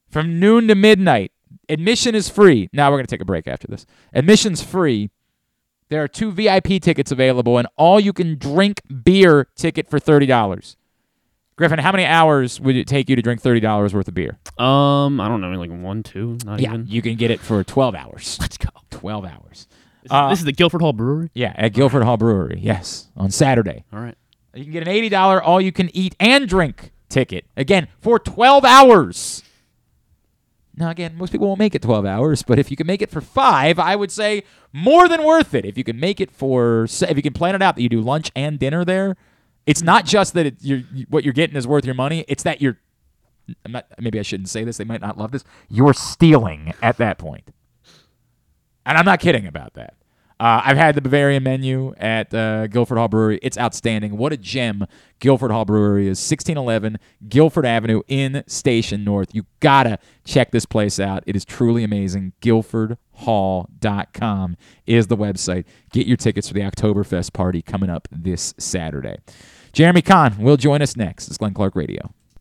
[0.09, 1.31] from noon to midnight.
[1.69, 2.69] Admission is free.
[2.71, 3.85] Now we're going to take a break after this.
[4.13, 5.09] Admission's free.
[5.89, 10.75] There are two VIP tickets available, and all you can drink beer ticket for $30.
[11.57, 14.37] Griffin, how many hours would it take you to drink thirty dollars worth of beer?
[14.59, 16.85] Um, I don't know, like one, two, not yeah, even.
[16.87, 18.37] you can get it for twelve hours.
[18.41, 18.69] Let's go.
[18.91, 19.67] Twelve hours.
[20.07, 21.29] This, Uh, this is the Guilford Hall Brewery.
[21.33, 22.59] Yeah, at Guilford Hall Brewery.
[22.61, 23.83] Yes, on Saturday.
[23.93, 24.15] All right.
[24.53, 28.17] You can get an eighty dollar all you can eat and drink ticket again for
[28.19, 29.43] twelve hours.
[30.79, 33.09] Now, again, most people won't make it 12 hours, but if you can make it
[33.09, 35.65] for five, I would say more than worth it.
[35.65, 37.99] If you can make it for, if you can plan it out that you do
[37.99, 39.17] lunch and dinner there,
[39.65, 42.25] it's not just that it, you're, what you're getting is worth your money.
[42.27, 42.77] It's that you're,
[43.65, 44.77] I'm not, maybe I shouldn't say this.
[44.77, 45.43] They might not love this.
[45.67, 47.49] You're stealing at that point.
[48.85, 49.95] And I'm not kidding about that.
[50.39, 53.39] Uh, I've had the Bavarian menu at uh, Guilford Hall Brewery.
[53.41, 54.17] It's outstanding.
[54.17, 54.85] What a gem
[55.19, 56.19] Guilford Hall Brewery is.
[56.19, 59.33] 1611 Guilford Avenue in Station North.
[59.33, 61.23] You gotta check this place out.
[61.25, 62.33] It is truly amazing.
[62.41, 65.65] GuilfordHall.com is the website.
[65.91, 69.17] Get your tickets for the Oktoberfest party coming up this Saturday.
[69.73, 71.29] Jeremy Kahn will join us next.
[71.29, 72.13] It's Glenn Clark Radio.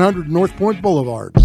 [0.00, 1.36] 4100 North Point Boulevard.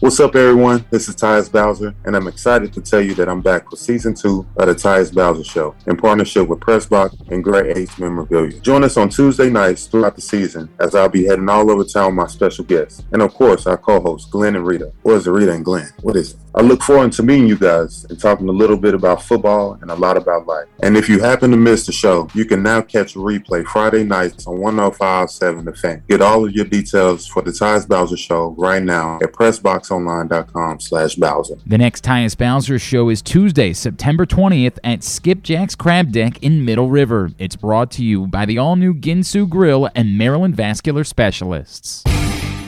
[0.00, 0.84] What's up, everyone?
[0.90, 4.14] This is Tyus Bowser, and I'm excited to tell you that I'm back for season
[4.14, 8.58] two of the Tyus Bowser Show in partnership with Pressbox and Great H Memorabilia.
[8.60, 12.08] Join us on Tuesday nights throughout the season as I'll be heading all over town
[12.08, 14.92] with my special guests, and of course, our co-hosts Glenn and Rita.
[15.04, 15.88] Or is it Rita and Glenn?
[16.02, 16.40] What is it?
[16.54, 19.90] I look forward to meeting you guys and talking a little bit about football and
[19.90, 20.66] a lot about life.
[20.82, 24.04] And if you happen to miss the show, you can now catch a replay Friday
[24.04, 26.02] nights on 105.7 The Fan.
[26.10, 31.14] Get all of your details for the Tyus Bowser Show right now at PressBoxOnline.com slash
[31.14, 31.56] Bowser.
[31.66, 36.90] The next Tyus Bowser show is Tuesday, September 20th at Skipjack's Crab Deck in Middle
[36.90, 37.30] River.
[37.38, 42.04] It's brought to you by the all new Ginsu Grill and Maryland Vascular Specialists.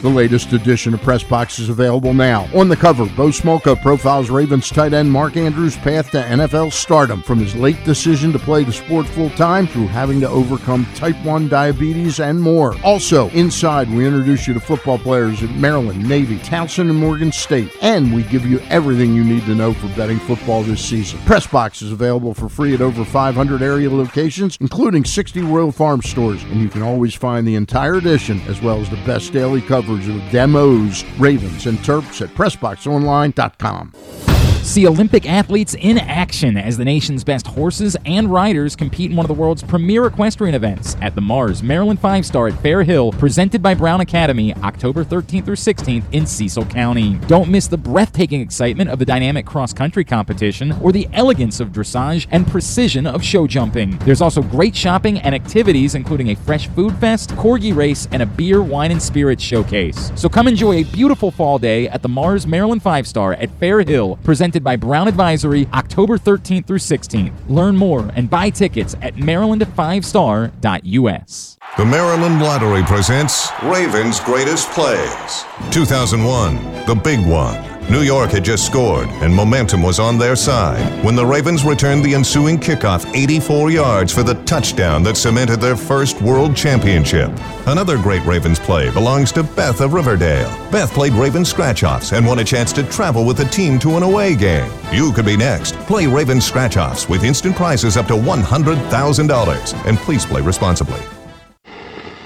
[0.05, 2.47] The latest edition of Press Box is available now.
[2.55, 7.23] On the cover, Bo Smolka profiles Ravens tight end Mark Andrews' path to NFL stardom,
[7.23, 11.17] from his late decision to play the sport full time through having to overcome type
[11.25, 12.77] 1 diabetes and more.
[12.85, 17.75] Also, inside, we introduce you to football players at Maryland, Navy, Towson, and Morgan State,
[17.81, 21.19] and we give you everything you need to know for betting football this season.
[21.21, 26.03] Press Box is available for free at over 500 area locations, including 60 Royal Farm
[26.03, 29.63] stores, and you can always find the entire edition as well as the best daily
[29.63, 34.34] coverage of the O's, Ravens, and Terps at PressBoxOnline.com.
[34.65, 39.25] See Olympic athletes in action as the nation's best horses and riders compete in one
[39.25, 43.13] of the world's premier equestrian events at the Mars Maryland Five Star at Fair Hill,
[43.13, 47.17] presented by Brown Advisory, October 13th through 16th in Cecil County.
[47.27, 51.69] Don't miss the breathtaking excitement of the dynamic cross country competition or the elegance of
[51.69, 53.99] dressage and precision of show jumping.
[53.99, 58.27] There's also great shopping and activities, including a fresh food fest, corgi race, and a
[58.27, 60.11] beer, wine, and spirits showcase.
[60.15, 63.83] So come enjoy a beautiful fall day at the Mars Maryland Five Star at Fair
[63.83, 67.33] Hill, presented by Brown Advisory, October 13th through 16th.
[67.49, 71.59] Learn more and buy tickets at maryland5star.us.
[71.77, 75.45] The Maryland Lottery presents Ravens' Greatest Plays.
[75.73, 77.74] 2001, the big one.
[77.91, 82.03] New York had just scored, and momentum was on their side when the Ravens returned
[82.03, 87.31] the ensuing kickoff 84 yards for the touchdown that cemented their first world championship.
[87.67, 90.49] Another great Ravens play belongs to Beth of Riverdale.
[90.71, 93.97] Beth played Ravens scratch offs and won a chance to travel with the team to
[93.97, 94.71] an away game.
[94.91, 95.75] You could be next.
[95.81, 99.87] Play Ravens scratch offs with instant prizes up to $100,000.
[99.87, 101.01] And please play responsibly.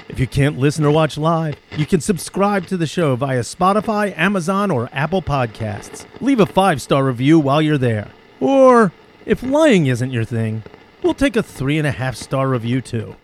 [0.09, 4.17] If you can't listen or watch live, you can subscribe to the show via Spotify,
[4.17, 6.05] Amazon, or Apple Podcasts.
[6.19, 8.07] Leave a five star review while you're there.
[8.39, 8.91] Or,
[9.27, 10.63] if lying isn't your thing,
[11.03, 13.15] we'll take a three and a half star review too.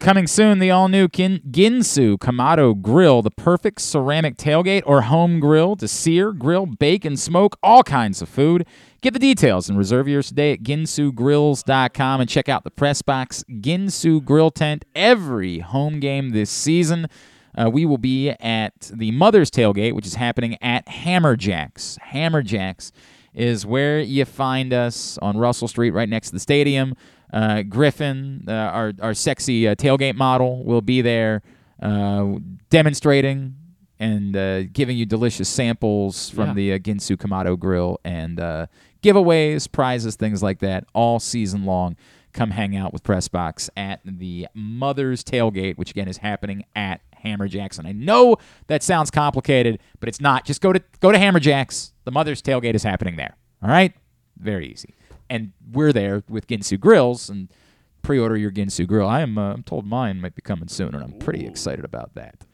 [0.00, 5.40] Coming soon, the all new Kin- Ginsu Kamado Grill, the perfect ceramic tailgate or home
[5.40, 8.64] grill to sear, grill, bake, and smoke all kinds of food.
[9.00, 13.44] Get the details and reserve yours today at ginsugrills.com and check out the press box
[13.48, 17.06] Ginsu Grill Tent every home game this season.
[17.56, 21.96] uh, we will be at the Mother's Tailgate, which is happening at Hammerjacks.
[22.12, 22.90] Hammerjacks
[23.34, 26.94] is where you find us on Russell Street, right next to the stadium.
[27.32, 31.42] Uh, Griffin, uh, our, our sexy uh, tailgate model, will be there
[31.80, 32.26] uh,
[32.70, 33.54] demonstrating
[34.00, 36.54] and uh, giving you delicious samples from Yeah.
[36.54, 38.66] the uh, Ginsu Kamado Grill and uh,
[39.02, 41.96] giveaways, prizes, things like that all season long.
[42.32, 47.48] Come hang out with Pressbox at the Mother's Tailgate, which again is happening at Hammer
[47.48, 47.86] Jackson.
[47.86, 50.44] I know that sounds complicated, but it's not.
[50.44, 51.94] Just go to go to Hammer Jacks.
[52.04, 53.36] The Mother's Tailgate is happening there.
[53.62, 53.92] All right,
[54.36, 54.94] very easy.
[55.30, 57.48] And we're there with Ginsu Grills and
[58.02, 59.08] pre-order your Ginsu Grill.
[59.08, 62.14] I am uh, I'm told mine might be coming soon, and I'm pretty excited about
[62.14, 62.44] that.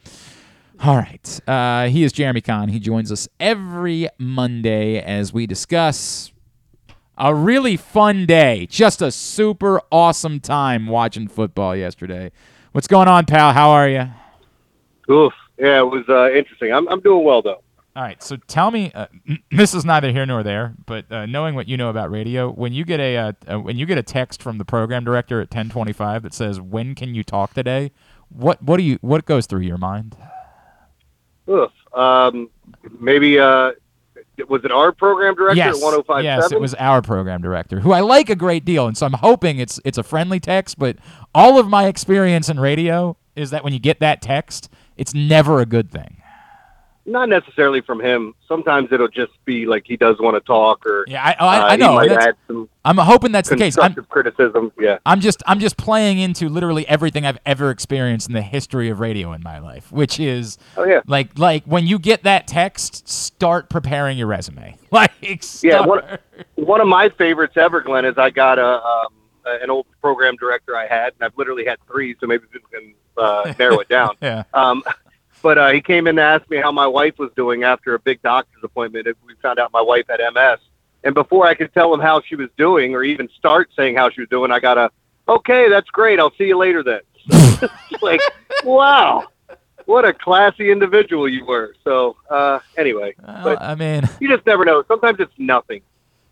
[0.82, 1.40] All right.
[1.48, 2.68] Uh, he is Jeremy Kahn.
[2.68, 6.32] He joins us every Monday as we discuss
[7.16, 8.66] a really fun day.
[8.66, 12.32] Just a super awesome time watching football yesterday.
[12.72, 13.52] What's going on, pal?
[13.52, 14.10] How are you?
[15.10, 15.32] Oof.
[15.58, 16.72] Yeah, it was uh, interesting.
[16.72, 17.62] I'm, I'm doing well, though.
[17.96, 19.06] All right, so tell me, uh,
[19.52, 22.72] this is neither here nor there, but uh, knowing what you know about radio, when
[22.72, 25.48] you get a uh, uh, when you get a text from the program director at
[25.50, 27.92] 10:25 that says, "When can you talk today?"
[28.30, 30.16] What what do you what goes through your mind?
[31.48, 31.70] Oof.
[31.92, 32.50] Um,
[32.98, 33.72] maybe, uh,
[34.48, 36.24] was it our program director yes, at 1057?
[36.24, 39.06] yes, it oh was our program director, who I like a great deal, and so
[39.06, 40.78] I'm hoping it's it's a friendly text.
[40.78, 40.96] But
[41.34, 45.60] all of my experience in radio is that when you get that text, it's never
[45.60, 46.22] a good thing.
[47.06, 48.34] Not necessarily from him.
[48.48, 51.66] Sometimes it'll just be like he does want to talk, or Yeah, I, I, uh,
[51.72, 51.94] I know.
[51.96, 53.76] might add some I'm hoping that's the case.
[53.76, 54.72] I'm, constructive criticism.
[54.78, 54.98] Yeah.
[55.04, 59.00] I'm just I'm just playing into literally everything I've ever experienced in the history of
[59.00, 61.00] radio in my life, which is Oh, yeah.
[61.06, 64.76] like like when you get that text, start preparing your resume.
[64.90, 65.12] Like
[65.62, 66.02] Yeah, one,
[66.54, 69.08] one of my favorites ever, Glenn, is I got a um,
[69.44, 72.94] an old program director I had, and I've literally had three, so maybe we can
[73.18, 74.16] uh, narrow it down.
[74.22, 74.44] Yeah.
[74.54, 74.82] Um,
[75.44, 77.98] but uh, he came in to ask me how my wife was doing after a
[77.98, 79.06] big doctor's appointment.
[79.26, 80.58] We found out my wife had MS,
[81.04, 84.08] and before I could tell him how she was doing, or even start saying how
[84.08, 84.90] she was doing, I got a,
[85.28, 86.18] okay, that's great.
[86.18, 87.00] I'll see you later then.
[88.00, 88.22] like,
[88.64, 89.28] wow,
[89.84, 91.74] what a classy individual you were.
[91.84, 94.82] So uh, anyway, but I mean, you just never know.
[94.88, 95.82] Sometimes it's nothing.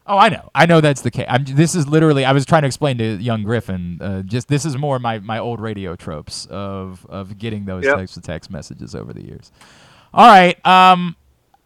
[0.06, 0.50] Oh, I know.
[0.54, 1.26] I know that's the case.
[1.28, 2.24] I'm, this is literally.
[2.24, 3.98] I was trying to explain to young Griffin.
[4.02, 7.94] Uh, just this is more my, my old radio tropes of of getting those Yep.
[7.96, 9.52] types of text messages over the years.
[10.12, 10.54] All right.
[10.66, 11.14] Um,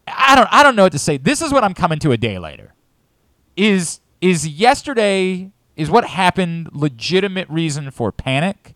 [0.07, 1.17] I don't I don't know what to say.
[1.17, 2.73] This is what I'm coming to a day later.
[3.55, 8.75] Is is yesterday is what happened legitimate reason for panic,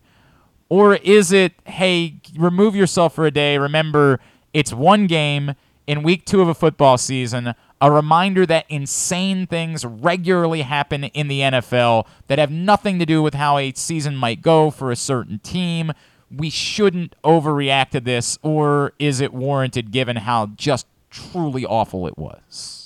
[0.68, 3.58] or is it hey remove yourself for a day?
[3.58, 4.18] Remember
[4.52, 5.54] it's one game
[5.86, 7.54] in week two of a football season.
[7.82, 13.22] A reminder that insane things regularly happen in the NFL that have nothing to do
[13.22, 15.92] with how a season might go for a certain team.
[16.30, 22.16] We shouldn't overreact to this, or is it warranted given how just truly awful it
[22.16, 22.82] was?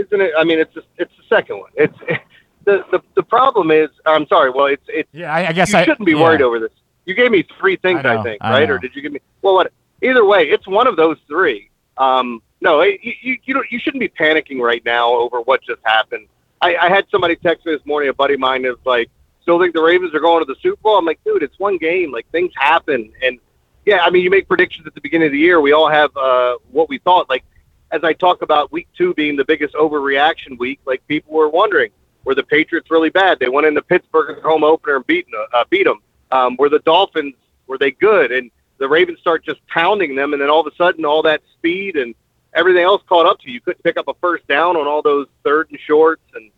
[0.00, 0.32] isn't it?
[0.36, 1.70] I mean, it's it's the second one.
[1.74, 1.96] It's
[2.64, 3.90] the the, the problem is.
[4.06, 4.50] I'm sorry.
[4.50, 5.08] Well, it's it's.
[5.12, 6.22] Yeah, I, I guess you I shouldn't be yeah.
[6.22, 6.72] worried over this.
[7.06, 8.68] You gave me three things, I I, think, I right?
[8.68, 8.74] know.
[8.74, 9.20] Or did you give me?
[9.42, 9.72] Well, what?
[10.02, 11.70] Either way, it's one of those three.
[11.96, 16.26] Um, no, you you you, you shouldn't be panicking right now over what just happened.
[16.60, 18.10] I, I had somebody text me this morning.
[18.10, 19.10] A buddy of mine is like,
[19.42, 21.78] "Still think the Ravens are going to the Super Bowl?" I'm like, "Dude, it's one
[21.78, 22.12] game.
[22.12, 23.38] Like things happen." And
[23.86, 25.60] yeah, I mean, you make predictions at the beginning of the year.
[25.60, 27.30] We all have uh, what we thought.
[27.30, 27.44] Like
[27.90, 31.90] as I talk about week two being the biggest overreaction week, like people were wondering,
[32.24, 33.38] were the Patriots really bad?
[33.38, 36.00] They went into Pittsburgh in home opener and beat, uh, beat them.
[36.30, 37.34] Um, were the Dolphins,
[37.66, 38.30] were they good?
[38.30, 41.42] And the Ravens start just pounding them, and then all of a sudden, all that
[41.54, 42.14] speed and
[42.54, 43.54] everything else caught up to you.
[43.54, 46.50] You couldn't pick up a first down on all those third and shorts, and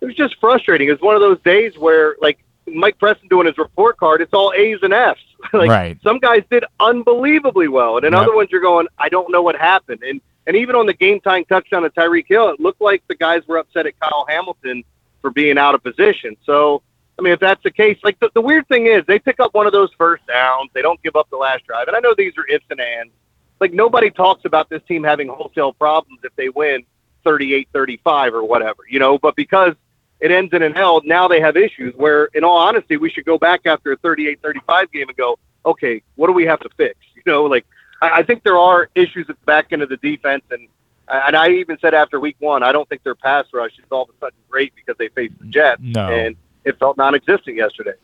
[0.00, 0.88] it was just frustrating.
[0.88, 4.32] It was one of those days where, like Mike Preston doing his report card, it's
[4.32, 5.20] all A's and F's.
[5.52, 5.98] like Right.
[6.02, 8.22] some guys did unbelievably well, and in Yep.
[8.22, 10.02] other ones you're going, I don't know what happened.
[10.02, 13.14] And and even on the game time touchdown to Tyreek Hill, it looked like the
[13.14, 14.82] guys were upset at Kyle Hamilton
[15.20, 16.36] for being out of position.
[16.44, 16.82] So
[17.18, 19.52] I mean, if that's the case, like the, the weird thing is they pick up
[19.54, 21.86] one of those first downs, they don't give up the last drive.
[21.86, 23.12] And I know these are ifs and ands.
[23.60, 26.84] Like nobody talks about this team having wholesale problems if they win
[27.24, 29.74] 38-35 or whatever, you know, but because
[30.20, 33.24] it ends in an L, now they have issues where in all honesty, we should
[33.24, 36.96] go back after a 38-35 game and go, okay, what do we have to fix?
[37.26, 37.66] You know, like
[38.00, 40.68] I, I think there are issues at the back end of the defense and
[41.06, 44.04] and I even said after week one, I don't think their pass rush is all
[44.04, 45.82] of a sudden great because they faced the Jets.
[45.82, 46.08] No.
[46.08, 47.94] And it felt non-existent yesterday.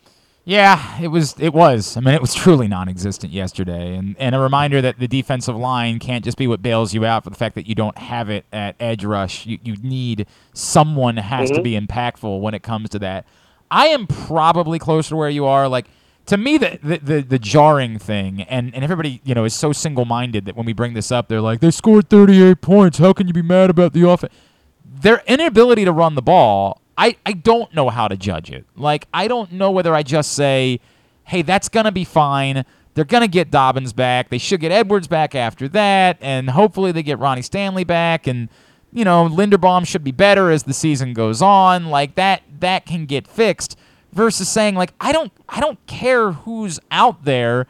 [0.49, 1.35] Yeah, it was.
[1.41, 1.97] It was.
[1.97, 5.99] I mean, it was truly non-existent yesterday, and and a reminder that the defensive line
[5.99, 8.45] can't just be what bails you out for the fact that you don't have it
[8.53, 9.45] at edge rush.
[9.45, 11.65] You you need someone has to Mhm.
[11.65, 13.27] be impactful when it comes to that.
[13.73, 15.67] I am probably closer to where you are.
[15.69, 15.87] Like
[16.27, 19.73] to me the, the the the jarring thing and and everybody you know is so
[19.73, 23.29] single-minded that when we bring this up they're like they scored 38 points how can
[23.29, 24.33] you be mad about the offense
[24.85, 29.07] their inability to run the ball I I don't know how to judge it like
[29.13, 30.81] I don't know whether I just say
[31.25, 32.65] hey that's going to be fine
[32.95, 36.93] they're going to get Dobbins back they should get Edwards back after that and hopefully
[36.93, 38.49] they get Ronnie Stanley back and
[38.93, 43.07] you know Linderbaum should be better as the season goes on like that that can
[43.07, 43.77] get fixed
[44.17, 47.67] versus saying like I don't I don't care who's out there,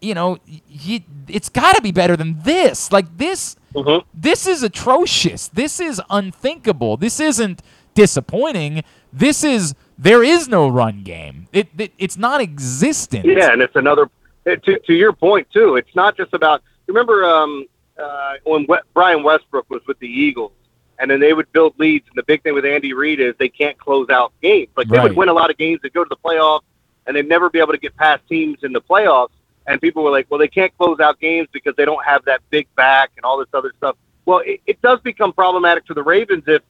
[0.00, 0.38] you know,
[0.68, 2.92] you, it's got to be better than this.
[2.92, 4.06] Like this mm-hmm.
[4.14, 5.48] this is atrocious.
[5.48, 6.96] This is unthinkable.
[6.96, 7.62] This isn't
[8.02, 8.82] disappointing.
[9.12, 11.48] This is there is no run game.
[11.52, 13.24] It, it it's non-existent.
[13.24, 14.08] Yeah, and it's another
[14.46, 15.76] to to your point too.
[15.76, 16.62] It's not just about.
[16.86, 17.66] Remember um,
[18.02, 20.52] uh, when we- Brian Westbrook was with the Eagles,
[20.98, 22.06] and then they would build leads.
[22.08, 24.70] And the big thing with Andy Reid is they can't close out games.
[24.76, 25.08] Like they Right.
[25.08, 26.62] would win a lot of games, they go to the playoffs,
[27.06, 29.30] and they'd never be able to get past teams in the playoffs.
[29.66, 32.40] And people were like, well, they can't close out games because they don't have that
[32.48, 33.96] big back and all this other stuff.
[34.24, 36.62] Well, it, it does become problematic for the Ravens if,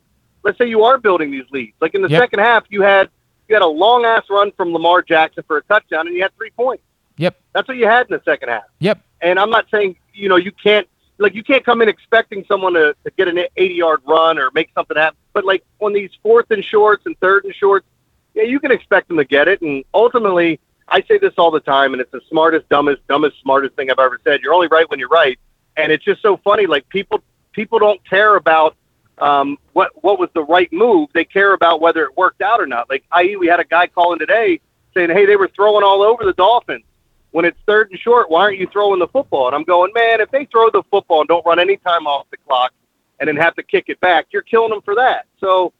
[0.49, 1.75] let's say, you are building these leads.
[1.79, 2.21] Like in the Yep.
[2.23, 3.11] second half, you had
[3.49, 6.35] you had a long ass run from Lamar Jackson for a touchdown, and you had
[6.37, 6.83] three points.
[7.19, 7.39] Yep.
[7.53, 8.65] That's what you had in the second half.
[8.79, 9.01] Yep.
[9.21, 10.89] And I'm not saying you know you can't
[11.19, 14.51] like you can't come in expecting someone to, to get an 80 yard run or
[14.55, 15.19] make something happen.
[15.35, 17.87] But like on these fourth and shorts and third and shorts,
[18.35, 19.61] yeah, you can expect them to get it.
[19.61, 23.75] And ultimately, I say this all the time, and it's the smartest, dumbest, dumbest, smartest
[23.77, 24.41] thing I've ever said.
[24.41, 25.39] You're only right when you're right,
[25.77, 26.67] and it's just so funny.
[26.67, 27.23] Like people,
[27.53, 28.75] people don't care about
[29.21, 31.09] um, what what was the right move.
[31.13, 32.89] They care about whether it worked out or not.
[32.89, 34.61] Like, i.e., we had a guy calling today
[34.95, 36.85] saying, "Hey, they were throwing all over the Dolphins."
[37.31, 39.49] When it's third and short, why aren't you throwing the football?
[39.49, 42.27] And I'm going, man, if they throw the football and don't run any time off
[42.31, 42.73] the clock
[43.21, 45.27] and then have to kick it back, you're killing them for that.
[45.39, 45.75] So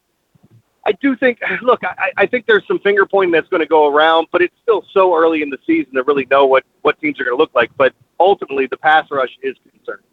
[0.85, 3.87] I do think, look, I, I think there's some finger pointing that's going to go
[3.87, 7.19] around, but it's still so early in the season to really know what, what teams
[7.19, 7.71] are going to look like.
[7.77, 10.05] But ultimately, the pass rush is concerning.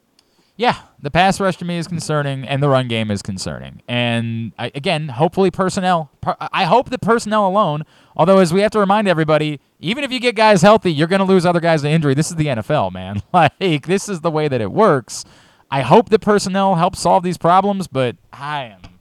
[0.57, 3.83] Yeah, the pass rush to me is concerning, and the run game is concerning.
[3.87, 6.11] And I, again, hopefully personnel.
[6.23, 7.85] Per, I hope the personnel alone.
[8.17, 11.21] Although, as we have to remind everybody, even if you get guys healthy, you're going
[11.21, 12.15] to lose other guys to injury.
[12.15, 13.23] This is the NFL, man.
[13.33, 15.25] Like this is the way that it works.
[15.71, 18.96] I hope the personnel help solve these problems, but I am.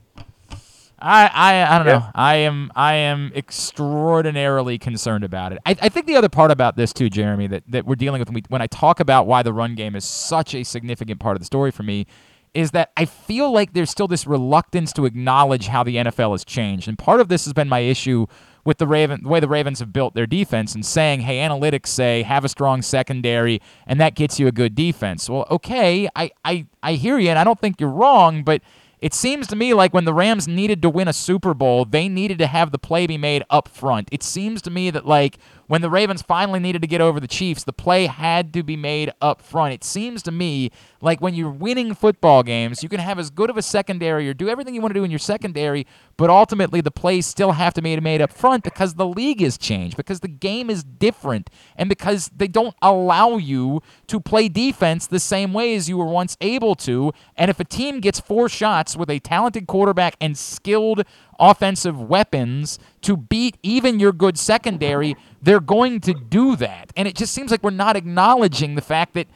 [0.98, 2.06] I, I, I don't know.
[2.14, 5.58] I am I am extraordinarily concerned about it.
[5.66, 8.28] I, I think the other part about this too, Jeremy, that, that we're dealing with
[8.28, 11.36] when, we, when I talk about why the run game is such a significant part
[11.36, 12.06] of the story for me
[12.54, 16.42] is that I feel like there's still this reluctance to acknowledge how the NFL has
[16.42, 16.88] changed.
[16.88, 18.26] And part of this has been my issue
[18.64, 21.88] with the Raven the way the Ravens have built their defense and saying, hey, analytics
[21.88, 25.28] say have a strong secondary and that gets you a good defense.
[25.28, 28.62] Well, okay, I, I, I hear you and I don't think you're wrong, but
[29.00, 32.08] it seems to me like when the Rams needed to win a Super Bowl, they
[32.08, 34.08] needed to have the play be made up front.
[34.10, 37.26] It seems to me that like when the Ravens finally needed to get over the
[37.26, 39.74] Chiefs, the play had to be made up front.
[39.74, 40.70] It seems to me
[41.00, 44.34] like when you're winning football games, you can have as good of a secondary or
[44.34, 45.86] do everything you want to do in your secondary,
[46.16, 49.58] but ultimately the plays still have to be made up front because the league has
[49.58, 55.06] changed, because the game is different, and because they don't allow you to play defense
[55.06, 57.12] the same way as you were once able to.
[57.36, 61.02] And if a team gets four shots with a talented quarterback and skilled
[61.38, 65.16] offensive weapons to beat even your good secondary,
[65.46, 66.92] they're going to do that.
[66.96, 69.28] And it just seems like we're not acknowledging the fact that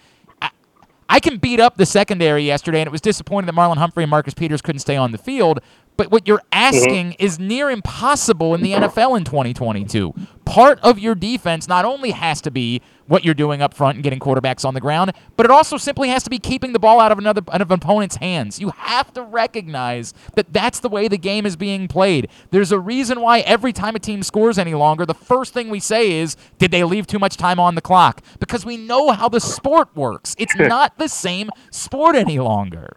[0.43, 0.51] I,
[1.09, 4.11] I can beat up the secondary yesterday, and it was disappointing that Marlon Humphrey and
[4.11, 5.61] Marcus Peters couldn't stay on the field.
[6.01, 6.77] But what you're mm-hmm.
[6.77, 10.15] asking is near impossible in the NFL in 2022.
[10.47, 14.03] Part of your defense not only has to be what you're doing up front and
[14.03, 17.01] getting quarterbacks on the ground, but it also simply has to be keeping the ball
[17.01, 18.59] out of another out of an opponent's hands.
[18.59, 22.31] You have to recognize that that's the way the game is being played.
[22.51, 25.81] There's a reason why every time a team scores any longer, the first thing we
[25.81, 29.29] say is, "Did they leave too much time on the clock?" Because we know how
[29.29, 30.35] the sport works.
[30.39, 32.97] It's not the same sport any longer.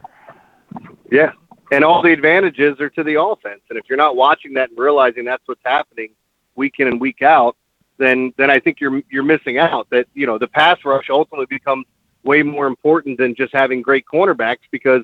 [1.11, 1.34] Yeah.
[1.74, 3.62] And all the advantages are to the offense.
[3.70, 6.10] And if you're not watching that and realizing that's what's happening
[6.56, 7.58] week in and week out,
[7.98, 9.90] then then I think you're you're missing out.
[9.90, 11.86] That you know the pass rush ultimately becomes
[12.24, 15.04] way more important than just having great cornerbacks because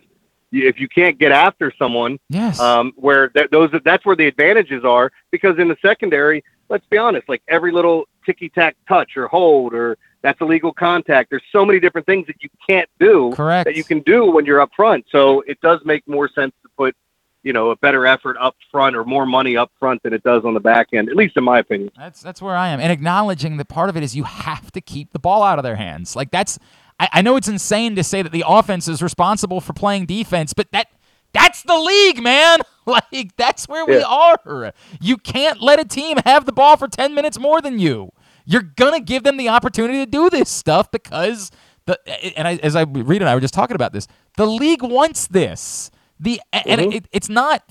[0.51, 4.83] if you can't get after someone, yes, um, where that, those that's where the advantages
[4.83, 5.11] are.
[5.31, 9.73] Because in the secondary, let's be honest, like every little ticky tack touch or hold
[9.73, 11.29] or that's illegal contact.
[11.29, 13.65] There's so many different things that you can't do Correct.
[13.65, 15.05] that you can do when you're up front.
[15.11, 16.95] So it does make more sense to put,
[17.43, 20.43] you know, a better effort up front or more money up front than it does
[20.43, 21.91] on the back end, at least in my opinion.
[21.97, 24.81] That's that's where I am, and acknowledging that part of it is you have to
[24.81, 26.15] keep the ball out of their hands.
[26.15, 26.59] Like that's,
[26.99, 30.53] I, I know it's insane to say that the offense is responsible for playing defense,
[30.53, 30.87] but that
[31.31, 32.59] that's the league, man.
[32.89, 34.73] Like that's where we are.
[34.99, 38.11] You can't let a team have the ball for ten minutes more than you.
[38.51, 41.51] You're gonna give them the opportunity to do this stuff because
[41.85, 41.99] the
[42.35, 44.07] and I, as I read and I were just talking about this.
[44.37, 45.91] The league wants this.
[46.19, 46.95] The and Mhm.
[46.95, 47.61] it, it's not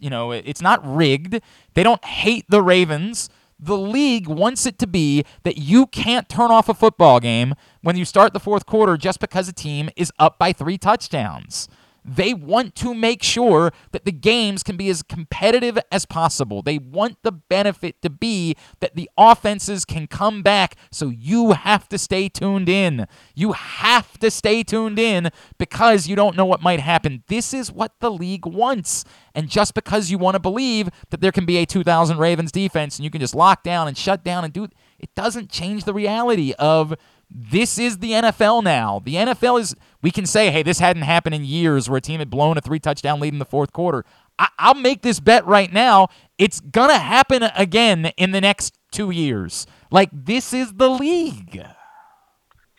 [0.00, 1.40] you know it's not rigged.
[1.74, 3.28] They don't hate the Ravens.
[3.60, 7.96] The league wants it to be that you can't turn off a football game when
[7.96, 11.68] you start the fourth quarter just because a team is up by three touchdowns.
[12.04, 16.60] They want to make sure that the games can be as competitive as possible.
[16.60, 21.88] They want the benefit to be that the offenses can come back, so you have
[21.88, 23.06] to stay tuned in.
[23.34, 27.22] You have to stay tuned in because you don't know what might happen.
[27.28, 29.04] This is what the league wants.
[29.34, 32.98] And just because you want to believe that there can be a 2000 Ravens defense
[32.98, 34.68] and you can just lock down and shut down and do
[34.98, 36.94] it doesn't change the reality of
[37.30, 39.00] this is the NFL now.
[39.04, 42.18] The NFL is, we can say, hey, this hadn't happened in years where a team
[42.18, 44.04] had blown a three touchdown lead in the fourth quarter.
[44.38, 46.08] I, I'll make this bet right now.
[46.38, 49.66] It's going to happen again in the next two years.
[49.90, 51.64] Like, this is the league.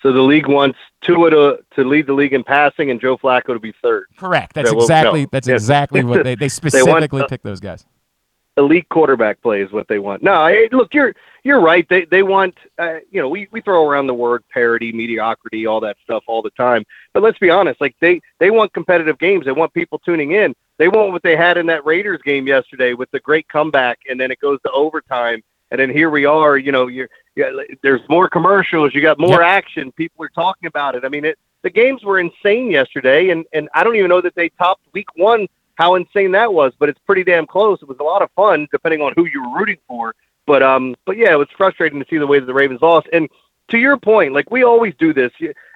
[0.01, 3.53] So the league wants Tua to, to lead the league in passing and Joe Flacco
[3.53, 4.05] to be third.
[4.17, 4.53] Correct.
[4.53, 5.29] That's So, well, exactly no.
[5.31, 7.85] that's exactly what they, they want, specifically uh, picked those guys.
[8.57, 10.23] Elite quarterback play is what they want.
[10.23, 11.13] No, I, look, you're
[11.43, 11.87] you're right.
[11.89, 15.79] They they want uh, you know we, we throw around the word parity, mediocrity, all
[15.81, 16.85] that stuff all the time.
[17.13, 19.45] But let's be honest, like they they want competitive games.
[19.45, 20.55] They want people tuning in.
[20.77, 24.19] They want what they had in that Raiders game yesterday with the great comeback, and
[24.19, 25.41] then it goes to overtime,
[25.71, 26.57] and then here we are.
[26.57, 27.51] You know, you're yeah,
[27.83, 28.95] there's more commercials.
[28.95, 29.91] You got more action.
[29.91, 31.03] People are talking about it.
[31.03, 34.35] I mean, it the games were insane yesterday, and and I don't even know that
[34.35, 37.81] they topped week one how insane that was, but it's pretty damn close.
[37.81, 40.15] It was a lot of fun, depending on who you were rooting for.
[40.47, 43.07] But um, but yeah, it was frustrating to see the way that the Ravens lost.
[43.11, 43.29] And
[43.69, 45.31] to your point, like we always do this.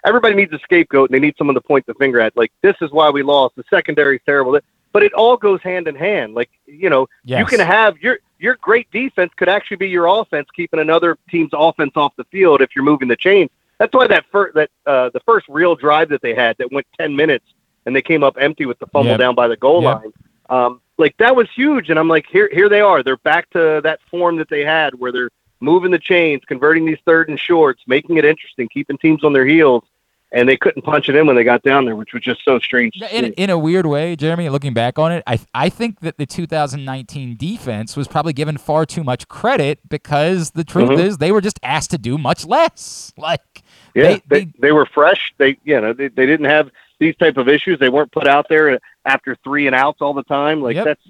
[0.06, 2.36] Everybody needs a scapegoat, and they need someone to point the finger at.
[2.38, 3.56] Like this is why we lost.
[3.56, 4.60] The secondary's terrible.
[4.92, 6.34] But it all goes hand in hand.
[6.34, 7.08] Like you know,
[7.40, 11.52] you can have your your great defense could actually be your offense, keeping another team's
[11.54, 13.50] offense off the field if you're moving the chains.
[13.80, 16.86] That's why that first that uh, the first real drive that they had that went
[16.98, 17.46] ten minutes
[17.85, 19.19] and they came up empty with the fumble Yep.
[19.19, 19.95] down by the goal Yep.
[20.01, 20.14] line.
[20.49, 23.03] Um, like that was huge, and I'm like, here, here they are.
[23.03, 25.30] They're back to that form that they had, where they're
[25.61, 29.45] moving the chains, converting these third and shorts, making it interesting, keeping teams on their
[29.45, 29.84] heels,
[30.31, 32.60] and they couldn't punch it in when they got down there, which was just so
[32.60, 33.01] strange.
[33.11, 36.26] In, in a weird way, Jeremy, looking back on it, I I think that the
[36.26, 40.99] 2019 defense was probably given far too much credit because the truth Mhm.
[40.99, 43.11] is they were just asked to do much less.
[43.18, 43.64] Like
[43.95, 45.34] Yeah, they, they, they, were fresh.
[45.38, 46.69] They you know they, they didn't have
[47.00, 47.80] these type of issues.
[47.80, 50.62] They weren't put out there after three and outs all the time.
[50.62, 50.86] Like Yep.
[50.86, 51.02] that's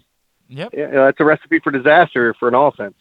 [0.48, 0.70] Yep.
[0.76, 2.96] yeah, that's a recipe for disaster for an offense.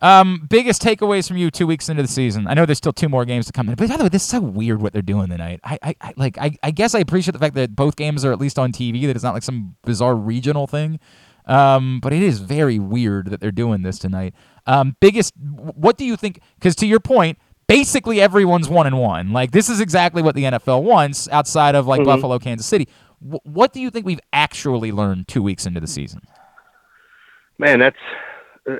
[0.00, 2.48] Um, biggest takeaways from you two weeks into the season.
[2.48, 4.22] I know there's still two more games to come in, but by the way, this
[4.22, 5.60] is so weird what they're doing tonight.
[5.62, 8.32] I, I, I like, I, I guess I appreciate the fact that both games are
[8.32, 9.06] at least on TV.
[9.06, 10.98] That it's not like some bizarre regional thing.
[11.46, 14.34] Um, but it is very weird that they're doing this tonight.
[14.66, 16.40] Um, biggest, what do you think?
[16.56, 19.32] Because to your point, basically everyone's one and one.
[19.32, 22.06] Like this is exactly what the NFL wants, outside of like Mhm.
[22.06, 22.88] Buffalo, Kansas City.
[23.22, 26.20] W- what do you think we've actually learned two weeks into the season?
[27.58, 27.96] man, that's
[28.68, 28.74] uh,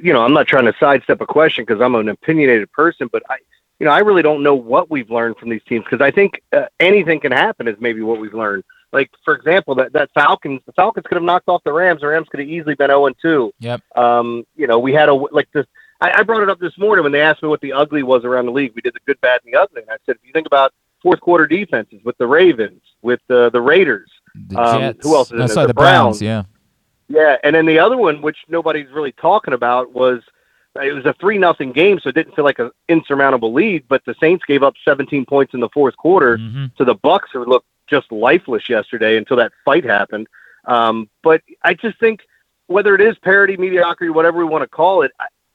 [0.00, 3.22] you know, I'm not trying to sidestep a question because I'm an opinionated person, but
[3.30, 3.36] I,
[3.78, 6.42] you know, I really don't know what we've learned from these teams because I think
[6.52, 8.64] uh, anything can happen is maybe what we've learned.
[8.92, 12.00] Like for example, that that Falcons, the Falcons could have knocked off the Rams.
[12.02, 13.52] The Rams could have easily been 0 and 2.
[13.60, 13.80] Yep.
[13.96, 15.66] Um, you know, we had a like this.
[16.02, 18.24] I, I brought it up this morning when they asked me what the ugly was
[18.24, 18.72] around the league.
[18.74, 19.82] We did the good, bad, and the ugly.
[19.82, 20.72] And I said, if you think about
[21.02, 24.10] fourth quarter defenses with the Ravens, with the the Raiders,
[24.48, 25.66] The um, who else is No, in sorry, there?
[25.68, 26.20] the Browns.
[26.22, 26.44] Yeah.
[27.08, 30.22] Yeah, and then the other one, which nobody's really talking about, was
[30.82, 33.84] it was a three nothing game, so it didn't feel like an insurmountable lead.
[33.88, 36.66] But the Saints gave up 17 points in the fourth quarter Mm-hmm.
[36.78, 40.26] to the Bucks, who looked just lifeless yesterday until that fight happened.
[40.64, 42.20] Um, but I just think
[42.68, 45.10] whether it is parity, mediocrity, whatever we want to call it,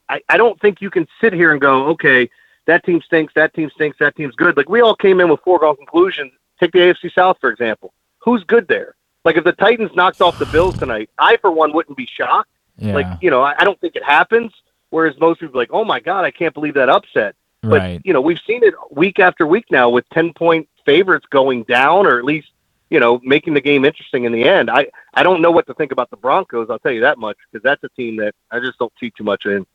[0.10, 2.30] I, I, don't think you can sit here and go, okay,
[2.66, 4.56] that team stinks, that team stinks, that team's good.
[4.58, 6.32] Like we all came in with foregone conclusions.
[6.60, 7.94] Take the AFC South for example.
[8.20, 8.96] Who's good there?
[9.26, 12.50] Like if the Titans knocked off the Bills tonight, I for one wouldn't be shocked.
[12.78, 12.94] Yeah.
[12.94, 14.52] Like you know, I, I don't think it happens.
[14.90, 17.36] Whereas most people are like, oh my god, I can't believe that upset.
[17.62, 18.02] But Right.
[18.04, 22.06] you know, we've seen it week after week now with ten point favorites going down,
[22.06, 22.50] or at least
[22.90, 24.70] you know making the game interesting in the end.
[24.70, 26.70] I I don't know what to think about the Broncos.
[26.70, 29.24] I'll tell you that much because that's a team that I just don't see too
[29.24, 29.66] much in.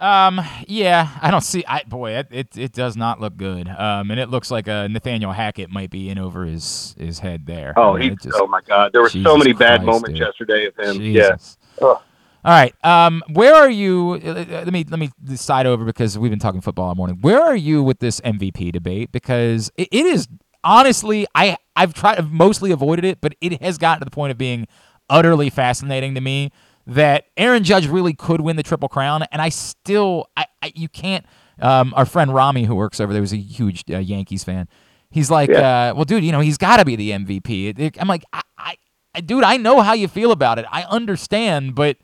[0.00, 0.40] Um.
[0.66, 1.64] Yeah, I don't see.
[1.68, 3.68] I boy, it it, it does not look good.
[3.68, 7.46] Um, and it looks like uh, Nathaniel Hackett might be in over his his head
[7.46, 7.74] there.
[7.76, 9.86] Oh, I mean, he, just- oh my God, there were Jesus so many bad Christ,
[9.86, 10.18] moments dude.
[10.18, 10.96] yesterday of him.
[10.98, 11.58] Jesus.
[11.80, 11.86] Yeah.
[11.86, 11.98] Ugh.
[12.42, 12.74] All right.
[12.82, 14.18] Um, where are you?
[14.24, 17.18] uh, uh, Let me let me side over because we've been talking football all morning.
[17.20, 19.12] Where are you with this MVP debate?
[19.12, 20.26] Because it, it is
[20.64, 24.30] honestly, I I've tried I've mostly avoided it, but it has gotten to the point
[24.30, 24.66] of being
[25.10, 26.50] utterly fascinating to me
[26.90, 30.88] that Aaron Judge really could win the triple crown, and I still I, I you
[30.88, 31.24] can't.
[31.60, 34.66] Um, our friend Rami, who works over there, was a huge uh, Yankees fan.
[35.10, 35.90] He's like, Yeah.
[35.90, 37.68] uh, well, dude, you know, he's got to be the MVP.
[37.68, 38.40] It- it- I'm like, I,
[39.14, 40.64] I, dude, I know how you feel about it.
[40.70, 41.98] I understand, but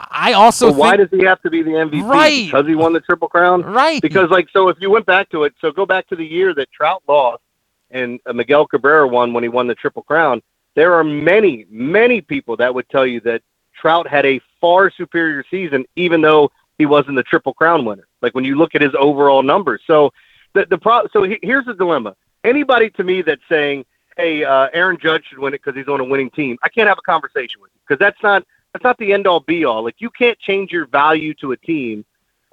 [0.00, 2.02] I also So why think, does he have to be the MVP?
[2.04, 2.44] Right.
[2.46, 3.62] Because he won the Triple Crown?
[3.62, 4.02] Right.
[4.02, 6.52] Because, like, so if you went back to it, so go back to the year
[6.54, 7.42] that Trout lost
[7.90, 10.42] and uh, Miguel Cabrera won when he won the Triple Crown.
[10.74, 13.40] There are many, many people that would tell you that
[13.84, 18.06] Trout had a far superior season, even though he wasn't the Triple Crown winner.
[18.22, 19.82] Like when you look at his overall numbers.
[19.86, 20.10] So
[20.54, 22.16] the the pro- so he, here's the dilemma.
[22.44, 23.84] Anybody to me that's saying,
[24.16, 26.88] "Hey, uh, Aaron Judge should win it because he's on a winning team," I can't
[26.88, 28.42] have a conversation with you because that's not
[28.72, 29.84] that's not the end all be all.
[29.84, 32.06] Like you can't change your value to a team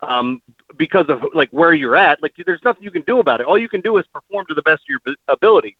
[0.03, 0.41] um,
[0.75, 2.21] because of like where you're at.
[2.21, 3.47] Like there's nothing you can do about it.
[3.47, 5.77] All you can do is perform to the best of your ability.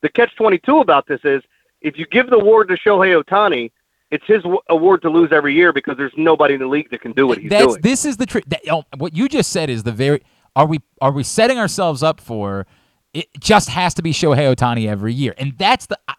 [0.00, 1.42] The catch twenty two about this is
[1.82, 3.70] if you give the award to Shohei Ohtani,
[4.10, 7.12] it's his award to lose every year because there's nobody in the league that can
[7.12, 7.80] do what he's that's doing.
[7.82, 8.44] this is the trick.
[8.70, 10.22] Oh, what you just said is the very.
[10.56, 12.66] Are we are we setting ourselves up for?
[13.12, 15.98] It just has to be Shohei Ohtani every year, and that's the.
[16.08, 16.14] I,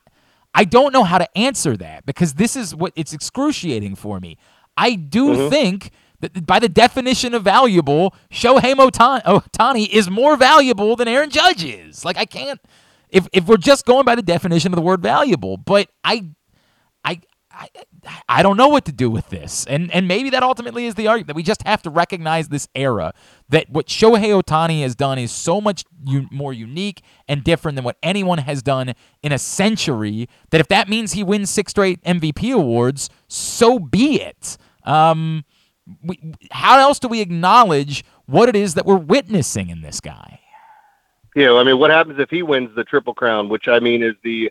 [0.54, 4.38] I don't know how to answer that because this is what it's excruciating for me.
[4.78, 5.42] I do Mm-hmm.
[5.42, 5.50] Mhm.
[5.50, 5.92] think
[6.22, 11.64] that by the definition of valuable, Shohei Ohtani, Ohtani is more valuable than Aaron Judge
[11.64, 12.04] is.
[12.06, 12.60] Like I can't.
[13.10, 16.26] If if we're just going by the definition of the word valuable, but I
[17.04, 17.22] I,
[17.56, 17.70] I,
[18.28, 19.66] I don't know what to do with this.
[19.66, 22.68] And and maybe that ultimately is the argument that we just have to recognize this
[22.76, 23.14] era
[23.50, 27.86] that what Shohei Ohtani has done is so much u- more unique and different than
[27.86, 32.04] what anyone has done in a century that if that means he wins six straight
[32.04, 34.58] MVP awards, so be it.
[34.84, 35.46] Um,
[36.04, 36.20] we,
[36.52, 40.40] how else do we acknowledge what it is that we're witnessing in this guy?
[41.36, 44.02] You know, I mean, what happens if he wins the Triple Crown, which I mean
[44.02, 44.50] is the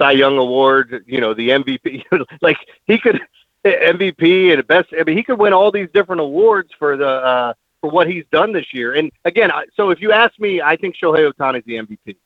[0.00, 2.04] Cy Young Award, you know, the MVP?
[2.40, 2.56] like
[2.86, 3.20] he could
[3.64, 4.88] MVP and best.
[4.98, 8.24] I mean, he could win all these different awards for the uh, for what he's
[8.32, 8.94] done this year.
[8.94, 12.16] And again, I, so if you ask me, I think Shohei Ohtani is the MVP.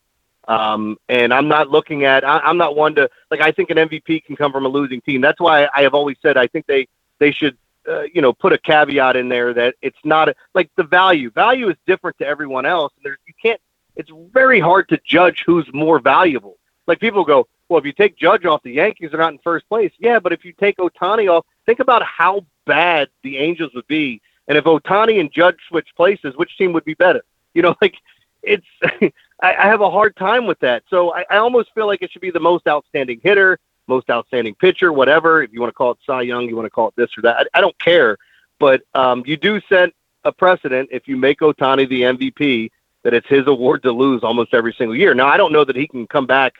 [0.46, 2.22] Um, and I'm not looking at.
[2.24, 3.40] I, I'm not one to like.
[3.40, 5.20] I think an MVP can come from a losing team.
[5.20, 6.86] That's why I have always said I think they
[7.18, 7.56] they should
[7.88, 11.30] uh, you know put a caveat in there that it's not a, like the value.
[11.30, 12.92] Value is different to everyone else.
[12.96, 13.60] And there's you can't.
[13.96, 16.58] It's very hard to judge who's more valuable.
[16.86, 19.68] Like people go, well, if you take Judge off, the Yankees are not in first
[19.68, 19.92] place.
[19.98, 24.20] Yeah, but if you take Ohtani off, think about how bad the Angels would be.
[24.48, 27.22] And if Ohtani and Judge switch places, which team would be better?
[27.54, 27.96] You know, like
[28.42, 28.66] it's.
[29.42, 30.84] I, I have a hard time with that.
[30.88, 33.58] So I, I almost feel like it should be the most outstanding hitter,
[33.88, 35.42] most outstanding pitcher, whatever.
[35.42, 37.22] If you want to call it Cy Young, you want to call it this or
[37.22, 37.36] that.
[37.38, 38.16] I, I don't care.
[38.60, 39.90] But um, you do set
[40.24, 42.70] a precedent if you make Ohtani the MVP
[43.02, 45.14] that it's his award to lose almost every single year.
[45.14, 46.54] Now I don't know that he can come back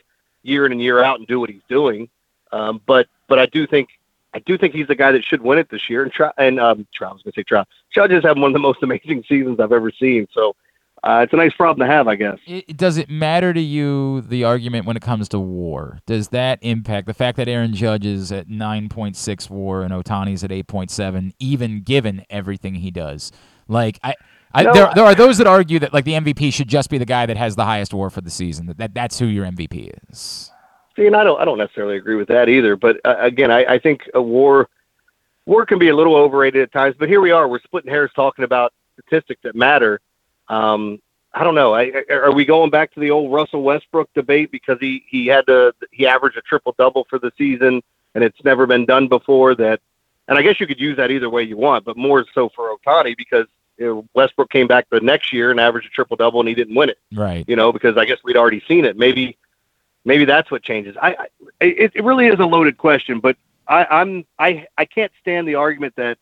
[0.45, 2.09] year in and year out and do what he's doing,
[2.51, 3.89] um, but but I do think
[4.33, 6.03] I do think he's the guy that should win it this year.
[6.03, 7.67] And try and um, Trout, I was going to say Trout.
[7.93, 10.27] Trout just had one of the most amazing seasons I've ever seen.
[10.33, 10.55] So
[11.03, 12.39] uh, it's a nice problem to have, I guess.
[12.47, 15.99] It, does it matter to you the argument when it comes to WAR?
[16.07, 20.49] Does that impact the fact that Aaron Judge is at 9.6 WAR and Ohtani's at
[20.49, 23.31] 8.7, even given everything he does?
[23.67, 24.15] Like I.
[24.55, 26.97] I, No, there, there are those that argue that like the MVP should just be
[26.97, 28.67] the guy that has the highest WAR for the season.
[28.67, 30.51] That, that that's who your MVP is.
[30.95, 32.75] See, and I don't I don't necessarily agree with that either.
[32.75, 34.69] But uh, again, I, I think a war
[35.45, 36.95] war can be a little overrated at times.
[36.97, 39.99] But here we are, we're splitting hairs talking about statistics that matter.
[40.47, 41.01] Um,
[41.33, 41.73] I don't know.
[41.73, 45.45] I, are we going back to the old Russell Westbrook debate because he he had
[45.47, 47.81] to he averaged a triple double for the season
[48.15, 49.81] and it's never been done before that.
[50.27, 52.75] And I guess you could use that either way you want, but more so for
[52.75, 53.45] Ohtani because
[53.77, 56.55] you know, Westbrook came back the next year and averaged a triple double and he
[56.55, 57.43] didn't win it Right.
[57.47, 58.97] you know, because I guess we'd already seen it.
[58.97, 59.37] Maybe,
[60.05, 60.95] maybe that's what changes.
[61.01, 61.27] I, I
[61.61, 63.35] it, it really is a loaded question, but
[63.67, 66.17] I, I'm I I can't stand the argument that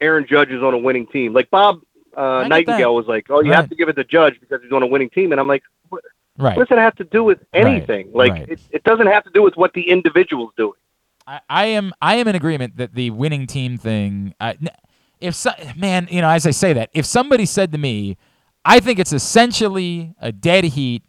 [0.00, 1.32] Aaron Judge is on a winning team.
[1.32, 1.80] Like Bob
[2.16, 2.92] uh, Nightengale that.
[2.92, 5.10] was like, "Oh, you have to give it to Judge because he's on a winning
[5.10, 6.02] team," and I'm like, what,
[6.36, 6.56] Right.
[6.56, 8.10] what does it have to do with anything?
[8.14, 8.48] Like, right.
[8.48, 10.74] It, it doesn't have to do with what the individual's doing.
[11.26, 14.34] I, I am I am in agreement that the winning team thing.
[14.40, 14.68] N-
[15.20, 18.16] if so, man, you know, as I say that, if somebody said to me,
[18.64, 21.02] I think it's essentially a dead heat.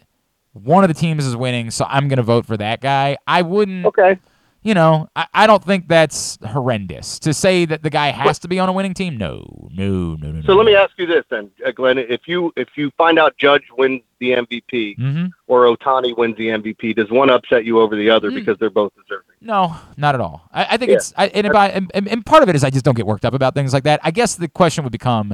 [0.54, 3.18] One of the teams is winning, so I'm going to vote for that guy.
[3.28, 3.86] I wouldn't.
[3.86, 4.20] Okay.
[4.62, 8.50] You know, I, I don't think that's horrendous to say that the guy has to
[8.50, 9.16] be on a winning team.
[9.18, 10.42] No, no, no, no.
[10.42, 13.38] So let me ask you this then, uh, Glenn: If you if you find out
[13.38, 15.26] Judge wins the MVP Mm-hmm.
[15.48, 18.16] or Ohtani wins the MVP, does one upset you over the Mm.
[18.16, 19.28] other because they're both deserving?
[19.40, 20.42] No, not at all.
[20.52, 20.98] I, I think Yeah.
[20.98, 23.24] it's I, and, I, and and part of it is I just don't get worked
[23.24, 24.02] up about things like that.
[24.04, 25.34] I guess the question would become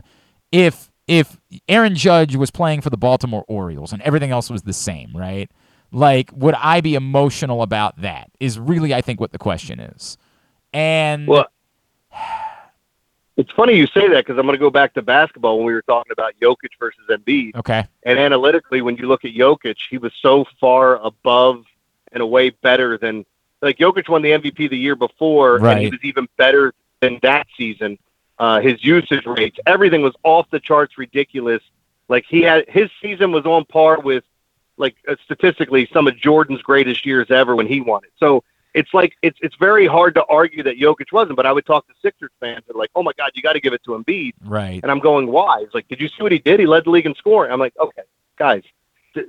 [0.52, 1.38] if if
[1.68, 5.50] Aaron Judge was playing for the Baltimore Orioles and everything else was the same, right?
[5.92, 8.32] Like, would I be emotional about that?
[8.40, 10.18] Is really I think what the question is.
[10.74, 11.48] And Well,
[13.38, 15.74] It's funny you say that because I'm going to go back to basketball when we
[15.74, 17.56] were talking about Jokic versus Embiid.
[17.56, 17.86] Okay.
[18.04, 21.66] And analytically, when you look at Jokic, he was so far above
[22.14, 23.26] and away better than
[23.62, 27.48] like Jokic won the MVP the year before, and he was even better than that
[27.58, 27.98] season.
[28.38, 31.62] Uh, his usage rates, everything was off the charts, ridiculous.
[32.08, 34.24] Like he had his season was on par with
[34.78, 38.12] like uh, statistically some of Jordan's greatest years ever when he won it.
[38.18, 38.44] So
[38.74, 41.38] it's like it's it's very hard to argue that Jokic wasn't.
[41.38, 43.54] But I would talk to Sixers fans that are like, oh my God, you got
[43.54, 44.34] to give it to Embiid.
[44.44, 44.82] Right.
[44.84, 45.62] And I'm going, why?
[45.62, 46.60] It's like, did you see what he did?
[46.60, 47.52] He led the league in scoring.
[47.52, 48.04] I'm like, okay,
[48.38, 48.64] guys,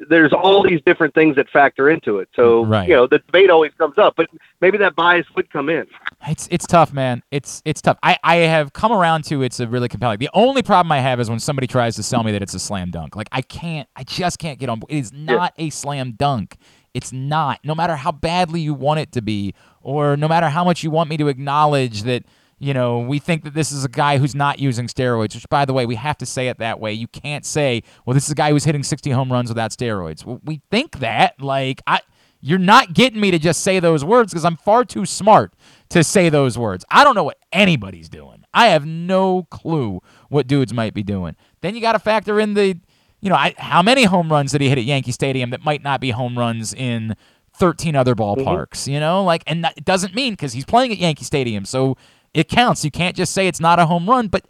[0.09, 2.29] there's all these different things that factor into it.
[2.35, 2.89] So, Right.
[2.89, 4.29] you know, the debate always comes up, but
[4.61, 5.87] maybe that bias would come in.
[6.29, 7.23] It's it's tough, man.
[7.31, 7.99] It's it's tough.
[8.03, 10.19] I, I have come around to it's a really compelling.
[10.19, 12.59] The only problem I have is when somebody tries to sell me that it's a
[12.59, 13.17] slam dunk.
[13.17, 14.81] Like I can't, I just can't get on.
[14.81, 14.91] board.
[14.93, 16.57] It is not a slam dunk.
[16.95, 17.61] It's not.
[17.63, 20.91] No matter how badly you want it to be, or no matter how much you
[20.91, 22.25] want me to acknowledge that,
[22.59, 25.35] you know, we think that this is a guy who's not using steroids.
[25.35, 26.93] Which, by the way, we have to say it that way.
[26.93, 30.25] You can't say, well, this is a guy who's hitting 60 home runs without steroids.
[30.25, 31.41] Well, we think that.
[31.41, 32.01] Like I.
[32.43, 35.55] You're not getting me to just say those words because I'm far too smart
[35.89, 36.85] to say those words.
[36.91, 38.45] I don't know what anybody's doing.
[38.55, 41.35] I have no clue what dudes might be doing.
[41.63, 42.79] Then you got to factor in the,
[43.21, 45.83] you know, I, how many home runs did he hit at Yankee Stadium that might
[45.83, 47.17] not be home runs in
[47.55, 48.47] 13 other mm-hmm.
[48.47, 49.25] ballparks, you know?
[49.25, 51.65] Like, and that, it doesn't mean because he's playing at Yankee Stadium.
[51.65, 51.97] So
[52.37, 52.85] it counts.
[52.85, 54.47] You can't just say it's not a home run, but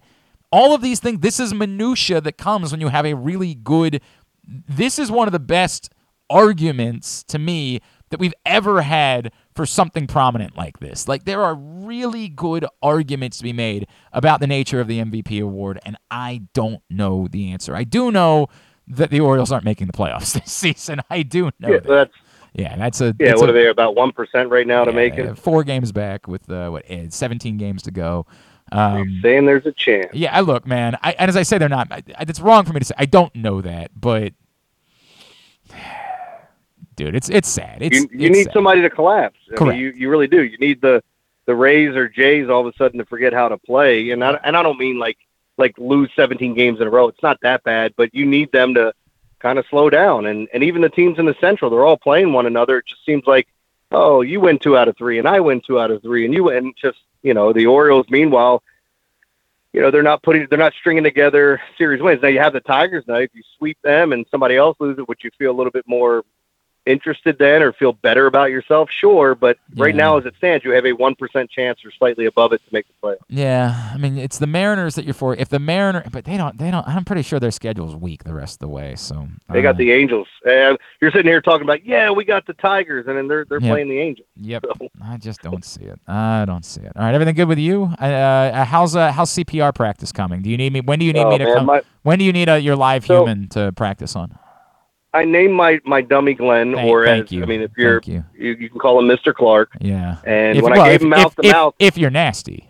[0.50, 4.00] all of these things, this is minutia that comes when you have a really good.
[4.46, 5.90] This is one of the best
[6.28, 7.80] arguments to me
[8.10, 11.06] that we've ever had for something prominent like this.
[11.08, 15.40] Like there are really good arguments to be made about the nature of the MVP
[15.42, 17.74] award, and I don't know the answer.
[17.76, 18.48] I do know
[18.88, 21.00] that the Orioles aren't making the playoffs this season.
[21.10, 21.86] I do know Yeah, that.
[21.86, 22.12] that's
[22.58, 23.32] Yeah, that's a yeah.
[23.32, 25.36] it's What a- are they about one percent right now to make it?
[25.36, 28.26] four games back with uh, what eh, 17 games to go.
[28.72, 30.08] Um, Saying there's a chance.
[30.14, 30.96] yeah, I look, man.
[31.02, 31.88] I, and as I say, they're not.
[31.92, 32.94] I, I- it's wrong for me to say.
[32.98, 34.32] I don't know that, but
[36.96, 37.78] dude, it's it's sad.
[37.82, 38.52] It's you you it's need sad.
[38.54, 39.38] somebody to collapse.
[39.52, 39.72] I Correct.
[39.76, 40.42] mean, you you really do.
[40.42, 41.02] You need the
[41.46, 44.38] the Rays or Jays all of a sudden to forget how to play, and I
[44.44, 45.18] and I don't mean like
[45.58, 47.08] like lose 17 games in a row.
[47.08, 48.92] It's not that bad, but you need them to
[49.40, 50.26] kind of slow down.
[50.26, 52.78] And and even the teams in the Central, they're all playing one another.
[52.78, 53.48] It just seems like
[53.92, 56.34] oh, you win two out of three, and I win two out of three, and
[56.34, 56.72] you win.
[56.80, 58.06] Just you know, the Orioles.
[58.10, 58.62] Meanwhile.
[59.72, 62.22] You know they're not putting, they're not stringing together series wins.
[62.22, 63.04] Now you have the Tigers.
[63.06, 65.86] Now if you sweep them and somebody else loses, would you feel a little bit
[65.86, 66.24] more
[66.86, 68.90] interested then or feel better about yourself?
[68.90, 70.00] Sure, but right Yeah.
[70.00, 72.72] now as it stands, you have a one percent chance or slightly above it to
[72.72, 73.16] make the playoffs.
[73.28, 75.34] Yeah, I mean, it's the Mariners that you're for.
[75.34, 76.86] If the Mariner, but they don't, they don't.
[76.86, 78.94] I'm pretty sure their schedule's weak the rest of the way.
[78.96, 80.28] So They uh, got the Angels.
[80.48, 83.60] And you're sitting here talking about, yeah, we got the Tigers, and then they're they're
[83.60, 83.70] Yep.
[83.70, 84.26] playing the Angels.
[84.40, 84.64] Yep.
[85.02, 85.98] I just don't see it.
[86.06, 86.92] I don't see it.
[86.96, 87.90] All right, everything good with you?
[88.00, 90.42] Uh, uh, how's uh, how's CPR practice coming?
[90.42, 90.80] Do you need me?
[90.80, 91.66] When do you need Oh, me to man, come?
[91.66, 94.38] my- when do you need uh, your live So- human to practice on?
[95.16, 97.42] I named my my dummy Glenn, Thank- or thank as you.
[97.42, 98.24] I mean, if you're you.
[98.36, 99.34] you, you can call him Mr.
[99.34, 99.70] Clark.
[99.80, 100.18] Yeah.
[100.24, 102.68] And If- when well, I gave him mouth to mouth, if you're nasty.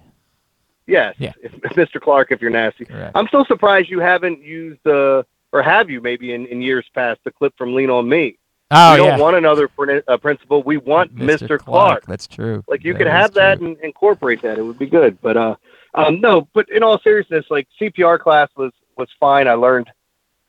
[0.87, 1.33] yes, Yeah.
[1.43, 2.01] if, Mr.
[2.01, 3.13] Clark, if you're nasty, Correct.
[3.15, 7.21] I'm so surprised you haven't used the or have you maybe in, in years past
[7.25, 8.39] the clip from Lean on Me.
[8.73, 9.19] Oh we don't yeah.
[9.19, 10.63] want another prin- uh, principal.
[10.65, 11.57] We want Mr.
[11.59, 12.05] Clark.
[12.07, 12.65] That's true.
[12.67, 13.69] Like you That could have that true.
[13.69, 14.59] and incorporate that.
[14.59, 15.19] It would be good.
[15.23, 15.55] But uh,
[15.95, 16.49] um, no.
[16.53, 19.47] But in all seriousness, like CPR class was was fine.
[19.47, 19.89] I learned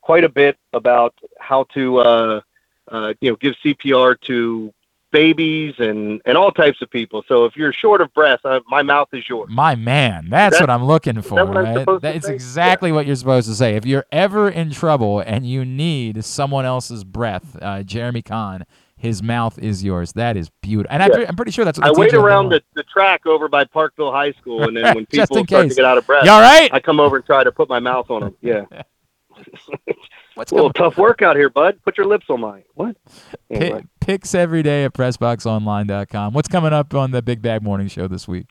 [0.07, 2.41] quite a bit about how to uh,
[2.89, 4.73] uh, you know give CPR to
[5.11, 7.23] babies and and all types of people.
[7.27, 9.49] So if you're short of breath, uh, my mouth is yours.
[9.51, 11.43] My man, that's That- what I'm looking for.
[11.43, 11.85] right?
[12.01, 13.75] That's exactly what you're supposed to say.
[13.75, 18.63] If you're ever in trouble and you need someone else's breath, uh, Jeremy Kahn,
[18.95, 20.13] his mouth is yours.
[20.13, 21.25] That is beautiful, and I'm, Yeah.
[21.27, 23.47] I'm pretty sure that's what I wait teach you in around the, the track over
[23.49, 26.31] by Parkville High School, and then when people start to get out of breath, You
[26.31, 26.69] all right?
[26.73, 28.35] I come over and try to put my mouth on them.
[28.41, 28.63] Yeah.
[30.35, 31.79] What's a little going- tough work out here, bud.
[31.83, 32.63] Put your lips on mine.
[32.75, 32.95] What?
[33.05, 33.11] Pi-
[33.55, 33.83] Anyway.
[33.99, 36.33] Picks every day at PressBoxOnline.com.
[36.33, 38.47] What's coming up on the Big Bag Morning Show this week?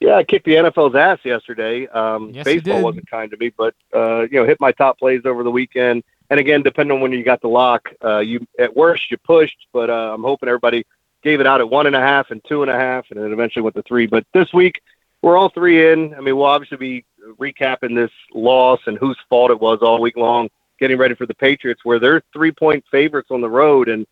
[0.00, 1.86] Yeah, I kicked the NFL's ass yesterday.
[1.88, 2.84] Um, Yes, you baseball did.
[2.84, 6.02] wasn't kind to me, but uh, you know, hit my top plays over the weekend.
[6.28, 9.66] And again, depending on when you got the lock, uh, you at worst you pushed,
[9.72, 10.84] but uh, I'm hoping everybody
[11.22, 13.32] gave it out at one and a half and two and a half, and then
[13.32, 14.06] eventually went to three.
[14.06, 14.82] But this week
[15.22, 16.14] we're all three in.
[16.14, 17.04] I mean, we'll obviously be
[17.38, 20.48] recapping this loss and whose fault it was all week long,
[20.78, 23.88] getting ready for the Patriots, where they're three point favorites on the road.
[23.88, 24.06] And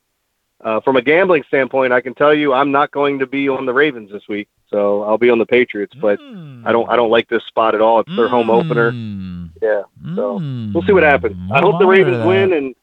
[0.63, 3.67] uh, from a gambling standpoint, I can tell you I'm not going to be on
[3.67, 5.95] the Ravens this week, so I'll be on the Patriots.
[6.01, 8.01] But I don't I don't like this spot at all.
[8.01, 8.91] It's their home opener.
[9.63, 9.83] Yeah,
[10.15, 10.39] so
[10.75, 11.37] we'll see what happens.
[11.53, 12.75] I hope the Ravens win and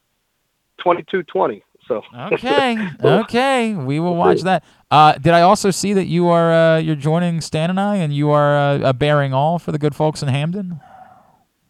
[0.80, 1.62] 22-20.
[1.88, 4.64] So Okay, okay, we will watch that.
[4.90, 8.14] Uh, did I also see that you are uh, you're joining Stan and I, and
[8.14, 10.80] you are uh, bearing all for the good folks in Hampden?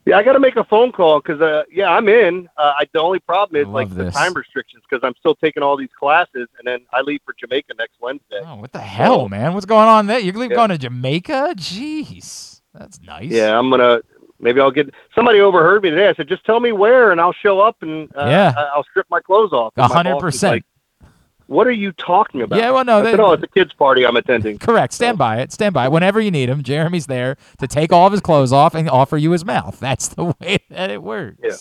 [0.05, 2.49] yeah, I got to make a phone call because uh, yeah, I'm in.
[2.57, 5.61] Uh, I, the only problem is like love the time restrictions because I'm still taking
[5.63, 8.41] all these classes, and then I leave for Jamaica next Wednesday.
[8.45, 9.53] Oh, what the hell, man?
[9.53, 10.19] What's going on there?
[10.19, 10.55] You're Yeah.
[10.55, 11.53] going to Jamaica?
[11.57, 13.31] Jeez, that's nice.
[13.31, 14.01] Yeah, I'm gonna.
[14.41, 16.09] Maybe I'll get somebody overheard me today.
[16.09, 18.53] I said, just tell me where, and I'll show up and uh, Yeah.
[18.75, 19.73] I'll strip my clothes off.
[19.77, 20.65] A hundred percent.
[21.47, 22.59] What are you talking about?
[22.59, 24.57] Yeah, well, no, they- said, oh, it's a kids' party I'm attending.
[24.59, 24.93] Correct.
[24.93, 25.51] Stand by it.
[25.51, 25.91] Stand by it.
[25.91, 29.17] Whenever you need him, Jeremy's there to take all of his clothes off and offer
[29.17, 29.77] you his mouth.
[29.79, 31.37] That's the way that it works.
[31.43, 31.55] Yeah.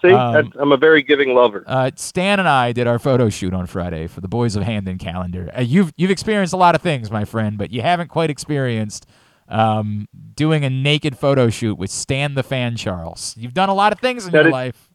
[0.00, 1.64] See, Um, that's, I'm a very giving lover.
[1.66, 4.98] Uh, Stan and I did our photo shoot on Friday for the Boys of Hampden
[4.98, 5.50] calendar.
[5.56, 9.06] Uh, you've you've experienced a lot of things, my friend, but you haven't quite experienced
[9.52, 13.34] um, doing a naked photo shoot with Stan the Fan Charles.
[13.38, 14.88] You've done a lot of things in your life.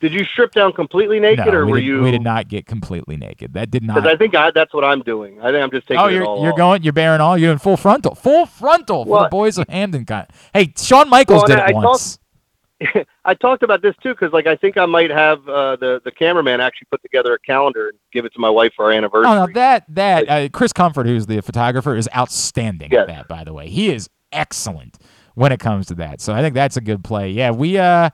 [0.00, 2.02] Did you strip down completely naked, no, or we were did, you?
[2.02, 3.54] We did not get completely naked.
[3.54, 3.94] That did not.
[3.94, 5.40] Because I think I, that's what I'm doing.
[5.40, 6.58] I think I'm just taking oh, you're you're off.
[6.58, 6.82] going.
[6.82, 7.38] You're bearing all.
[7.38, 8.14] You're in full frontal.
[8.14, 9.30] Full frontal for the What?
[9.30, 10.04] Boys of Hampden.
[10.04, 12.18] Con- hey, Shawn Michaels Well, did it I- once.
[13.24, 16.10] I talked about this too because, like, I think I might have uh, the the
[16.10, 19.30] cameraman actually put together a calendar and give it to my wife for our anniversary.
[19.30, 23.28] Oh no, that that uh, Chris Comfort, who's the photographer, is outstanding at that.
[23.28, 24.98] By the way, he is excellent
[25.34, 26.20] when it comes to that.
[26.20, 27.30] So I think that's a good play.
[27.30, 28.10] Yeah, we uh.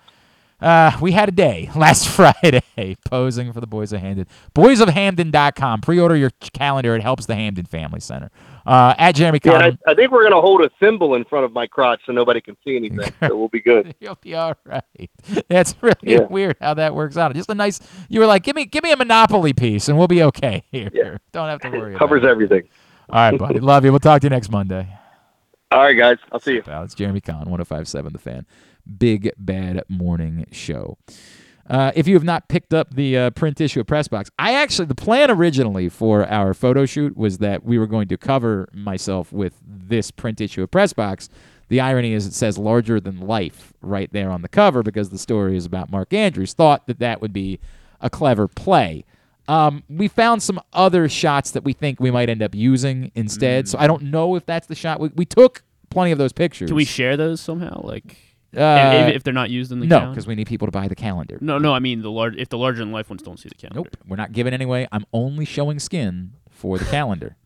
[0.61, 2.63] Uh, we had a day last Friday
[3.07, 4.27] posing for the Boys of Hampden.
[4.55, 5.81] Boysofhampden.com.
[5.81, 6.95] Pre-order your calendar.
[6.95, 8.31] It helps the Hampden Family Center.
[8.67, 9.53] Uh, at Jeremy Yeah,
[9.87, 12.41] I, I think we're gonna hold a thimble in front of my crotch so nobody
[12.41, 13.13] can see anything.
[13.27, 13.95] so we'll be good.
[14.01, 15.11] You'll be all right.
[15.49, 16.21] That's really Yeah.
[16.29, 17.35] weird how that works out.
[17.35, 17.81] Just a nice.
[18.09, 21.21] You were like, give me, give me a Monopoly piece, and we'll be okay here.
[21.33, 21.97] Don't have to worry.
[21.97, 22.63] Covers everything.
[23.09, 23.61] All right, buddy.
[23.61, 23.93] Love you.
[23.93, 24.87] We'll talk to you next Monday.
[25.73, 26.19] All right, guys.
[26.33, 26.63] I'll see you.
[26.67, 28.47] It's Jeremy Conn, 1057 The Fan.
[28.99, 30.99] Big Bad Morning Show.
[31.69, 34.55] Uh, if you have not picked up the uh, print issue of Press Box, I
[34.55, 38.69] actually, the plan originally for our photo shoot was that we were going to cover
[38.73, 41.29] myself with this print issue of Press Box.
[41.69, 45.19] The irony is it says larger than life right there on the cover because the
[45.19, 46.53] story is about Mark Andrews.
[46.53, 47.61] Thought that that would be
[48.01, 49.05] a clever play.
[49.47, 53.69] Um, we found some other shots that we think we might end up using instead.
[53.69, 55.01] So I don't know if that's the shot.
[55.01, 56.69] We, we took plenty of those pictures.
[56.69, 57.81] Can we share those somehow?
[57.83, 58.17] Like,
[58.57, 60.13] Uh, if, if they're not used in the no, calendar?
[60.15, 61.39] because we need people to buy the calendar.
[61.41, 62.37] No, no, I mean the large.
[62.37, 63.81] If the larger than life ones don't see the calendar.
[63.91, 64.89] Nope, we're not giving anyway.
[64.91, 67.37] I'm only showing skin for the calendar.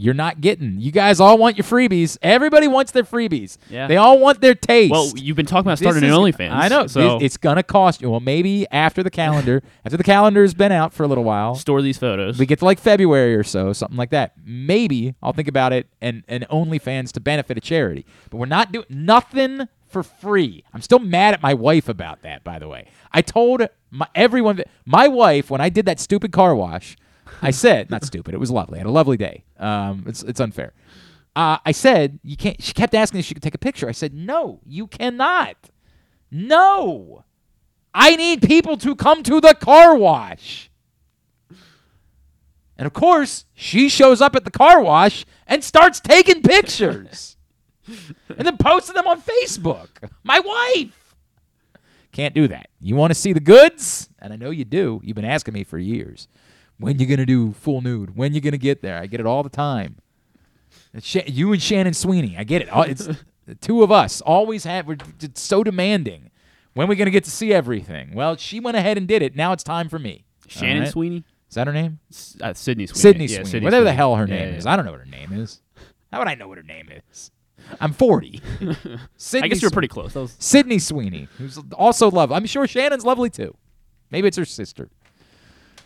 [0.00, 0.78] You're not getting.
[0.78, 2.18] You guys all want your freebies.
[2.22, 3.58] Everybody wants their freebies.
[3.68, 3.88] Yeah.
[3.88, 4.92] They all want their taste.
[4.92, 6.52] Well, you've been talking about This starting an is- OnlyFans.
[6.52, 6.86] I know.
[6.86, 8.08] So It- it's gonna cost you.
[8.08, 11.82] Well, maybe after the calendar, after the calendar's been out for a little while, store
[11.82, 12.38] these photos.
[12.38, 14.34] we get to like February or so, something like that.
[14.44, 18.06] Maybe I'll think about it and and OnlyFans to benefit a charity.
[18.30, 20.64] But we're not doing nothing for free.
[20.72, 22.44] I'm still mad at my wife about that.
[22.44, 26.32] By the way, I told my everyone that my wife when I did that stupid
[26.32, 26.96] car wash.
[27.42, 28.34] I said not stupid.
[28.34, 28.76] It was lovely.
[28.76, 29.44] I had a lovely day.
[29.58, 30.72] Um, it's it's unfair.
[31.36, 32.60] Uh, I said you can't.
[32.62, 33.88] She kept asking if she could take a picture.
[33.88, 35.56] I said no, you cannot.
[36.30, 37.24] No,
[37.94, 40.70] I need people to come to the car wash.
[42.76, 47.37] And of course, she shows up at the car wash and starts taking pictures
[48.28, 49.88] and then posting them on Facebook.
[50.24, 51.14] My wife.
[52.12, 52.68] Can't do that.
[52.80, 54.08] You want to see the goods?
[54.18, 55.00] And I know you do.
[55.04, 56.26] You've been asking me for years.
[56.78, 58.16] When you going to do full nude?
[58.16, 58.98] When you going to get there?
[58.98, 59.96] I get it all the time.
[61.00, 62.36] Sha- you and Shannon Sweeney.
[62.38, 62.68] I get it.
[62.72, 63.08] It's
[63.46, 64.20] the two of us.
[64.22, 64.86] Always have.
[64.86, 64.96] We're
[65.34, 66.30] so demanding.
[66.74, 68.14] When are we going to get to see everything?
[68.14, 69.34] Well, she went ahead and did it.
[69.36, 70.24] Now it's time for me.
[70.46, 70.92] Shannon right?
[70.92, 71.24] Sweeney?
[71.48, 71.98] Is that her name?
[72.40, 73.00] Uh, Sydney Sweeney.
[73.00, 73.50] Sydney Yeah, Sweeney.
[73.50, 74.58] Sydney Whatever the hell her Yeah, name yeah.
[74.58, 74.66] is.
[74.66, 75.60] I don't know what her name is.
[76.12, 77.30] How would I know what her name is?
[77.80, 78.40] I'm 40.
[79.16, 80.14] Sydney I guess you're pretty close.
[80.14, 82.36] Was- Sydney Sweeney, who's also lovely.
[82.36, 83.56] I'm sure Shannon's lovely too.
[84.10, 84.88] Maybe it's her sister.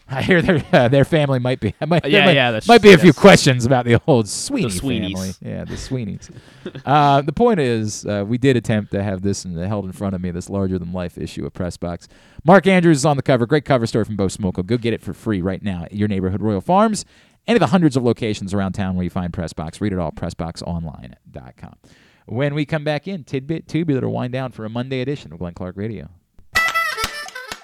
[0.09, 1.75] I hear their uh, their family might be.
[1.87, 5.13] Might, yeah, might, yeah, that's- might be a few questions about the old Sweeney Sweeneys.
[5.13, 5.33] family.
[5.41, 6.31] Yeah, the Sweeneys.
[6.85, 10.15] uh, the point is, uh, we did attempt to have this in, held in front
[10.15, 12.09] of me, this larger than life issue of Press Box.
[12.45, 13.47] Mark Andrews is on the cover.
[13.47, 14.67] Great cover story from Bo Smolka.
[14.67, 17.05] Go get it for free right now at your neighborhood Royal Farms.
[17.47, 19.81] Any of the hundreds of locations around town where you find Press Box.
[19.81, 21.75] Read it all, pressboxonline.com.
[22.27, 25.55] When we come back in, tidbit tubular wind down for a Monday edition of Glenn
[25.55, 26.09] Clark Radio.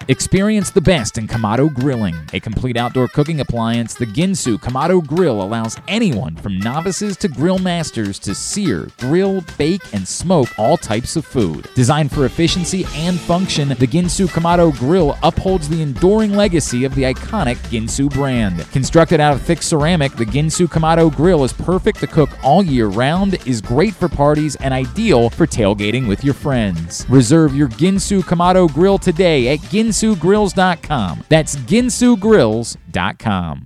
[0.09, 3.93] Experience the best in Kamado Grilling, a complete outdoor cooking appliance.
[3.93, 9.83] The Ginsu Kamado Grill allows anyone from novices to grill masters to sear, grill, bake,
[9.93, 11.69] and smoke all types of food.
[11.75, 17.03] Designed for efficiency and function, the Ginsu Kamado Grill upholds the enduring legacy of the
[17.03, 18.67] iconic Ginsu brand.
[18.71, 22.87] Constructed out of thick ceramic, the Ginsu Kamado Grill is perfect to cook all year
[22.87, 27.05] round, is great for parties, and ideal for tailgating with your friends.
[27.09, 31.25] Reserve your Ginsu Kamado Grill today at Ginsu ginsugrills.com.
[31.29, 33.65] That's ginsugrills.com.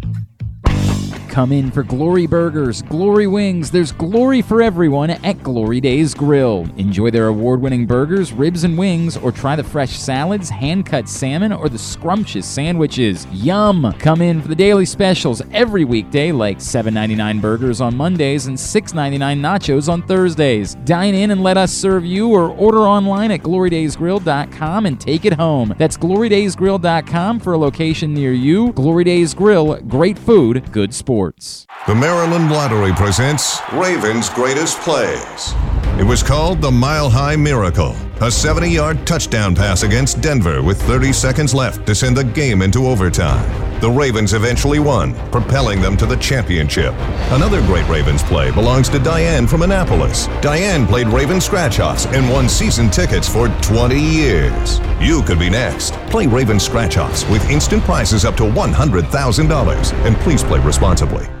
[1.29, 3.71] Come in for Glory Burgers, Glory Wings.
[3.71, 6.67] There's glory for everyone at Glory Days Grill.
[6.77, 11.07] Enjoy their award winning burgers, ribs, and wings, or try the fresh salads, hand cut
[11.07, 13.25] salmon, or the scrumptious sandwiches.
[13.31, 13.93] Yum!
[13.99, 19.39] Come in for the daily specials every weekday, like $7.99 burgers on Mondays and $6.99
[19.39, 20.75] nachos on Thursdays.
[20.83, 25.33] Dine in and let us serve you, or order online at glorydaysgrill.com and take it
[25.33, 25.73] home.
[25.77, 28.73] That's glorydaysgrill.com for a location near you.
[28.73, 31.65] Glory Days Grill, great food, good sports.
[31.87, 35.53] The Maryland Lottery presents Ravens' Greatest Plays.
[35.99, 40.79] It was called the Mile High Miracle, a 70 yard touchdown pass against Denver with
[40.83, 43.70] 30 seconds left to send the game into overtime.
[43.81, 46.93] The Ravens eventually won, propelling them to the championship.
[47.31, 50.27] Another great Ravens play belongs to Diane from Annapolis.
[50.39, 54.79] Diane played Raven Scratch Offs and won season tickets for 20 years.
[54.99, 55.93] You could be next.
[56.11, 59.93] Play Raven Scratch Offs with instant prizes up to $100,000.
[60.05, 61.40] And please play responsibly.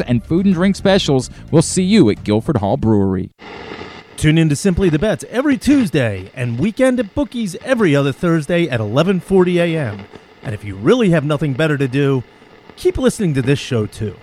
[0.01, 1.29] and food and drink specials.
[1.51, 3.31] We'll see you at Guilford Hall Brewery.
[4.17, 8.69] Tune in to Simply the Bets every Tuesday and weekend at Bookies every other Thursday
[8.69, 10.05] at 11:40 a.m.
[10.43, 12.23] And if you really have nothing better to do,
[12.75, 14.15] keep listening to this show too.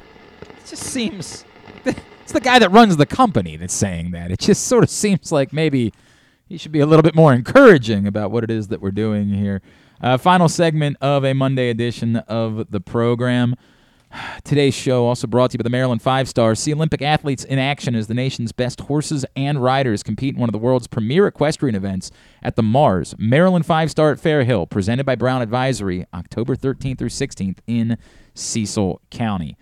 [0.42, 1.44] It just seems
[1.84, 4.30] it's the guy that runs the company that's saying that.
[4.30, 5.92] It just sort of seems like maybe
[6.48, 9.30] he should be a little bit more encouraging about what it is that we're doing
[9.30, 9.62] here.
[10.00, 13.56] Uh, final segment of a Monday edition of the program.
[14.44, 16.58] Today's show also brought to you by the Maryland Five Stars.
[16.58, 20.48] See Olympic athletes in action as the nation's best horses and riders compete in one
[20.48, 22.10] of the world's premier equestrian events
[22.42, 26.98] at the Mars Maryland Five Star at Fair Hill, presented by Brown Advisory, October 13th
[26.98, 27.98] through 16th in
[28.34, 29.56] Cecil County.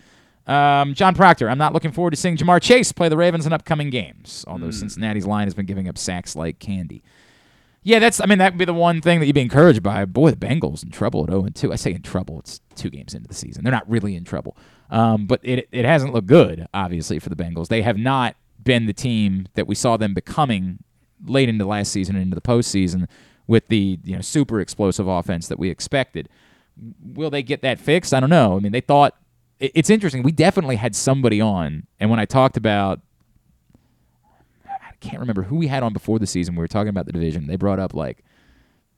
[0.46, 3.52] Um, John Proctor, I'm not looking forward to seeing Ja'Marr Chase play the Ravens in
[3.52, 7.02] upcoming games, although Cincinnati's line has been giving up sacks like candy.
[7.86, 8.20] Yeah, that's.
[8.20, 10.04] I mean, that would be the one thing that you'd be encouraged by.
[10.06, 11.72] Boy, the Bengals in trouble at 0 2.
[11.72, 12.40] I say in trouble.
[12.40, 13.62] It's two games into the season.
[13.62, 14.56] They're not really in trouble,
[14.90, 17.68] um, but it it hasn't looked good, obviously, for the Bengals.
[17.68, 20.78] They have not been the team that we saw them becoming
[21.26, 23.06] late into last season and into the postseason
[23.46, 26.28] with the you know super explosive offense that we expected.
[27.00, 28.12] Will they get that fixed?
[28.12, 28.56] I don't know.
[28.56, 29.14] I mean, they thought
[29.60, 30.24] it's interesting.
[30.24, 33.00] We definitely had somebody on, and when I talked about
[35.00, 36.54] can't remember who we had on before the season.
[36.54, 37.46] We were talking about the division.
[37.46, 38.24] They brought up like,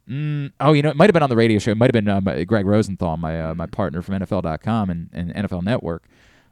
[0.08, 1.70] mm, oh, you know, it might have been on the radio show.
[1.70, 5.34] It might have been uh, Greg Rosenthal, my uh, my partner from NFL.com and, and
[5.34, 6.04] NFL Network,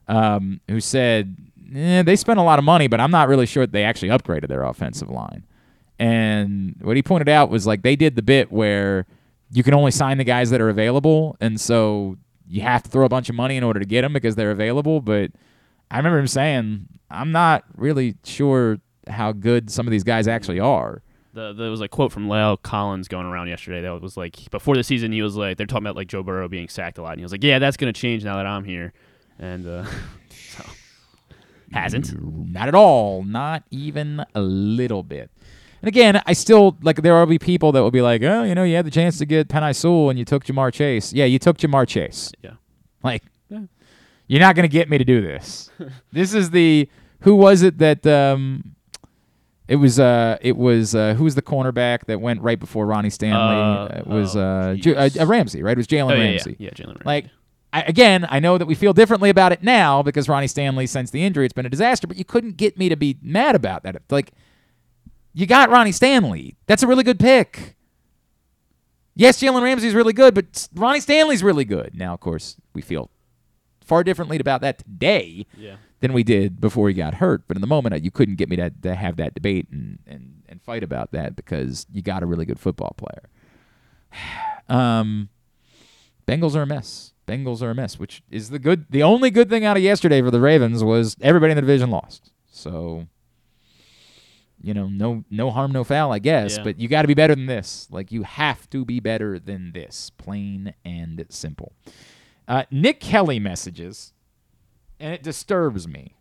[0.09, 1.36] um, who said
[1.74, 4.48] eh, they spent a lot of money, but I'm not really sure they actually upgraded
[4.48, 5.44] their offensive line.
[5.98, 9.06] And what he pointed out was like they did the bit where
[9.51, 12.16] you can only sign the guys that are available, and so
[12.48, 14.51] you have to throw a bunch of money in order to get them because they're
[14.51, 15.01] available.
[15.01, 15.32] But
[15.90, 18.78] I remember him saying, "I'm not really sure
[19.09, 21.03] how good some of these guys actually are."
[21.33, 24.74] The, there was a quote from La'el Collins going around yesterday that was like before
[24.74, 27.11] the season he was like they're talking about like Joe Burrow being sacked a lot
[27.11, 28.95] and he was like yeah that's gonna change now that I'm here
[29.39, 29.85] and uh,
[30.31, 30.65] so
[31.73, 32.15] hasn't
[32.53, 33.23] Not at all.
[33.23, 35.31] Not even a little bit.
[35.83, 38.55] And again, I still like there will be people that will be like, oh, you
[38.55, 41.12] know, you had the chance to get Penei Sewell and you took Ja'Marr Chase.
[41.12, 42.33] Yeah, you took Ja'Marr Chase.
[42.43, 42.53] Yeah.
[43.03, 43.23] Like,
[44.28, 45.70] you're not going to get me to do this.
[46.12, 46.89] this is the
[47.20, 48.76] who was it that um,
[49.69, 53.11] It was uh, it was uh, who was the cornerback that went right before Ronnie
[53.11, 53.57] Stanley?
[53.95, 55.73] Uh, it was oh, uh, Ju- uh, uh, Ramsey, right?
[55.73, 56.57] It was Jalen Oh, yeah, yeah, Ramsey.
[56.59, 57.03] yeah, Jalen Ramsey.
[57.05, 57.27] Like,
[57.73, 61.11] I, again, I know that we feel differently about it now because Ronnie Stanley, since
[61.11, 62.07] the injury, it's been a disaster.
[62.07, 64.01] But you couldn't get me to be mad about that.
[64.09, 64.31] Like,
[65.35, 66.55] you got Ronnie Stanley.
[66.67, 67.75] That's a really good pick.
[69.17, 71.93] Yes, Jalen Ramsey's really good, but Ronnie Stanley's really good.
[71.95, 73.11] Now, of course, we feel
[73.85, 75.77] far differently about that today Yeah.
[76.01, 77.44] Than we did before he got hurt.
[77.48, 80.43] But in the moment, you couldn't get me to, to have that debate and, and,
[80.48, 83.28] and fight about that because you got a really good football player.
[84.68, 85.28] Um,
[86.27, 87.12] Bengals are a mess.
[87.27, 88.86] Bengals are a mess, which is the good.
[88.90, 91.90] The only good thing out of yesterday for the Ravens was everybody in the division
[91.90, 92.32] lost.
[92.51, 93.06] So,
[94.60, 96.56] you know, no no harm, no foul, I guess.
[96.56, 96.64] Yeah.
[96.64, 97.86] But you got to be better than this.
[97.90, 101.73] Like you have to be better than this, plain and simple.
[102.48, 104.12] Uh, Nick Kelly messages,
[104.98, 106.16] and it disturbs me.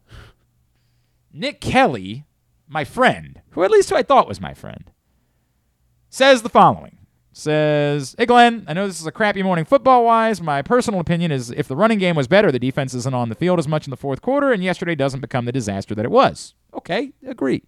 [1.32, 2.26] Nick Kelly,
[2.68, 4.92] my friend, who at least who I thought was my friend,
[6.10, 6.98] says the following.
[7.38, 10.42] Says, Hey Glenn, I know this is a crappy morning football wise.
[10.42, 13.36] My personal opinion is if the running game was better, the defense isn't on the
[13.36, 16.12] field as much in the fourth quarter, and yesterday doesn't become the disaster that it
[16.12, 16.54] was.
[16.74, 17.64] Okay, agree.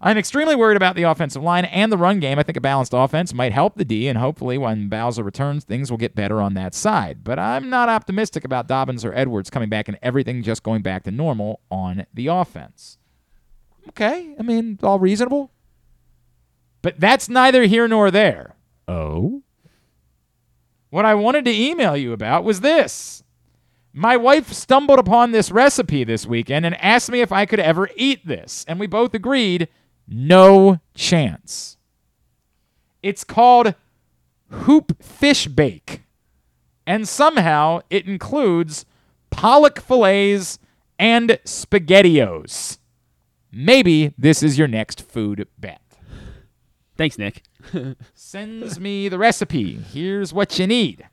[0.00, 2.38] I'm extremely worried about the offensive line and the run game.
[2.38, 5.90] I think a balanced offense might help the D, and hopefully when Bowser returns, things
[5.90, 7.24] will get better on that side.
[7.24, 11.04] But I'm not optimistic about Dobbins or Edwards coming back and everything just going back
[11.04, 12.98] to normal on the offense.
[13.88, 15.50] Okay, I mean, all reasonable.
[16.82, 18.54] But that's neither here nor there.
[18.86, 19.42] Oh?
[20.90, 23.22] What I wanted to email you about was this.
[23.94, 27.88] My wife stumbled upon this recipe this weekend and asked me if I could ever
[27.96, 29.68] eat this, and we both agreed
[30.08, 31.76] no chance.
[33.02, 33.74] It's called
[34.50, 36.02] hoop fish bake,
[36.86, 38.84] and somehow it includes
[39.30, 40.58] pollock fillets
[40.98, 42.78] and spaghettios.
[43.52, 45.80] Maybe this is your next food bet.
[46.96, 47.42] Thanks, Nick.
[48.14, 49.74] Sends me the recipe.
[49.74, 51.06] Here's what you need.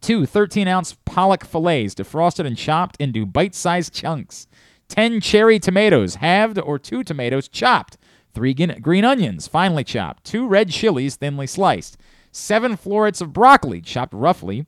[0.00, 4.48] Two 13 ounce pollock fillets, defrosted and chopped into bite sized chunks.
[4.92, 7.96] 10 cherry tomatoes, halved or two tomatoes, chopped.
[8.34, 10.24] Three green onions, finely chopped.
[10.24, 11.96] Two red chilies, thinly sliced.
[12.30, 14.66] Seven florets of broccoli, chopped roughly.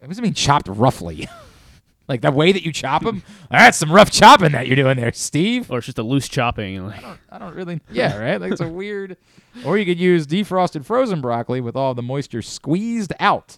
[0.00, 1.30] What does it mean, chopped roughly?
[2.08, 3.22] like the way that you chop them?
[3.50, 5.70] That's some rough chopping that you're doing there, Steve.
[5.70, 6.86] Or it's just a loose chopping.
[6.86, 7.80] Like, I don't really.
[7.90, 8.38] Yeah, right.
[8.38, 9.16] Like it's a weird.
[9.64, 13.56] Or you could use defrosted frozen broccoli with all the moisture squeezed out.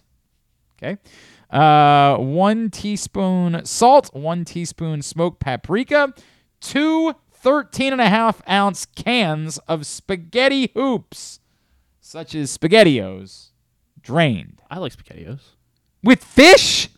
[0.81, 0.99] Okay.
[1.53, 6.11] Uh, one teaspoon salt, one teaspoon smoked paprika,
[6.59, 11.39] two 13 and a half ounce cans of spaghetti hoops,
[12.01, 13.49] such as SpaghettiOs,
[14.01, 14.61] drained.
[14.71, 15.41] I like SpaghettiOs.
[16.03, 16.89] With fish?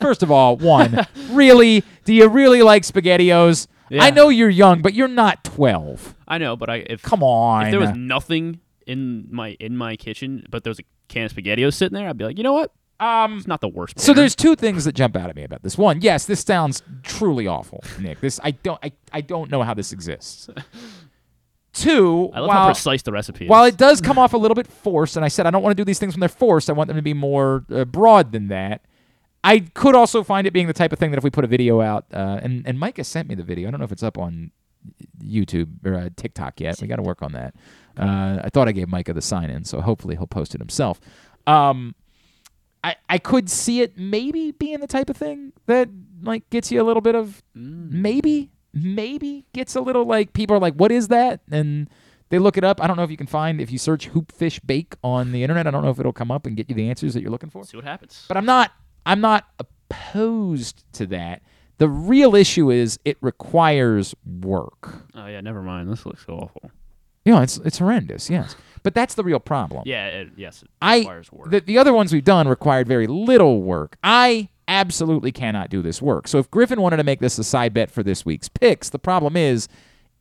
[0.00, 1.82] First of all, one, really?
[2.04, 3.66] Do you really like SpaghettiOs?
[3.88, 4.02] Yeah.
[4.02, 6.14] I know you're young, but you're not 12.
[6.28, 7.66] I know, but I if Come on.
[7.66, 11.32] if there was nothing in my in my kitchen, but there was a can of
[11.32, 12.72] SpaghettiOs sitting there, I'd be like, you know what?
[13.04, 14.00] Um, it's not the worst.
[14.00, 15.76] So there's two things that jump out at me about this.
[15.76, 18.20] One, yes, this sounds truly awful, Nick.
[18.20, 20.48] This I don't I, I don't know how this exists.
[21.74, 23.50] Two, I love while, how precise the recipe is.
[23.50, 25.76] While it does come off a little bit forced, and I said I don't want
[25.76, 26.70] to do these things when they're forced.
[26.70, 28.84] I want them to be more uh, broad than that.
[29.42, 31.48] I could also find it being the type of thing that if we put a
[31.48, 33.68] video out, uh, and and has sent me the video.
[33.68, 34.52] I don't know if it's up on
[35.22, 36.80] YouTube or uh, TikTok yet.
[36.80, 37.54] We got to work on that.
[37.98, 41.00] Uh, I thought I gave Micah the sign in, so hopefully he'll post it himself.
[41.46, 41.94] Um,
[42.84, 45.88] I I could see it maybe being the type of thing that
[46.22, 47.90] like gets you a little bit of mm.
[47.90, 51.88] maybe maybe gets a little like people are like what is that and
[52.30, 52.82] they look it up.
[52.82, 55.66] I don't know if you can find if you search hoopfish bake on the internet.
[55.66, 57.50] I don't know if it'll come up and get you the answers that you're looking
[57.50, 57.64] for.
[57.64, 58.24] See what happens.
[58.28, 58.72] But I'm not
[59.06, 61.42] I'm not opposed to that.
[61.78, 64.94] The real issue is it requires work.
[65.14, 65.90] Oh yeah, never mind.
[65.90, 66.70] This looks awful.
[67.24, 68.56] You know, it's it's horrendous, yes.
[68.82, 69.84] But that's the real problem.
[69.86, 71.50] Yeah, it, yes, it I requires work.
[71.50, 73.96] the, the other ones we've done required very little work.
[74.04, 76.28] I absolutely cannot do this work.
[76.28, 78.98] So if Griffin wanted to make this a side bet for this week's picks, the
[78.98, 79.68] problem is,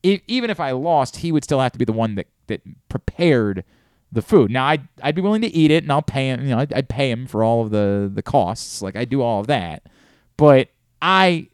[0.02, 2.62] if, even if I lost, he would still have to be the one that that
[2.88, 3.66] prepared
[4.14, 4.50] the food.
[4.52, 6.42] Now I'd I'd be willing to eat it, and I'll pay him.
[6.44, 8.82] You know, I'd, I'd pay him for all of the the costs.
[8.82, 9.84] Like I do all of that,
[10.38, 10.70] but
[11.02, 11.50] I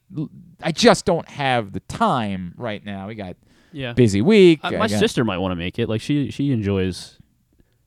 [0.62, 3.08] I just don't have the time right now.
[3.08, 3.36] We got
[3.72, 3.94] yeah.
[3.94, 4.60] busy week.
[4.64, 5.90] Uh, my got- sister might want to make it.
[5.90, 7.18] Like she she enjoys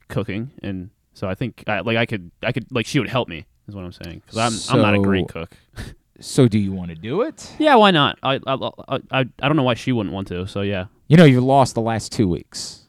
[0.08, 3.28] cooking, and so I think I, like I could I could like she would help
[3.28, 3.46] me.
[3.68, 5.50] Is what I'm saying because I'm I'm not a great cook.
[6.20, 7.52] So do you want to do it?
[7.58, 8.18] Yeah, why not?
[8.22, 10.46] I I, I I I don't know why she wouldn't want to.
[10.46, 10.86] So yeah.
[11.08, 12.86] You know, you've lost the last two weeks.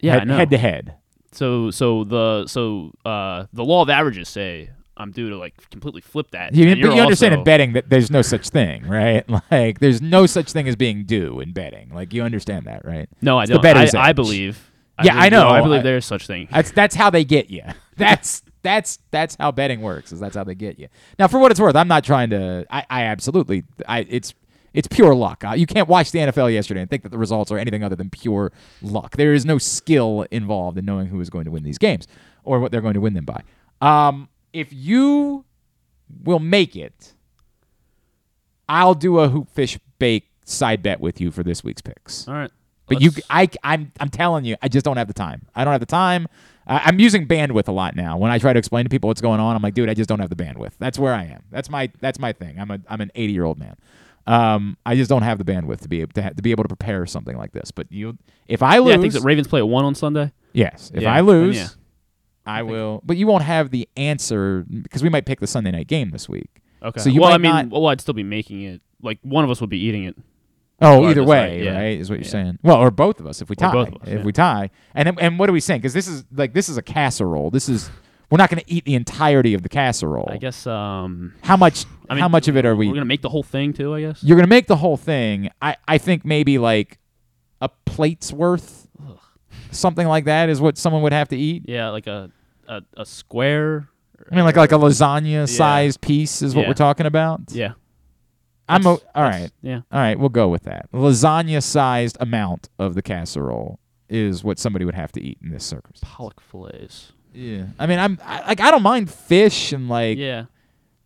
[0.00, 0.94] Yeah, head, head to head.
[1.32, 4.70] So so the so uh the law of averages say
[5.00, 6.54] I'm due to like completely flip that.
[6.54, 9.24] You, but you're understand in betting that there's no such thing, right?
[9.50, 11.90] Like there's no such thing as being due in betting.
[11.94, 13.08] Like you understand that, right?
[13.20, 13.64] No, I It's don't.
[13.64, 14.70] I, I believe.
[15.02, 15.48] yeah, I believe- know.
[15.48, 16.48] I believe there's such thing.
[16.50, 17.62] That's that's how they get you.
[17.96, 20.10] That's that's that's how betting works.
[20.10, 20.88] Is that's how they get you.
[21.18, 22.64] Now, for what it's worth, I'm not trying to.
[22.70, 23.64] I, I absolutely.
[23.86, 24.32] I it's
[24.72, 25.44] it's pure luck.
[25.44, 27.96] Uh, you can't watch the NFL yesterday and think that the results are anything other
[27.96, 29.16] than pure luck.
[29.18, 32.06] There is no skill involved in knowing who is going to win these games
[32.42, 33.42] or what they're going to win them by.
[33.82, 35.44] Um, if you
[36.24, 37.14] will make it,
[38.68, 42.26] I'll do a hoop fish bake side bet with you for this week's picks.
[42.28, 42.50] All right.
[42.86, 45.46] But you, I, I'm, I'm telling you, I just don't have the time.
[45.54, 46.26] I don't have the time.
[46.66, 48.18] I, I'm using bandwidth a lot now.
[48.18, 50.08] When I try to explain to people what's going on, I'm like, dude, I just
[50.08, 50.72] don't have the bandwidth.
[50.80, 51.44] That's where I am.
[51.52, 52.58] That's my, that's my thing.
[52.58, 53.76] I'm a, I'm an 80 year old man.
[54.26, 56.64] Um, I just don't have the bandwidth to be able to, ha- to be able
[56.64, 57.70] to prepare something like this.
[57.70, 58.18] But you,
[58.48, 60.32] if I lose, Yeah, I think the Ravens play at one on Sunday.
[60.52, 60.90] Yes.
[60.92, 61.68] If Yeah, I lose, yeah.
[62.46, 63.02] I will.
[63.04, 66.28] But you won't have the answer because we might pick the Sunday night game this
[66.28, 66.50] week.
[66.82, 67.00] Okay.
[67.00, 67.68] So you well, I mean, not.
[67.70, 68.80] well, I'd still be making it.
[69.02, 70.16] Like one of us would be eating it.
[70.82, 71.76] Oh, either way, Yeah.
[71.78, 72.00] right?
[72.00, 72.30] Is what you're Yeah.
[72.30, 72.58] saying.
[72.62, 73.70] Well, or both of us if we tie.
[73.72, 74.24] both of us, if yeah.
[74.24, 75.80] we tie, and then- and what are we saying?
[75.80, 77.50] Because this is like this is a casserole.
[77.50, 77.90] This is
[78.30, 80.28] we're not going to eat the entirety of the casserole.
[80.30, 80.66] I guess.
[80.66, 81.84] Um, How much?
[82.08, 82.86] I mean, how much of it are we?
[82.88, 83.94] We're gonna make the whole thing too.
[83.94, 84.22] I guess.
[84.24, 85.50] You're going to make the whole thing.
[85.60, 86.98] I I think maybe like
[87.60, 88.88] a plate's worth,
[89.70, 91.64] something like that is what someone would have to eat.
[91.66, 92.30] Yeah, like a
[92.68, 93.88] a, a square.
[94.30, 96.68] I mean, like like a lasagna sized piece is what Yeah.
[96.68, 97.40] we're talking about.
[97.50, 97.72] Yeah.
[98.68, 99.50] I'm o- all right.
[99.62, 99.80] yeah.
[99.90, 100.90] All right, we'll go with that.
[100.92, 105.64] Lasagna sized amount of the casserole is what somebody would have to eat in this
[105.64, 106.08] circumstance.
[106.14, 107.12] Pollock fillets.
[107.34, 107.66] Yeah.
[107.78, 110.44] I mean, I'm I, like I don't mind fish and like Yeah.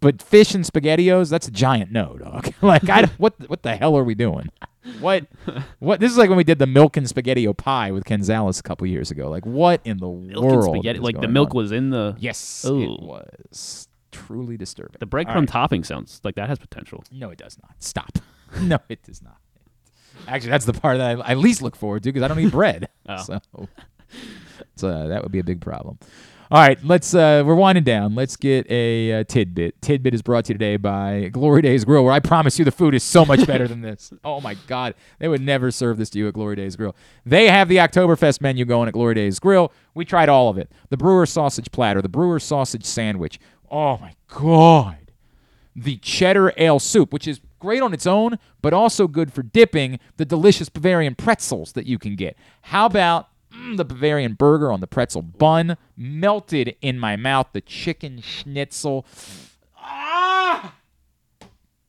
[0.04, 2.52] But fish and spaghettios, that's a giant no, dog.
[2.62, 4.50] like I what what the hell are we doing?
[5.00, 5.26] What
[5.78, 8.60] what this is like when we did the milk and spaghettio pie with Ken Zales
[8.60, 9.30] a couple years ago.
[9.30, 10.76] Like what in the Milk and world?
[10.76, 10.98] spaghetti.
[10.98, 11.56] Like the milk on?
[11.56, 12.14] was in the.
[12.18, 12.82] Yes, Ooh.
[12.82, 14.96] it was truly disturbing.
[15.00, 15.48] The breadcrumb right.
[15.48, 17.02] topping sounds like that has potential.
[17.10, 17.74] No, it does not.
[17.78, 18.18] Stop.
[18.60, 19.38] no, it does not.
[20.28, 22.52] Actually, that's the part that I, I least look forward to because I don't eat
[22.52, 22.90] bread.
[23.08, 23.22] Oh.
[23.22, 23.40] So,
[24.76, 25.98] so uh, that would be a big problem.
[26.54, 27.14] All right, let's.
[27.14, 28.14] Uh, we're winding down.
[28.14, 29.82] Let's get a uh, tidbit.
[29.82, 32.70] Tidbit is brought to you today by Glory Days Grill, where I promise you the
[32.70, 34.12] food is so much better than this.
[34.24, 36.94] Oh my God, they would never serve this to you at Glory Days Grill.
[37.26, 39.72] They have the Oktoberfest menu going at Glory Days Grill.
[39.94, 43.40] We tried all of it: the Brewer sausage platter, the Brewer sausage sandwich.
[43.68, 44.98] Oh my God
[45.76, 49.98] the cheddar ale soup, which is great on its own, but also good for dipping
[50.18, 52.36] the delicious Bavarian pretzels that you can get.
[52.62, 53.28] How about
[53.64, 59.06] mm, the Bavarian burger on the pretzel bun, melted in my mouth, the chicken schnitzel.
[59.78, 60.74] Ah!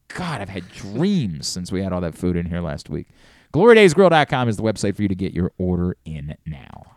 [0.09, 3.07] God, I've had dreams since we had all that food in here last week.
[3.53, 6.95] GloryDaysGrill.com is the website for you to get your order in now.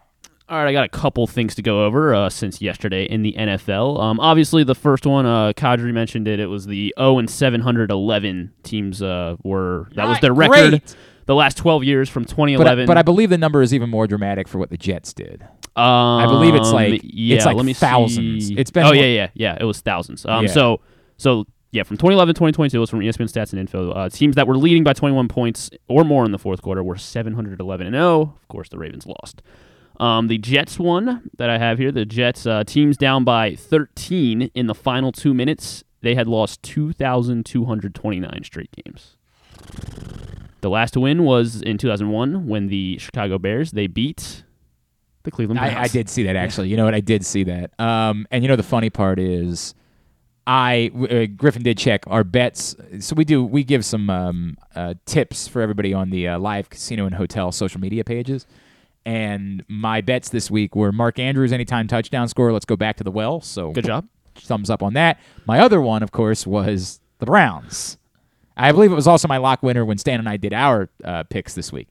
[0.48, 3.34] All right, I got a couple things to go over uh, since yesterday in the
[3.38, 4.00] NFL.
[4.00, 6.40] Um, obviously, the first one, uh, Qadry mentioned it.
[6.40, 9.88] It was the 0 and 711 teams uh, were.
[9.94, 10.96] That was their record great.
[11.28, 12.86] The last 12 years from But I, 2011.
[12.86, 15.42] but I believe the number is even more dramatic for what the Jets did.
[15.76, 18.48] Um, I believe it's like yeah, it's like let me thousands.
[18.48, 18.54] See.
[18.58, 20.26] It's been oh yeah yeah yeah it was thousands.
[20.26, 20.50] Um, Yeah.
[20.50, 20.80] so
[21.18, 23.92] so yeah from 2011 to 2022 it was from ESPN Stats and Info.
[23.92, 26.96] Uh, teams that were leading by 21 points or more in the fourth quarter were
[26.96, 28.20] 711 and 0.
[28.22, 29.40] Of course, the Ravens lost.
[30.00, 34.50] Um, the Jets one that I have here, the Jets uh, teams down by 13
[34.54, 35.84] in the final two minutes.
[36.00, 39.16] They had lost 2,229 straight games.
[40.60, 44.44] The last win was in 2001 when the Chicago Bears they beat
[45.22, 45.76] the Cleveland Browns.
[45.76, 46.68] I, I did see that actually.
[46.68, 46.94] You know what?
[46.94, 47.78] I did see that.
[47.78, 49.74] Um, and you know the funny part is,
[50.46, 52.74] I uh, Griffin did check our bets.
[53.00, 56.70] So we do we give some um, uh, tips for everybody on the uh, live
[56.70, 58.46] casino and hotel social media pages.
[59.04, 62.52] And my bets this week were Mark Andrews anytime touchdown score.
[62.52, 63.40] Let's go back to the well.
[63.40, 64.06] So Good job.
[64.34, 65.18] Thumbs up on that.
[65.46, 67.96] My other one, of course, was the Browns.
[68.58, 71.22] I believe it was also my lock winner when Stan and I did our uh,
[71.24, 71.88] picks this week.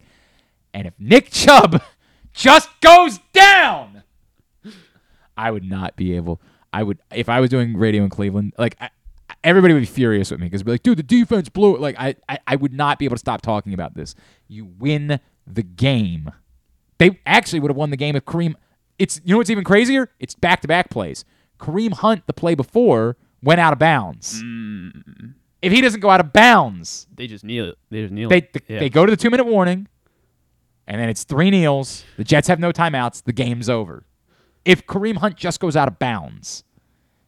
[0.74, 1.82] And if Nick Chubb
[2.34, 4.04] just goes down,
[5.38, 6.42] I would not be able.
[6.74, 8.90] I would if I was doing radio in Cleveland, like I,
[9.44, 11.82] everybody would be furious with me because be like, dude, the defense blew it.
[11.82, 14.14] Like I, I, I would not be able to stop talking about this.
[14.48, 16.32] You win the game.
[16.98, 18.56] They actually would have won the game if Kareem.
[19.00, 20.10] It's you know what's even crazier?
[20.20, 21.24] It's back to back plays.
[21.60, 24.42] Kareem Hunt, the play before, went out of bounds.
[25.62, 27.74] If he doesn't go out of bounds, They just kneel.
[27.90, 28.48] They just kneel they.
[28.68, 28.80] Yeah.
[28.80, 29.88] they go to the two minute warning,
[30.88, 32.04] and then it's three kneels.
[32.18, 33.24] The Jets have no timeouts.
[33.24, 34.06] The game's over.
[34.66, 36.64] If Kareem Hunt just goes out of bounds,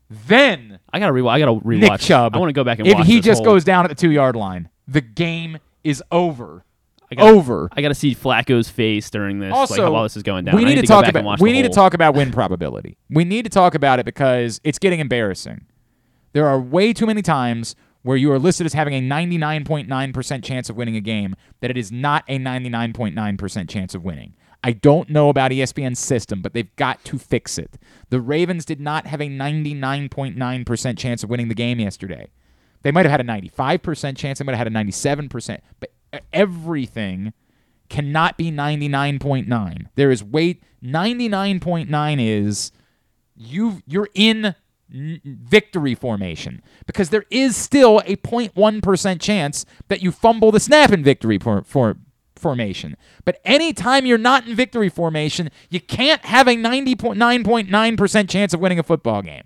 [0.09, 1.80] then I gotta re- I gotta rewatch.
[1.80, 2.35] Nick Chubb.
[2.35, 3.90] I want to go back and if watch If he just whole- goes down at
[3.90, 6.66] the two yard line, the game is over.
[7.11, 7.69] I gotta, over.
[7.72, 9.51] I gotta see Flacco's face during this.
[9.51, 10.56] Also, like, while this is going down.
[10.56, 12.98] we need to talk about we need to talk about win probability.
[13.09, 15.66] We need to talk about it because it's getting embarrassing.
[16.33, 17.75] There are way too many times
[18.09, 21.77] where you are listed as having a 99.9% chance of winning a game that it
[21.77, 24.33] is not a 99.9% chance of winning.
[24.63, 27.77] I don't know about ESPN's system, but they've got to fix it.
[28.09, 32.31] The Ravens did not have a 99.9% chance of winning the game yesterday.
[32.81, 35.91] They might have had a 95% chance, they might have had a 97%, but
[36.33, 37.33] everything
[37.89, 39.85] cannot be 99.9.
[39.93, 42.71] There is weight 99.9 is
[43.35, 44.55] you you're in
[44.91, 51.03] victory formation because there is still a 0.1% chance that you fumble the snap in
[51.03, 51.97] victory for, for
[52.35, 52.97] formation.
[53.25, 58.79] But anytime you're not in victory formation, you can't have a 90.9.9% chance of winning
[58.79, 59.43] a football game.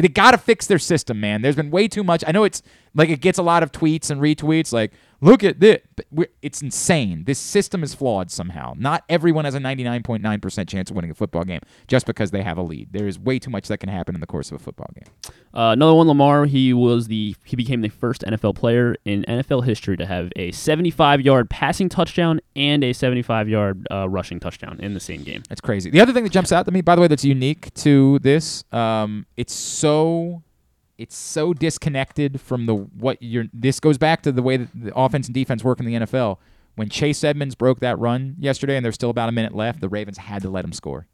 [0.00, 1.42] They got to fix their system, man.
[1.42, 2.24] There's been way too much.
[2.26, 2.62] I know it's
[2.94, 5.80] like it gets a lot of tweets and retweets like, look at this.
[6.10, 7.24] But it's insane.
[7.24, 8.74] This system is flawed somehow.
[8.76, 12.58] Not everyone has a 99.9% chance of winning a football game just because they have
[12.58, 12.92] a lead.
[12.92, 15.12] There is way too much that can happen in the course of a football game.
[15.52, 16.46] Uh, another one, Lamar.
[16.46, 20.50] He was the he became the first NFL player in NFL history to have a
[20.52, 25.42] 75-yard passing touchdown and a 75-yard uh, rushing touchdown in the same game.
[25.48, 25.90] That's crazy.
[25.90, 28.64] The other thing that jumps out to me, by the way, that's unique to this,
[28.72, 29.89] um, it's so
[30.98, 33.46] it's so disconnected from the what you're.
[33.52, 36.36] This goes back to the way that the offense and defense work in the NFL.
[36.74, 39.88] When Chase Edmonds broke that run yesterday, and there's still about a minute left, the
[39.88, 41.06] Ravens had to let him score.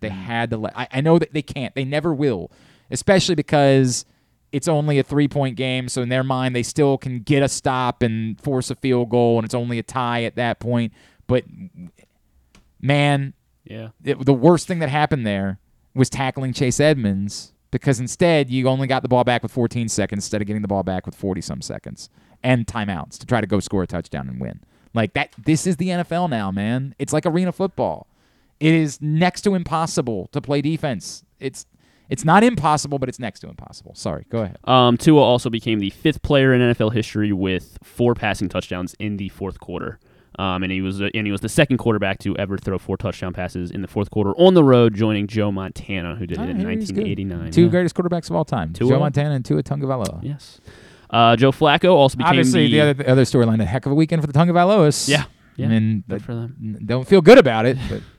[0.00, 0.12] They mm.
[0.12, 0.76] had to let.
[0.76, 1.74] I, I know that they can't.
[1.74, 2.50] They never will,
[2.90, 4.04] especially because
[4.52, 5.88] it's only a three point game.
[5.88, 9.38] So in their mind, they still can get a stop and force a field goal,
[9.38, 10.92] and it's only a tie at that point.
[11.26, 11.44] But
[12.80, 13.34] man,
[13.64, 13.90] Yeah.
[14.04, 15.58] it, the worst thing that happened there
[15.94, 20.24] was tackling Chase Edmonds because instead you only got the ball back with 14 seconds
[20.24, 22.10] instead of getting the ball back with 40 some seconds
[22.42, 24.60] and timeouts to try to go score a touchdown and win.
[24.94, 26.94] Like that this is the NFL now, man.
[26.98, 28.06] It's like arena football.
[28.58, 31.24] It is next to impossible to play defense.
[31.38, 31.66] It's
[32.08, 33.94] it's not impossible, but it's next to impossible.
[33.94, 34.58] Sorry, go ahead.
[34.64, 39.16] Um, Tua also became the fifth player in NFL history with four passing touchdowns in
[39.16, 40.00] the fourth quarter.
[40.38, 43.32] Um, and he was and he was the second quarterback to ever throw four touchdown
[43.32, 46.50] passes in the fourth quarter on the road, joining Joe Montana, who did Ah, it
[46.50, 47.04] in here he's good.
[47.04, 47.50] 1989.
[47.50, 47.68] Two Yeah.
[47.68, 48.72] greatest quarterbacks of all time.
[48.72, 48.88] Tua.
[48.90, 50.20] Joe Montana and Tua Tagovailoa.
[50.22, 50.60] Yes.
[51.10, 53.92] Uh, Joe Flacco also became Obviously, the, the, other the other storyline, a heck of
[53.92, 55.08] a weekend for the Tagovailoas.
[55.08, 55.24] Yeah,
[55.56, 56.78] yeah, I mean, good for them.
[56.86, 58.00] don't feel good about it, but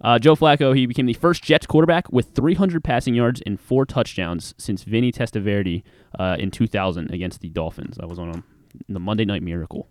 [0.00, 3.86] Uh, Joe Flacco, he became the first Jets quarterback with 300 passing yards and four
[3.86, 5.82] touchdowns since Vinny Testaverde
[6.18, 7.96] uh, in 2000 against the Dolphins.
[7.96, 8.44] That was on um,
[8.86, 9.88] the Monday Night Miracle.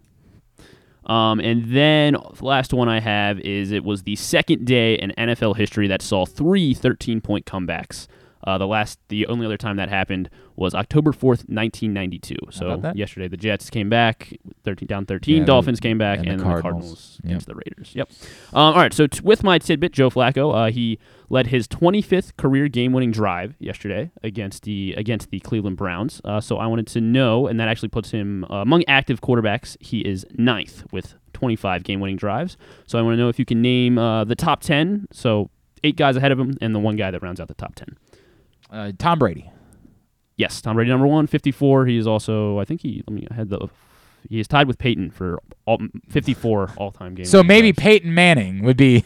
[1.05, 5.11] Um, and then the last one I have is it was the second day in
[5.17, 8.07] NFL history that saw three 13 point comebacks.
[8.45, 12.35] Uh, the last, the only other time that happened was October 4th, 1992.
[12.51, 15.33] So yesterday the Jets came back, 13 down 13.
[15.35, 16.83] Yeah, the- Dolphins came back, and and, the then the Cardinals.
[16.83, 17.29] Cardinals Yep.
[17.29, 17.91] against the Raiders.
[17.95, 18.09] Yep.
[18.53, 18.93] Um, all right.
[18.93, 20.99] So t- with my tidbit, Joe Flacco, uh, he
[21.29, 26.21] led his 25th career game-winning drive yesterday against the against the Cleveland Browns.
[26.25, 29.75] Uh, so I wanted to know, and that actually puts him uh, among active quarterbacks.
[29.79, 32.57] He is ninth with 25 game-winning drives.
[32.85, 35.07] So I want to know if you can name uh, the top 10.
[35.11, 35.49] So
[35.83, 37.97] eight guys ahead of him, and the one guy that rounds out the top 10.
[38.73, 39.49] Uh, Tom Brady.
[40.35, 41.85] Yes, Tom Brady number one, 54.
[41.85, 43.03] He is also, I think he.
[43.07, 43.27] Let me.
[43.29, 43.69] I had the.
[44.27, 45.79] He is tied with Peyton for all,
[46.09, 47.29] 54 all-time games.
[47.29, 49.05] So maybe Peyton Manning would be.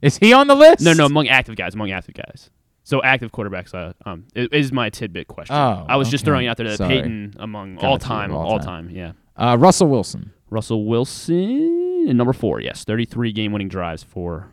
[0.00, 0.82] Is he on the list?
[0.82, 2.50] No, no, among active guys, among active guys.
[2.84, 5.54] So active quarterbacks uh, um, is my tidbit question.
[5.54, 6.94] Oh, I was just throwing out there that Sorry.
[6.94, 9.12] Peyton among all time, all time, yeah.
[9.36, 10.32] Uh, Russell Wilson.
[10.48, 14.50] Russell Wilson, number four, yes, 33 game-winning drives for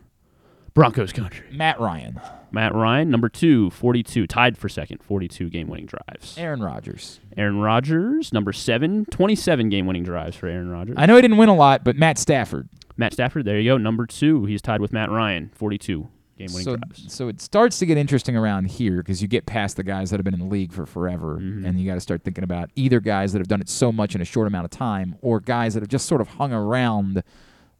[0.74, 1.46] Broncos country.
[1.50, 2.20] Matt Ryan.
[2.56, 6.36] Matt Ryan, number two, 42, tied for second, 42 game-winning drives.
[6.38, 7.20] Aaron Rodgers.
[7.36, 10.96] Aaron Rodgers, number seven, 27 game-winning drives for Aaron Rodgers.
[10.98, 12.68] I know he didn't win a lot, but Matt Stafford.
[12.96, 14.46] Matt Stafford, there you go, number two.
[14.46, 17.12] He's tied with Matt Ryan, 42 game-winning So, drives.
[17.12, 20.18] so it starts to get interesting around here because you get past the guys that
[20.18, 21.64] have been in the league for forever, Mm-hmm.
[21.66, 24.14] and you got to start thinking about either guys that have done it so much
[24.14, 27.22] in a short amount of time, or guys that have just sort of hung around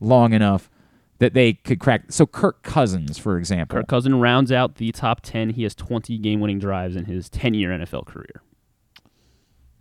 [0.00, 0.68] long enough
[1.18, 2.04] that they could crack.
[2.12, 3.78] So Kirk Cousins, for example.
[3.78, 5.50] Kirk Cousin rounds out the top 10.
[5.50, 8.42] He has 20 game-winning drives in his 10-year NFL career.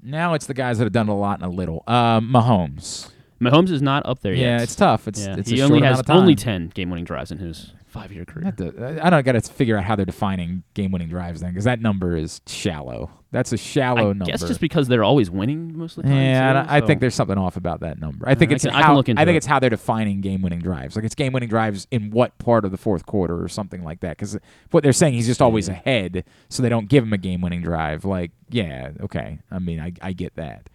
[0.02, 1.84] Now it's the guys that have done a lot and a little.
[1.88, 3.10] Um, Mahomes.
[3.42, 4.42] Mahomes is not up there yet.
[4.42, 5.08] Yeah, it's tough.
[5.08, 6.18] It's, Yeah, it's he only short has amount of time.
[6.18, 8.52] only 10 game-winning drives in his five-year career.
[8.52, 11.82] To- I don't got to figure out how they're defining game-winning drives then, because that
[11.82, 13.10] number is shallow.
[13.36, 14.26] That's a shallow I number.
[14.28, 16.18] guess just because they're always winning most of the time.
[16.22, 18.28] Yeah, I, too, I think there's something off about that number.
[18.30, 19.36] I think I it's can- I how can look into think it.
[19.36, 20.96] it's how they're defining game-winning drives.
[20.96, 24.18] Like it's game-winning drives in what part of the fourth quarter or something like that.
[24.18, 24.38] Because
[24.72, 28.06] what they're saying, he's just always ahead, so they don't give him a game-winning drive.
[28.06, 29.40] Like, yeah, okay.
[29.52, 30.70] I mean, I, I get that.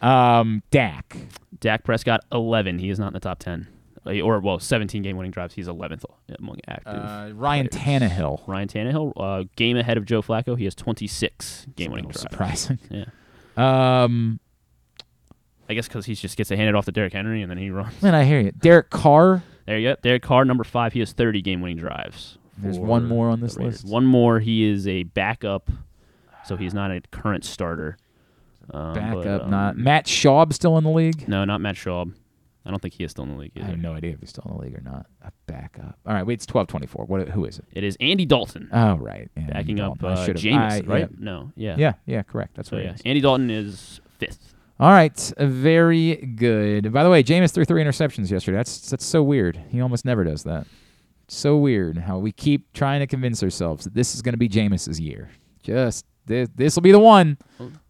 [0.00, 1.16] Um, Dak.
[1.58, 2.78] Dak Prescott 11.
[2.78, 3.66] He is not in the top 10.
[4.06, 5.54] Uh, or well, 17 game-winning drives.
[5.54, 6.04] He's 11th
[6.38, 6.92] among active.
[6.94, 7.84] Uh, Ryan players.
[7.84, 8.46] Tannehill.
[8.46, 10.56] Ryan Tannehill, uh, game ahead of Joe Flacco.
[10.58, 12.20] He has 26 game-winning drives.
[12.20, 12.78] Surprising.
[12.90, 13.04] Yeah.
[13.56, 14.40] Um,
[15.68, 17.56] I guess because he just gets to hand it off to Derrick Henry and then
[17.58, 18.02] he runs.
[18.02, 18.50] man, I hear you.
[18.52, 19.42] Derek Carr.
[19.66, 19.96] There you go.
[20.02, 20.92] Derek Carr, number five.
[20.92, 22.36] He has 30 game-winning drives.
[22.58, 23.86] There's one more on this list.
[23.86, 24.38] One more.
[24.40, 25.70] He is a backup,
[26.44, 27.96] so he's not a current starter.
[28.70, 31.28] Um, Backup, um, not Matt Schaub still in the league.
[31.28, 32.12] No, not Matt Schaub.
[32.66, 34.30] I don't think he is still in the league I have no idea if he's
[34.30, 35.06] still in the league or not.
[35.22, 35.98] A backup.
[36.06, 37.04] All right, wait, it's twelve twenty four.
[37.04, 37.28] What?
[37.28, 37.66] Who is it?
[37.72, 38.68] It is Andy Dalton.
[38.72, 39.30] Oh, right.
[39.36, 40.36] Yeah, backing up Dalton.
[40.48, 41.00] I uh, I- right?
[41.00, 41.06] yeah.
[41.18, 42.54] No, yeah, Yeah, yeah, correct.
[42.54, 42.94] That's so what it yeah.
[42.94, 43.02] is.
[43.04, 44.54] Andy Dalton is fifth.
[44.80, 46.92] All right, very good.
[46.92, 48.56] By the way, Jameis threw three interceptions yesterday.
[48.56, 49.60] That's that's so weird.
[49.68, 50.66] He almost never does that.
[51.28, 54.48] So weird how we keep trying to convince ourselves that this is going to be
[54.48, 55.30] Jameis's year.
[55.62, 57.38] Just this this will be the one.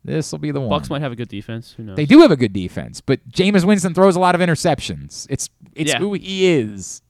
[0.05, 0.69] This will be the one.
[0.71, 1.73] Bucks might have a good defense.
[1.77, 1.97] Who knows?
[1.97, 5.27] They do have a good defense, but Jameis Winston throws a lot of interceptions.
[5.31, 5.99] It's it's Yeah.
[5.99, 7.03] who he is.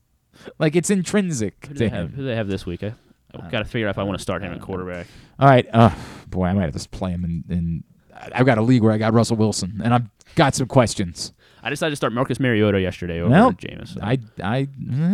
[0.59, 2.11] Like it's intrinsic Who do to they have?
[2.11, 2.83] Who do they have this week?
[2.83, 2.93] I,
[3.33, 5.07] I've got to figure out if I want to start him at quarterback.
[5.39, 5.67] All right.
[5.73, 5.89] Uh,
[6.29, 7.83] boy, I might have to play him in, in.
[8.33, 11.33] I've got a league where I got Russell Wilson, and I've got some questions.
[11.61, 13.97] I decided to start Marcus Mariota yesterday over Well, Jameis.
[14.01, 14.67] I I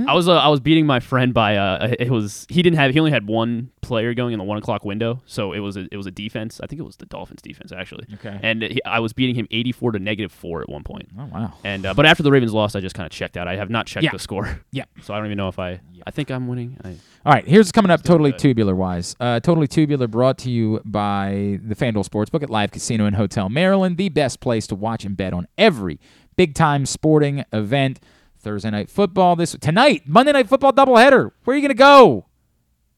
[0.08, 2.92] I was uh, I was beating my friend by uh it was he didn't have
[2.92, 5.88] he only had one player going in the one o'clock window so it was a,
[5.92, 8.40] it was a defense I think it was the Dolphins defense actually Okay.
[8.44, 11.26] and he, I was beating him eighty four to negative four at one point Oh
[11.26, 11.54] wow.
[11.64, 13.70] and uh, but after the Ravens lost I just kind of checked out I have
[13.70, 14.12] not checked Yeah.
[14.12, 14.86] the score Yeah.
[15.02, 16.96] so I don't even know if I I think I'm winning I
[17.26, 19.16] All right, here's coming up totally tubular wise.
[19.20, 23.50] Uh, totally tubular brought to you by the FanDuel Sportsbook at Live Casino and Hotel
[23.50, 26.00] Maryland, the best place to watch and bet on every
[26.36, 28.00] big time sporting event.
[28.40, 31.30] Thursday night football this tonight, Monday night football doubleheader.
[31.44, 32.26] Where are you gonna go?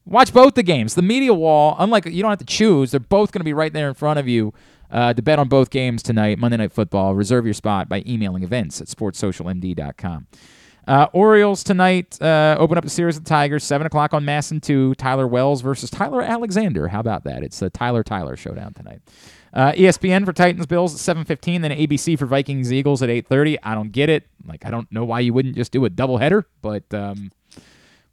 [0.06, 0.94] Watch both the games.
[0.94, 3.72] The media wall, unlike you don't have to choose, they're both going to be right
[3.72, 4.52] there in front of you
[4.90, 7.14] uh, to bet on both games tonight, Monday Night Football.
[7.14, 10.26] Reserve your spot by emailing events at sportssocialmd.com.
[10.86, 14.60] Uh, Orioles tonight uh, open up the series with the Tigers, 7 o'clock on MASN
[14.60, 14.94] 2.
[14.96, 16.88] Tyler Wells versus Tyler Alexander.
[16.88, 17.42] How about that?
[17.42, 19.00] It's the Tyler Tyler showdown tonight.
[19.54, 23.56] Uh, ESPN for Titans Bills at 7:15, then ABC for Vikings Eagles at 8:30.
[23.62, 24.26] I don't get it.
[24.46, 27.30] Like I don't know why you wouldn't just do a doubleheader, but um,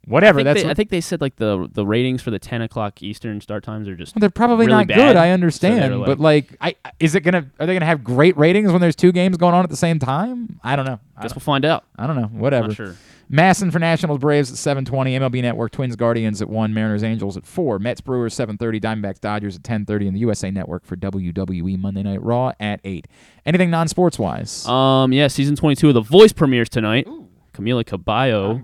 [0.06, 0.40] whatever.
[0.40, 2.38] I think, That's they, what- I think they said like the the ratings for the
[2.38, 4.96] ten o'clock Eastern start times are just Well, they're probably really not bad.
[4.96, 5.16] good.
[5.16, 7.46] I understand, they're but like, I is it gonna?
[7.60, 9.98] Are they gonna have great ratings when there's two games going on at the same
[9.98, 10.60] time?
[10.62, 10.98] I don't know.
[11.16, 11.84] I guess don't- we'll find out.
[11.98, 12.26] I don't know.
[12.28, 12.74] Whatever.
[12.74, 12.96] Sure.
[13.30, 15.14] MASN for Nationals Braves at 7:20.
[15.18, 16.74] MLB Network Twins Guardians at one.
[16.74, 17.78] Mariners Angels at four.
[17.78, 18.78] Mets Brewers 7:30.
[18.78, 20.06] Diamondbacks Dodgers at 10:30.
[20.08, 23.06] And the USA Network for WWE Monday Night Raw at eight.
[23.46, 24.66] Anything non-sports wise?
[24.68, 27.08] Um, yeah, season 22 of The Voice premieres tonight.
[27.54, 28.60] Camila Cabello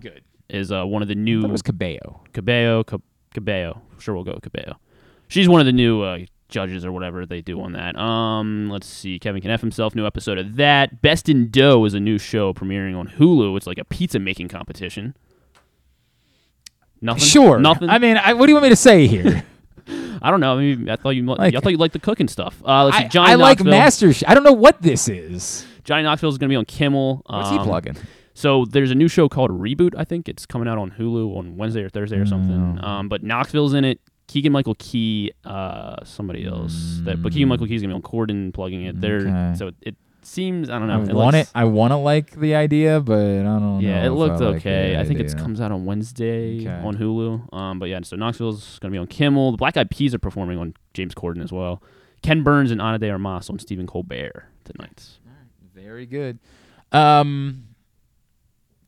[0.51, 1.43] is uh, one of the new.
[1.44, 2.23] it was Cabello.
[2.33, 2.99] Cabello, Ca-
[3.35, 3.83] Cabello.
[3.99, 4.77] Sure, we'll go with Cabello.
[5.28, 6.18] She's one of the new uh,
[6.49, 7.97] judges or whatever they do on that.
[7.99, 9.18] Um, let's see.
[9.18, 9.94] Kevin can F himself.
[9.94, 11.02] New episode of that.
[11.02, 13.57] Best in Dough is a new show premiering on Hulu.
[13.57, 15.15] It's like a pizza making competition.
[17.01, 17.23] Nothing.
[17.25, 17.59] Sure.
[17.59, 17.91] Nothing.
[17.91, 19.44] I mean, I, what do you want me to say here?
[20.20, 20.57] I don't know.
[20.57, 21.23] I mean, I thought you.
[21.25, 22.60] Like- I thought you liked the cooking stuff.
[22.67, 23.05] Uh, let's see.
[23.05, 23.70] I, Johnny I like Knoxville.
[24.10, 24.12] Master.
[24.27, 25.67] I don't know what this is.
[25.85, 27.23] Johnny Knoxville is going to be on Kimmel.
[27.27, 27.97] What's he Um, plugging?
[28.39, 29.94] So there's a new show called Reboot.
[29.99, 32.78] I think it's coming out on Hulu on Wednesday or Thursday or something.
[32.84, 33.99] Um, but Knoxville's in it.
[34.28, 37.00] Keegan Michael Key, uh, somebody else.
[37.02, 39.00] That, but Keegan Michael Key's gonna be on Corden plugging it.
[39.00, 39.55] There, Okay.
[39.57, 40.70] so it, it seems.
[40.70, 41.10] I don't know.
[41.10, 41.50] I want it.
[41.52, 43.78] I want to like the idea, but I don't know.
[43.81, 44.92] Yeah, it looked I okay.
[44.92, 46.86] the I think it comes out on Wednesday Okay.
[46.86, 47.52] on Hulu.
[47.52, 49.50] Um, but yeah, so Knoxville's gonna be on Kimmel.
[49.50, 51.83] The Black Eyed Peas are performing on James Corden as well.
[52.23, 55.08] Ken Burns and Ana de Armas on Stephen Colbert tonight.
[55.75, 56.39] Very good.
[56.92, 57.65] Um,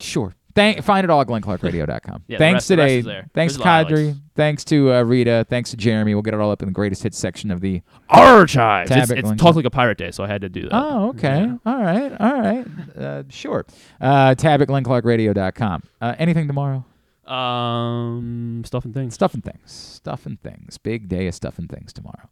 [0.01, 0.33] sure.
[0.53, 2.23] Thank, find it all at glennclarkradio.com.
[2.27, 3.23] Yeah, Thanks the rest today.
[3.33, 4.21] Thanks There's to a lot of Qadry.
[4.35, 5.45] Thanks to uh, Rita.
[5.49, 6.13] Thanks to Jeremy.
[6.13, 8.91] We'll get it all up in the greatest hits section of the Archives.
[8.91, 10.71] It's, it's Talk Like a Pirate Day, so I had to do that.
[10.73, 11.49] Oh, okay.
[11.65, 12.11] All right.
[12.19, 12.65] All right.
[12.97, 13.65] Uh, sure.
[13.99, 15.83] Uh, tab at glennclarkradio.com.
[16.01, 16.85] Uh, anything tomorrow?
[17.33, 19.13] Um, stuff and things.
[19.13, 19.71] Stuff and things.
[19.71, 20.77] Stuff and things.
[20.77, 22.29] Big day of stuff and things tomorrow.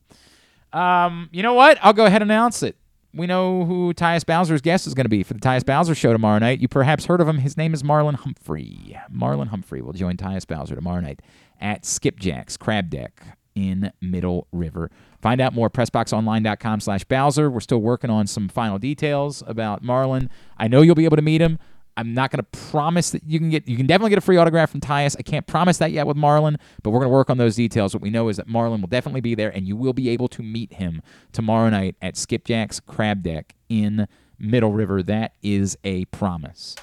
[0.73, 1.77] Um, you know what?
[1.81, 2.75] I'll go ahead and announce it.
[3.13, 6.13] We know who Tyus Bowser's guest is going to be for the Tyus Bowser show
[6.13, 6.59] tomorrow night.
[6.59, 7.39] You perhaps heard of him.
[7.39, 8.97] His name is Marlon Humphrey.
[9.11, 11.21] Marlon Humphrey will join Tyus Bowser tomorrow night
[11.59, 14.91] at Skipjack's Crab Deck in Middle River.
[15.21, 17.49] Find out more pressboxonline.com slash Bowser.
[17.49, 20.29] We're still working on some final details about Marlon.
[20.57, 21.57] I know you'll be able to meet him.
[21.97, 24.37] I'm not going to promise that you can get you can definitely get a free
[24.37, 25.15] autograph from Tyus.
[25.19, 27.93] I can't promise that yet with Marlon, but we're going to work on those details.
[27.93, 30.27] What we know is that Marlon will definitely be there and you will be able
[30.29, 31.01] to meet him
[31.31, 35.03] tomorrow night at Skipjack's Crab Deck in Middle River.
[35.03, 36.75] That is a promise.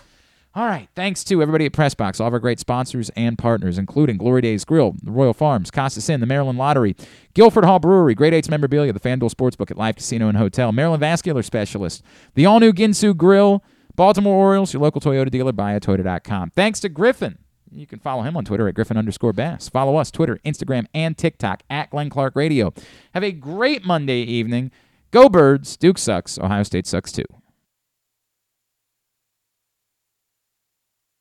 [0.57, 0.89] All right.
[0.95, 4.65] Thanks to everybody at Pressbox, all of our great sponsors and partners, including Glory Days
[4.65, 6.97] Grill, the Royal Farms, Costas Inn, the Maryland Lottery,
[7.35, 11.01] Guilford Hall Brewery, Great Eights Memorabilia, the FanDuel Sportsbook at Live Casino and Hotel, Maryland
[11.01, 12.03] Vascular Specialist,
[12.37, 13.63] the all new Ginsu Grill,
[13.97, 16.51] Baltimore Orioles, your local Toyota dealer, buyatoyota.com.
[16.51, 17.39] Thanks to Griffin.
[17.73, 19.69] You can follow him on Twitter at Griffin underscore Bass.
[19.69, 22.73] Follow us, Twitter, Instagram, and TikTok at Glenn Clark Radio.
[23.13, 24.71] Have a great Monday evening.
[25.11, 25.77] Go Birds.
[25.77, 26.39] Duke sucks.
[26.39, 27.25] Ohio State sucks too.